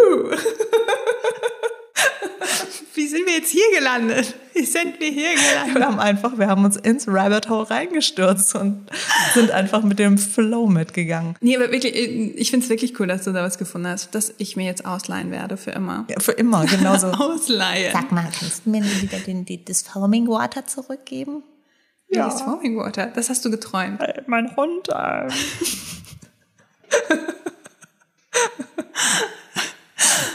Wie 2.94 3.06
sind 3.06 3.26
wir 3.26 3.34
jetzt 3.34 3.50
hier 3.50 3.64
gelandet? 3.78 4.34
Wie 4.60 4.66
sind 4.66 5.00
wir 5.00 5.08
hier 5.10 5.34
gelandet? 5.36 5.76
Wir 5.76 5.86
haben 5.86 5.98
einfach, 5.98 6.36
wir 6.36 6.46
haben 6.46 6.66
uns 6.66 6.76
ins 6.76 7.08
Rabbit 7.08 7.48
Hole 7.48 7.70
reingestürzt 7.70 8.54
und 8.56 8.90
sind 9.32 9.50
einfach 9.52 9.82
mit 9.82 9.98
dem 9.98 10.18
Flow 10.18 10.66
mitgegangen. 10.66 11.34
Nee, 11.40 11.56
aber 11.56 11.72
wirklich, 11.72 11.94
ich 11.94 12.50
finde 12.50 12.64
es 12.64 12.68
wirklich 12.68 13.00
cool, 13.00 13.06
dass 13.06 13.24
du 13.24 13.32
da 13.32 13.42
was 13.42 13.56
gefunden 13.56 13.88
hast, 13.88 14.14
dass 14.14 14.34
ich 14.36 14.56
mir 14.56 14.66
jetzt 14.66 14.84
ausleihen 14.84 15.30
werde 15.30 15.56
für 15.56 15.70
immer. 15.70 16.04
Ja, 16.10 16.20
für 16.20 16.32
immer, 16.32 16.66
genauso. 16.66 17.06
Ausleihen. 17.12 17.90
Sag 17.90 18.12
mal, 18.12 18.28
kannst 18.38 18.66
du 18.66 18.70
mir 18.70 18.84
wieder 18.84 19.16
den, 19.20 19.46
die, 19.46 19.64
das 19.64 19.80
Foaming 19.80 20.28
Water 20.28 20.66
zurückgeben? 20.66 21.42
Ja. 22.10 22.26
Das 22.26 22.42
Foaming 22.42 22.76
Water, 22.76 23.06
das 23.06 23.30
hast 23.30 23.42
du 23.46 23.50
geträumt. 23.50 24.02
Mein 24.26 24.54
Hund. 24.56 24.88
ähm. 24.94 25.28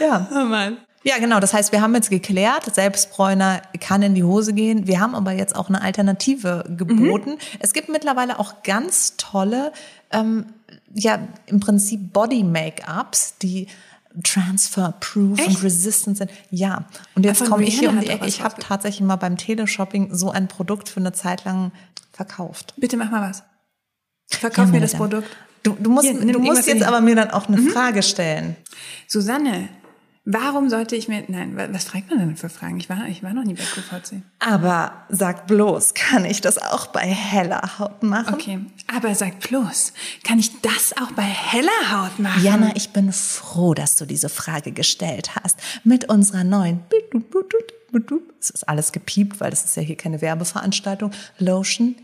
ja. 0.00 0.28
Oh 0.32 0.44
Mann. 0.46 0.78
Ja, 1.06 1.18
genau. 1.18 1.38
Das 1.38 1.54
heißt, 1.54 1.70
wir 1.70 1.82
haben 1.82 1.94
jetzt 1.94 2.10
geklärt, 2.10 2.74
Selbstbräuner 2.74 3.62
kann 3.80 4.02
in 4.02 4.16
die 4.16 4.24
Hose 4.24 4.52
gehen. 4.52 4.88
Wir 4.88 4.98
haben 4.98 5.14
aber 5.14 5.30
jetzt 5.30 5.54
auch 5.54 5.68
eine 5.68 5.80
Alternative 5.80 6.64
geboten. 6.76 7.38
Es 7.60 7.72
gibt 7.72 7.88
mittlerweile 7.88 8.40
auch 8.40 8.64
ganz 8.64 9.14
tolle, 9.16 9.72
ähm, 10.10 10.46
ja, 10.92 11.20
im 11.46 11.60
Prinzip 11.60 12.12
Body-Make-ups, 12.12 13.38
die 13.38 13.68
transfer-proof 14.20 15.46
und 15.46 15.62
resistant 15.62 16.16
sind. 16.18 16.30
Ja. 16.50 16.86
Und 17.14 17.24
jetzt 17.24 17.44
komme 17.44 17.62
ich 17.62 17.78
hier 17.78 17.90
um 17.90 18.00
die 18.00 18.08
Ecke. 18.08 18.26
Ich 18.26 18.42
habe 18.42 18.56
tatsächlich 18.58 19.06
mal 19.06 19.14
beim 19.14 19.36
Teleshopping 19.36 20.12
so 20.12 20.32
ein 20.32 20.48
Produkt 20.48 20.88
für 20.88 20.98
eine 20.98 21.12
Zeit 21.12 21.44
lang 21.44 21.70
verkauft. 22.12 22.74
Bitte 22.78 22.96
mach 22.96 23.12
mal 23.12 23.30
was. 23.30 23.44
Verkauf 24.28 24.66
Ja, 24.66 24.72
mir 24.72 24.80
das 24.80 24.92
Damen. 24.92 25.08
Produkt. 25.08 25.28
Du, 25.62 25.76
du 25.78 25.88
musst, 25.88 26.08
Hier, 26.08 26.32
du 26.32 26.40
musst 26.40 26.66
jetzt 26.66 26.82
aber 26.82 27.00
mir 27.00 27.14
dann 27.14 27.30
auch 27.30 27.46
eine 27.46 27.58
Frage 27.58 28.02
stellen. 28.02 28.56
Susanne, 29.06 29.68
warum 30.28 30.68
sollte 30.68 30.96
ich 30.96 31.08
mir, 31.08 31.24
nein, 31.28 31.56
wa- 31.56 31.68
was 31.70 31.84
fragt 31.84 32.10
man 32.10 32.18
denn 32.18 32.36
für 32.36 32.48
Fragen? 32.50 32.76
Ich 32.78 32.90
war, 32.90 33.06
ich 33.08 33.22
war 33.22 33.32
noch 33.32 33.44
nie 33.44 33.54
bei 33.54 33.62
QVC. 33.62 34.20
Aber 34.40 34.92
sag 35.08 35.46
bloß, 35.46 35.94
kann 35.94 36.24
ich 36.26 36.40
das 36.42 36.58
auch 36.58 36.88
bei 36.88 37.00
heller 37.00 37.78
Haut 37.78 38.02
machen? 38.02 38.34
Okay, 38.34 38.58
aber 38.94 39.14
sag 39.14 39.40
bloß, 39.40 39.92
kann 40.24 40.38
ich 40.38 40.60
das 40.60 40.94
auch 40.96 41.12
bei 41.12 41.22
heller 41.22 41.90
Haut 41.92 42.18
machen? 42.18 42.42
Jana, 42.44 42.72
ich 42.74 42.90
bin 42.90 43.12
froh, 43.12 43.72
dass 43.72 43.96
du 43.96 44.04
diese 44.04 44.28
Frage 44.28 44.72
gestellt 44.72 45.36
hast. 45.42 45.58
Mit 45.84 46.08
unserer 46.10 46.44
neuen, 46.44 46.80
es 48.40 48.50
ist 48.50 48.68
alles 48.68 48.92
gepiept, 48.92 49.40
weil 49.40 49.50
das 49.50 49.64
ist 49.64 49.76
ja 49.76 49.82
hier 49.82 49.96
keine 49.96 50.20
Werbeveranstaltung, 50.20 51.12
Lotion, 51.38 51.94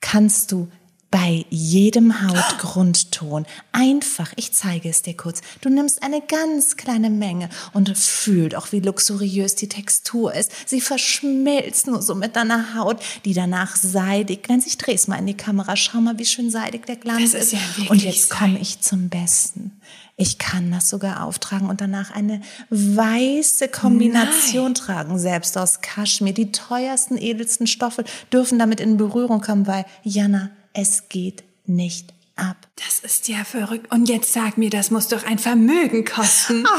kannst 0.00 0.52
du 0.52 0.70
bei 1.10 1.46
jedem 1.48 2.22
Hautgrundton. 2.22 3.46
Einfach, 3.72 4.32
ich 4.36 4.52
zeige 4.52 4.90
es 4.90 5.02
dir 5.02 5.16
kurz, 5.16 5.40
du 5.62 5.70
nimmst 5.70 6.02
eine 6.02 6.20
ganz 6.20 6.76
kleine 6.76 7.08
Menge 7.08 7.48
und 7.72 7.96
fühlt 7.96 8.54
auch, 8.54 8.72
wie 8.72 8.80
luxuriös 8.80 9.54
die 9.54 9.68
Textur 9.68 10.34
ist. 10.34 10.52
Sie 10.66 10.80
verschmilzt 10.80 11.86
nur 11.86 12.02
so 12.02 12.14
mit 12.14 12.36
deiner 12.36 12.74
Haut, 12.74 13.00
die 13.24 13.32
danach 13.32 13.76
seidig, 13.76 14.48
wenn 14.48 14.62
ich 14.66 14.76
dreh's 14.76 15.08
mal 15.08 15.16
in 15.16 15.26
die 15.26 15.36
Kamera, 15.36 15.76
schau 15.76 16.00
mal, 16.00 16.18
wie 16.18 16.26
schön 16.26 16.50
seidig 16.50 16.84
der 16.86 16.96
Glanz 16.96 17.32
Das 17.32 17.42
ist 17.42 17.52
ja 17.52 17.58
und 17.88 18.02
jetzt 18.02 18.28
komme 18.28 18.58
ich 18.58 18.80
zum 18.80 19.08
Besten. 19.08 19.80
Ich 20.20 20.36
kann 20.38 20.72
das 20.72 20.88
sogar 20.88 21.22
auftragen 21.22 21.70
und 21.70 21.80
danach 21.80 22.10
eine 22.10 22.40
weiße 22.70 23.68
Kombination 23.68 24.74
tragen, 24.74 25.16
selbst 25.16 25.56
aus 25.56 25.80
Kaschmir. 25.80 26.34
Die 26.34 26.50
teuersten, 26.50 27.16
edelsten 27.16 27.68
Stoffe 27.68 28.04
dürfen 28.32 28.58
damit 28.58 28.80
in 28.80 28.96
Berührung 28.96 29.40
kommen, 29.40 29.68
weil, 29.68 29.84
Jana, 30.02 30.50
es 30.80 31.08
geht 31.08 31.42
nicht 31.66 32.14
ab. 32.36 32.56
Das 32.76 33.00
ist 33.00 33.26
ja 33.26 33.42
verrückt. 33.44 33.90
Und 33.92 34.08
jetzt 34.08 34.32
sag 34.32 34.56
mir, 34.58 34.70
das 34.70 34.92
muss 34.92 35.08
doch 35.08 35.26
ein 35.26 35.40
Vermögen 35.40 36.04
kosten. 36.04 36.64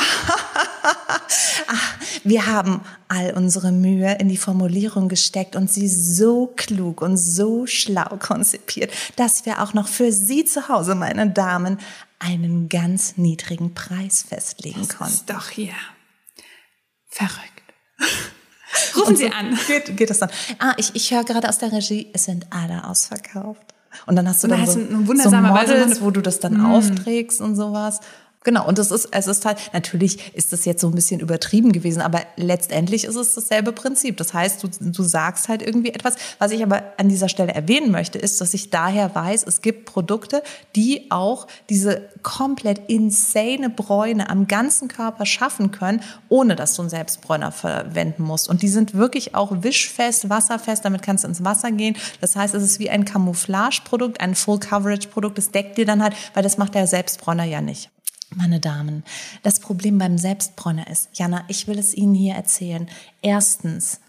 Wir 2.23 2.45
haben 2.47 2.81
all 3.09 3.33
unsere 3.33 3.71
Mühe 3.71 4.17
in 4.19 4.29
die 4.29 4.37
Formulierung 4.37 5.09
gesteckt 5.09 5.55
und 5.55 5.69
sie 5.71 5.87
so 5.87 6.47
klug 6.55 7.01
und 7.01 7.17
so 7.17 7.65
schlau 7.67 8.17
konzipiert, 8.19 8.91
dass 9.15 9.45
wir 9.45 9.61
auch 9.61 9.73
noch 9.73 9.87
für 9.87 10.11
Sie 10.11 10.43
zu 10.45 10.67
Hause, 10.69 10.95
meine 10.95 11.29
Damen, 11.29 11.77
einen 12.19 12.67
ganz 12.67 13.17
niedrigen 13.17 13.73
Preis 13.73 14.23
festlegen 14.27 14.81
Das 14.87 14.97
konnten. 14.97 15.13
ist 15.13 15.29
doch 15.29 15.49
hier 15.49 15.73
verrückt. 17.09 17.63
Rufen 18.95 19.15
Sie 19.15 19.31
an. 19.31 19.57
Geht, 19.67 19.95
geht 19.95 20.09
das 20.09 20.19
dann? 20.19 20.29
Ah, 20.59 20.73
ich, 20.77 20.95
ich 20.95 21.11
höre 21.11 21.23
gerade 21.23 21.47
aus 21.49 21.57
der 21.59 21.71
Regie, 21.71 22.09
es 22.13 22.25
sind 22.25 22.47
alle 22.51 22.85
ausverkauft. 22.85 23.73
Und 24.05 24.15
dann 24.15 24.27
hast 24.27 24.43
du 24.43 24.47
dann 24.47 24.59
da 24.59 24.65
so, 24.71 24.79
so 25.29 25.31
Models, 25.35 26.01
wo 26.01 26.11
du 26.11 26.21
das 26.21 26.39
dann 26.39 26.65
aufträgst 26.65 27.41
und 27.41 27.55
sowas. 27.55 27.99
Genau, 28.45 28.65
und 28.65 28.77
das 28.77 28.89
ist, 28.91 29.09
es 29.11 29.27
ist 29.27 29.43
halt, 29.43 29.57
natürlich 29.73 30.33
ist 30.33 30.53
das 30.53 30.63
jetzt 30.63 30.79
so 30.79 30.87
ein 30.87 30.95
bisschen 30.95 31.19
übertrieben 31.19 31.73
gewesen, 31.73 32.01
aber 32.01 32.21
letztendlich 32.37 33.03
ist 33.03 33.17
es 33.17 33.35
dasselbe 33.35 33.73
Prinzip. 33.73 34.15
Das 34.15 34.33
heißt, 34.33 34.63
du, 34.63 34.69
du 34.79 35.03
sagst 35.03 35.49
halt 35.49 35.61
irgendwie 35.61 35.89
etwas. 35.89 36.15
Was 36.37 36.51
ich 36.51 36.63
aber 36.63 36.83
an 36.95 37.09
dieser 37.09 37.27
Stelle 37.27 37.53
erwähnen 37.53 37.91
möchte, 37.91 38.17
ist, 38.17 38.39
dass 38.39 38.53
ich 38.53 38.69
daher 38.69 39.13
weiß, 39.13 39.43
es 39.45 39.61
gibt 39.61 39.85
Produkte, 39.85 40.41
die 40.77 41.11
auch 41.11 41.47
diese 41.69 42.07
komplett 42.23 42.83
insane 42.87 43.69
Bräune 43.69 44.29
am 44.29 44.47
ganzen 44.47 44.87
Körper 44.87 45.25
schaffen 45.25 45.71
können, 45.71 46.01
ohne 46.29 46.55
dass 46.55 46.75
du 46.75 46.81
einen 46.81 46.89
Selbstbräuner 46.89 47.51
verwenden 47.51 48.23
musst. 48.23 48.47
Und 48.47 48.61
die 48.61 48.69
sind 48.69 48.93
wirklich 48.93 49.35
auch 49.35 49.51
wischfest, 49.63 50.29
wasserfest, 50.29 50.85
damit 50.85 51.01
kannst 51.01 51.25
du 51.25 51.27
ins 51.27 51.43
Wasser 51.43 51.71
gehen. 51.71 51.97
Das 52.21 52.37
heißt, 52.37 52.55
es 52.55 52.63
ist 52.63 52.79
wie 52.79 52.89
ein 52.89 53.03
Camouflage-Produkt, 53.03 54.21
ein 54.21 54.33
Full-Coverage-Produkt. 54.33 55.37
Das 55.37 55.51
deckt 55.51 55.77
dir 55.77 55.85
dann 55.85 56.01
halt, 56.01 56.15
weil 56.33 56.43
das 56.43 56.57
macht 56.57 56.73
der 56.73 56.87
Selbstbräuner 56.87 57.43
ja 57.43 57.59
nicht. 57.59 57.91
Meine 58.35 58.59
Damen, 58.59 59.03
das 59.43 59.59
Problem 59.59 59.97
beim 59.97 60.17
Selbstbräuner 60.17 60.87
ist, 60.87 61.09
Jana, 61.13 61.45
ich 61.47 61.67
will 61.67 61.79
es 61.79 61.93
Ihnen 61.93 62.13
hier 62.13 62.35
erzählen. 62.35 62.87
Erstens 63.21 64.01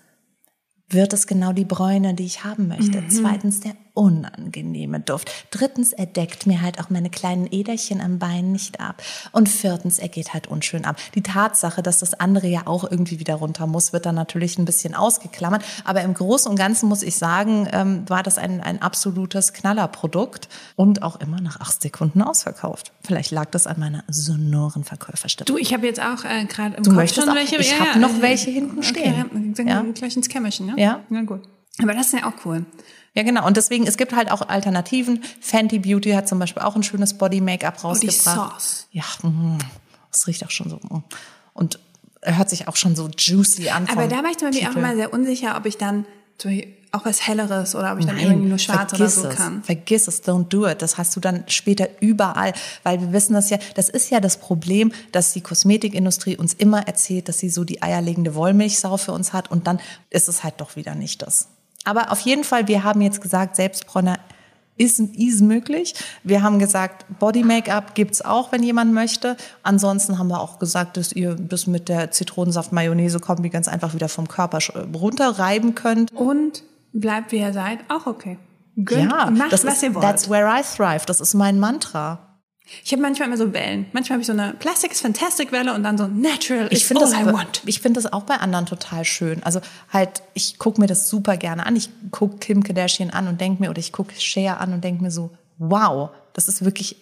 wird 0.89 1.13
es 1.13 1.27
genau 1.27 1.53
die 1.53 1.65
Bräune, 1.65 2.15
die 2.15 2.27
ich 2.27 2.45
haben 2.45 2.69
möchte. 2.69 3.03
Zweitens 3.09 3.61
der 3.61 3.77
unangenehme 3.95 5.01
Duft. 5.01 5.31
Drittens, 5.51 5.93
er 5.93 6.07
deckt 6.07 6.47
mir 6.47 6.63
halt 6.63 6.81
auch 6.81 6.91
meine 6.91 7.11
kleinen 7.11 7.49
Äderchen 7.51 8.01
am 8.01 8.19
Bein 8.19 8.53
nicht 8.53 8.81
ab. 8.81 9.03
Und 9.33 9.49
viertens, 9.49 9.99
er 9.99 10.09
geht 10.09 10.33
halt 10.35 10.47
unschön 10.47 10.85
ab. 10.85 10.97
Die 11.15 11.23
Tatsache, 11.23 11.83
dass 11.83 11.99
das 11.99 12.15
andere 12.15 12.47
ja 12.47 12.63
auch 12.67 12.91
irgendwie 12.91 13.19
wieder 13.21 13.35
runter 13.37 13.67
muss, 13.67 13.93
wird 13.93 14.07
dann 14.07 14.15
natürlich 14.15 14.59
ein 14.59 14.65
bisschen 14.65 14.95
ausgeklammert. 14.95 15.65
Aber 15.85 16.03
im 16.03 16.15
Großen 16.15 16.51
und 16.51 16.57
Ganzen 16.57 16.89
muss 16.89 17.03
ich 17.03 17.17
sagen, 17.17 17.69
ähm, 17.73 18.05
war 18.09 18.23
das 18.23 18.39
ein, 18.39 18.61
ein 18.61 18.83
absolutes 18.83 19.53
Knallerprodukt 19.53 20.49
und 20.77 21.03
auch 21.03 21.21
immer 21.21 21.41
nach 21.41 21.61
acht 21.61 21.83
Sekunden 21.83 22.23
ausverkauft. 22.23 22.93
Vielleicht 23.03 23.31
lag 23.31 23.47
das 23.51 23.67
an 23.67 23.79
meiner 23.81 24.05
sonoren 24.09 24.85
Verkäuferstimme. 24.85 25.47
Du, 25.47 25.57
ich 25.57 25.73
habe 25.75 25.87
jetzt 25.87 26.01
auch 26.01 26.25
äh, 26.25 26.45
gerade 26.47 26.77
im 26.77 26.83
Du 26.83 26.91
Kopf 26.91 26.97
möchtest 26.97 27.21
schon 27.27 27.31
auch- 27.31 27.35
welche. 27.35 27.57
ich 27.57 27.79
hab 27.81 27.97
noch 27.97 28.21
welche 28.21 28.51
hinten 28.51 28.79
okay, 28.79 28.89
stehen. 28.89 29.55
Dann 29.57 29.67
Ja. 29.69 29.83
gleich 29.95 30.17
ins 30.17 30.29
Kämmerchen, 30.29 30.67
ne? 30.67 30.75
Ja. 30.77 31.01
Na 31.09 31.23
gut. 31.23 31.43
Aber 31.83 31.95
das 31.95 32.07
ist 32.07 32.21
ja 32.21 32.29
auch 32.29 32.45
cool. 32.45 32.65
Ja, 33.15 33.23
genau. 33.23 33.47
Und 33.47 33.57
deswegen, 33.57 33.87
es 33.87 33.97
gibt 33.97 34.15
halt 34.15 34.31
auch 34.31 34.49
Alternativen. 34.49 35.23
Fenty 35.41 35.79
Beauty 35.79 36.13
hat 36.13 36.29
zum 36.29 36.39
Beispiel 36.39 36.63
auch 36.63 36.77
ein 36.77 36.83
schönes 36.83 37.15
Body-Make-up 37.15 37.83
rausgebracht. 37.83 38.53
Sauce. 38.53 38.87
Ja, 38.93 39.05
mm, 39.23 39.59
es 40.13 40.27
riecht 40.27 40.45
auch 40.45 40.51
schon 40.51 40.71
so. 40.71 40.77
mm. 40.77 41.03
Und 41.53 41.81
hört 42.23 42.51
sich 42.51 42.69
auch 42.69 42.77
schon 42.77 42.95
so 42.95 43.09
juicy 43.09 43.71
an. 43.71 43.89
Aber 43.91 44.07
da 44.07 44.23
war 44.23 44.31
ich 44.31 44.41
mir 44.41 44.49
auch 44.49 44.53
Titel. 44.53 44.79
immer 44.79 44.95
sehr 44.95 45.13
unsicher, 45.13 45.57
ob 45.57 45.67
ich 45.67 45.77
dann 45.77 46.07
auch 46.93 47.05
was 47.05 47.27
Helleres 47.27 47.75
oder 47.75 47.93
ob 47.93 47.99
ich 47.99 48.07
dann 48.07 48.19
irgendwie 48.19 48.49
nur 48.49 48.59
schwarz 48.59 48.95
oder 48.95 49.09
so 49.09 49.29
es. 49.29 49.37
kann. 49.37 49.63
Vergiss 49.63 50.09
es, 50.09 50.25
don't 50.25 50.49
do 50.49 50.67
it. 50.67 50.83
Das 50.83 50.97
hast 50.97 51.15
du 51.15 51.21
dann 51.21 51.45
später 51.49 51.89
überall, 52.01 52.53
weil 52.83 53.01
wir 53.01 53.13
wissen 53.13 53.35
das 53.35 53.51
ja, 53.51 53.59
das 53.75 53.89
ist 53.89 54.11
ja 54.11 54.21
das 54.21 54.39
Problem, 54.39 54.93
dass 55.13 55.33
die 55.33 55.41
Kosmetikindustrie 55.41 56.37
uns 56.37 56.55
immer 56.55 56.87
erzählt, 56.87 57.29
dass 57.29 57.39
sie 57.39 57.51
so 57.51 57.65
die 57.65 57.83
eierlegende 57.83 58.35
Wollmilchsau 58.35 58.97
für 58.97 59.13
uns 59.13 59.33
hat 59.33 59.51
und 59.51 59.67
dann 59.67 59.81
ist 60.09 60.29
es 60.29 60.43
halt 60.43 60.61
doch 60.61 60.77
wieder 60.77 60.95
nicht 60.95 61.23
das. 61.23 61.49
Aber 61.85 62.13
auf 62.13 62.21
jeden 62.21 62.45
Fall, 62.45 62.69
wir 62.69 62.85
haben 62.85 63.01
jetzt 63.01 63.21
gesagt, 63.21 63.57
Selbstbräuner 63.57 64.19
ist, 64.77 64.99
ist 64.99 65.43
möglich. 65.43 65.95
Wir 66.25 66.43
haben 66.43 66.59
gesagt, 66.59 67.05
Body 67.19 67.43
Make-up 67.43 67.95
gibt's 67.95 68.23
auch, 68.23 68.51
wenn 68.51 68.63
jemand 68.63 68.93
möchte. 68.95 69.37
Ansonsten 69.63 70.19
haben 70.19 70.29
wir 70.29 70.41
auch 70.41 70.59
gesagt, 70.59 70.97
dass 70.97 71.13
ihr 71.13 71.35
das 71.35 71.67
mit 71.67 71.89
der 71.89 72.11
Zitronensaft-Mayonnaise-Kombi 72.11 73.51
ganz 73.51 73.69
einfach 73.69 73.93
wieder 73.95 74.09
vom 74.09 74.27
Körper 74.27 74.59
runterreiben 74.95 75.75
könnt. 75.75 76.13
Und 76.13 76.63
bleibt 76.93 77.33
wie 77.33 77.39
ihr 77.39 77.53
seid, 77.53 77.81
auch 77.89 78.07
okay. 78.07 78.39
Gönnt 78.77 79.11
Ja, 79.11 79.31
macht, 79.31 79.53
das 79.53 79.67
was 79.67 79.75
ist, 79.75 79.83
ihr 79.83 79.95
wollt. 79.95 80.05
that's 80.05 80.31
where 80.31 80.47
I 80.47 80.63
thrive. 80.63 81.05
Das 81.05 81.21
ist 81.21 81.35
mein 81.35 81.59
Mantra. 81.59 82.30
Ich 82.85 82.93
habe 82.93 83.03
manchmal 83.03 83.29
immer 83.29 83.37
so 83.37 83.53
Wellen. 83.53 83.87
Manchmal 83.93 84.15
habe 84.15 84.21
ich 84.23 84.27
so 84.27 84.33
eine 84.33 84.55
Plastic 84.55 84.93
is 84.93 85.01
Fantastic 85.01 85.53
Welle 85.53 85.75
und 85.75 85.83
dann 85.83 85.99
so 85.99 86.07
Natural 86.07 86.67
Ich 86.71 86.83
is 86.83 86.89
finde 86.89 87.05
all 87.05 87.11
das, 87.11 87.21
I 87.21 87.33
want. 87.33 87.63
ich 87.67 87.81
finde 87.81 88.01
das 88.01 88.13
auch 88.13 88.23
bei 88.23 88.37
anderen 88.37 88.67
total 88.67 89.05
schön. 89.05 89.43
Also 89.43 89.61
halt, 89.93 90.23
ich 90.35 90.59
gucke 90.59 90.81
mir 90.81 90.87
das 90.87 91.09
super 91.09 91.37
gerne 91.37 91.67
an. 91.67 91.77
Ich 91.77 91.91
gucke 92.11 92.39
Kim 92.39 92.63
Kardashian 92.63 93.11
an 93.11 93.29
und 93.29 93.41
denke 93.41 93.63
mir, 93.63 93.71
oder 93.71 93.79
ich 93.79 93.93
gucke 93.93 94.15
Cher 94.19 94.61
an 94.61 94.73
und 94.73 94.85
denke 94.85 95.03
mir 95.03 95.11
so, 95.11 95.31
wow, 95.59 96.11
das 96.33 96.49
ist 96.49 96.65
wirklich 96.65 96.97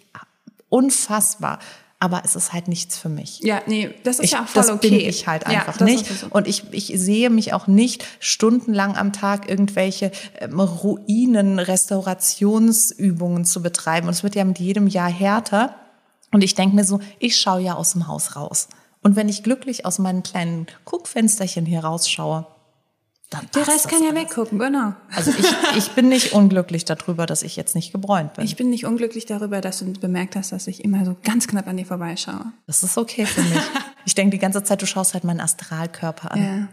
unfassbar. 0.68 1.58
Aber 2.00 2.22
es 2.24 2.36
ist 2.36 2.52
halt 2.52 2.68
nichts 2.68 2.96
für 2.96 3.08
mich. 3.08 3.40
Ja, 3.40 3.60
nee, 3.66 3.92
das 4.04 4.18
ist 4.20 4.26
Ich, 4.26 4.30
ja 4.32 4.44
auch 4.44 4.48
voll 4.48 4.62
das 4.62 4.70
okay. 4.70 4.90
bin 4.90 5.00
ich 5.00 5.26
halt 5.26 5.42
Ja, 5.48 5.60
einfach 5.60 5.78
das 5.78 5.88
nicht. 5.88 6.06
so. 6.06 6.28
Und 6.30 6.46
ich, 6.46 6.62
ich 6.72 6.92
sehe 6.94 7.28
mich 7.28 7.52
auch 7.52 7.66
nicht 7.66 8.04
stundenlang 8.20 8.96
am 8.96 9.12
Tag 9.12 9.48
irgendwelche 9.50 10.12
ähm, 10.38 10.60
Ruinen, 10.60 11.58
Restaurationsübungen 11.58 13.44
zu 13.44 13.62
betreiben. 13.62 14.06
Und 14.06 14.14
es 14.14 14.22
wird 14.22 14.34
ja 14.36 14.44
mit 14.44 14.58
jedem 14.58 14.86
Jahr 14.86 15.10
härter. 15.10 15.74
Und 16.30 16.44
ich 16.44 16.54
denke 16.54 16.76
mir 16.76 16.84
so, 16.84 17.00
ich 17.18 17.36
schaue 17.36 17.62
ja 17.62 17.74
aus 17.74 17.92
dem 17.92 18.06
Haus 18.06 18.36
raus. 18.36 18.68
Und 19.02 19.16
wenn 19.16 19.28
ich 19.28 19.42
glücklich 19.42 19.84
aus 19.86 19.98
meinen 19.98 20.22
kleinen 20.22 20.66
Guckfensterchen 20.84 21.66
hier 21.66 21.80
rausschaue, 21.84 22.46
dann 23.30 23.46
Der 23.54 23.68
Rest 23.68 23.88
kann 23.88 24.02
ja 24.02 24.10
alles. 24.10 24.22
weggucken, 24.22 24.58
genau. 24.58 24.94
Also 25.14 25.30
ich, 25.38 25.76
ich 25.76 25.90
bin 25.92 26.08
nicht 26.08 26.32
unglücklich 26.32 26.84
darüber, 26.86 27.26
dass 27.26 27.42
ich 27.42 27.56
jetzt 27.56 27.74
nicht 27.74 27.92
gebräunt 27.92 28.34
bin. 28.34 28.44
Ich 28.44 28.56
bin 28.56 28.70
nicht 28.70 28.86
unglücklich 28.86 29.26
darüber, 29.26 29.60
dass 29.60 29.80
du 29.80 29.92
bemerkt 29.92 30.34
hast, 30.36 30.52
dass 30.52 30.66
ich 30.66 30.82
immer 30.84 31.04
so 31.04 31.14
ganz 31.24 31.46
knapp 31.46 31.66
an 31.68 31.76
dir 31.76 31.84
vorbeischaue. 31.86 32.46
das 32.66 32.82
ist 32.82 32.96
okay 32.96 33.26
für 33.26 33.42
mich. 33.42 33.60
Ich 34.06 34.14
denke 34.14 34.30
die 34.30 34.38
ganze 34.38 34.62
Zeit, 34.64 34.80
du 34.80 34.86
schaust 34.86 35.12
halt 35.12 35.24
meinen 35.24 35.40
Astralkörper 35.40 36.32
an. 36.32 36.42
Ja, 36.42 36.68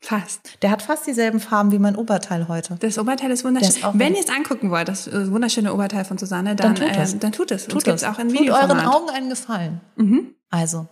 fast. 0.00 0.62
Der 0.62 0.70
hat 0.70 0.82
fast 0.82 1.06
dieselben 1.08 1.40
Farben 1.40 1.72
wie 1.72 1.80
mein 1.80 1.96
Oberteil 1.96 2.46
heute. 2.46 2.76
Das 2.78 2.96
Oberteil 2.98 3.32
ist 3.32 3.42
Der 3.42 3.48
wunderschön. 3.50 3.70
ist 3.70 3.82
Wenn 3.94 4.14
ihr 4.14 4.20
es 4.20 4.28
angucken 4.30 4.70
wollt, 4.70 4.86
das 4.88 5.08
äh, 5.08 5.28
wunderschöne 5.32 5.74
Oberteil 5.74 6.04
von 6.04 6.16
Susanne, 6.18 6.54
dann, 6.54 6.76
Dann 6.76 6.86
tut 6.88 6.96
es. 6.96 7.12
ähm, 7.14 7.20
dann 7.20 7.32
tut 7.32 7.50
es. 7.50 7.66
Tut 7.66 7.88
es. 7.88 8.04
auch 8.04 8.20
in 8.20 8.28
Tut 8.28 8.48
euren. 8.50 8.78
Augen 8.80 9.10
einen 9.10 9.30
Gefallen. 9.30 9.80
Also, 10.50 10.86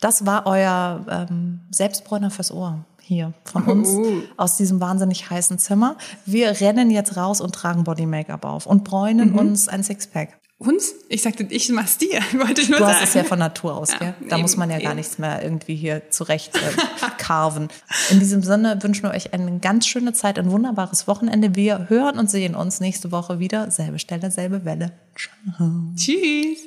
das 0.00 0.24
war 0.26 0.46
euer 0.46 1.04
ähm, 1.28 1.60
Selbstbräuner 1.72 2.30
fürs 2.30 2.52
Ohr 2.52 2.84
hier 3.04 3.32
von 3.44 3.62
uns 3.64 3.88
Uh. 3.88 4.22
aus 4.36 4.56
diesem 4.56 4.80
wahnsinnig 4.80 5.28
heißen 5.30 5.58
Zimmer. 5.58 5.96
Wir 6.26 6.60
rennen 6.60 6.90
jetzt 6.90 7.16
raus 7.16 7.40
und 7.40 7.54
tragen 7.54 7.84
Body 7.84 8.06
Make-up 8.06 8.44
auf 8.44 8.66
und 8.66 8.84
bräunen 8.84 9.34
uns 9.38 9.68
ein 9.68 9.82
Sixpack. 9.82 10.38
Uns? 10.56 10.94
Ich 11.08 11.22
sagte, 11.22 11.42
ich 11.50 11.68
mach's 11.70 11.98
dir, 11.98 12.20
wollte 12.38 12.62
ich 12.62 12.68
nur 12.68 12.78
Du 12.78 12.84
sagen. 12.84 12.96
hast 12.96 13.08
es 13.08 13.14
ja 13.14 13.24
von 13.24 13.38
Natur 13.40 13.76
aus, 13.76 13.90
Ja, 13.90 13.98
gell? 13.98 14.14
Da 14.30 14.36
eben, 14.36 14.42
muss 14.42 14.56
man 14.56 14.70
ja 14.70 14.78
gar 14.78 14.92
eben. 14.92 14.96
nichts 14.96 15.18
mehr 15.18 15.42
irgendwie 15.42 15.74
hier 15.74 16.10
zurecht 16.10 16.56
äh, 16.56 16.60
carven. 17.18 17.68
In 18.10 18.20
diesem 18.20 18.42
Sinne 18.42 18.78
wünschen 18.82 19.02
wir 19.02 19.10
euch 19.10 19.34
eine 19.34 19.58
ganz 19.58 19.86
schöne 19.86 20.12
Zeit, 20.12 20.38
ein 20.38 20.50
wunderbares 20.50 21.06
Wochenende. 21.08 21.56
Wir 21.56 21.90
hören 21.90 22.18
und 22.18 22.30
sehen 22.30 22.54
uns 22.54 22.80
nächste 22.80 23.10
Woche 23.12 23.40
wieder. 23.40 23.70
Selbe 23.72 23.98
Stelle, 23.98 24.30
selbe 24.30 24.64
Welle. 24.64 24.92
Ciao. 25.16 25.68
Tschüss. 25.96 26.60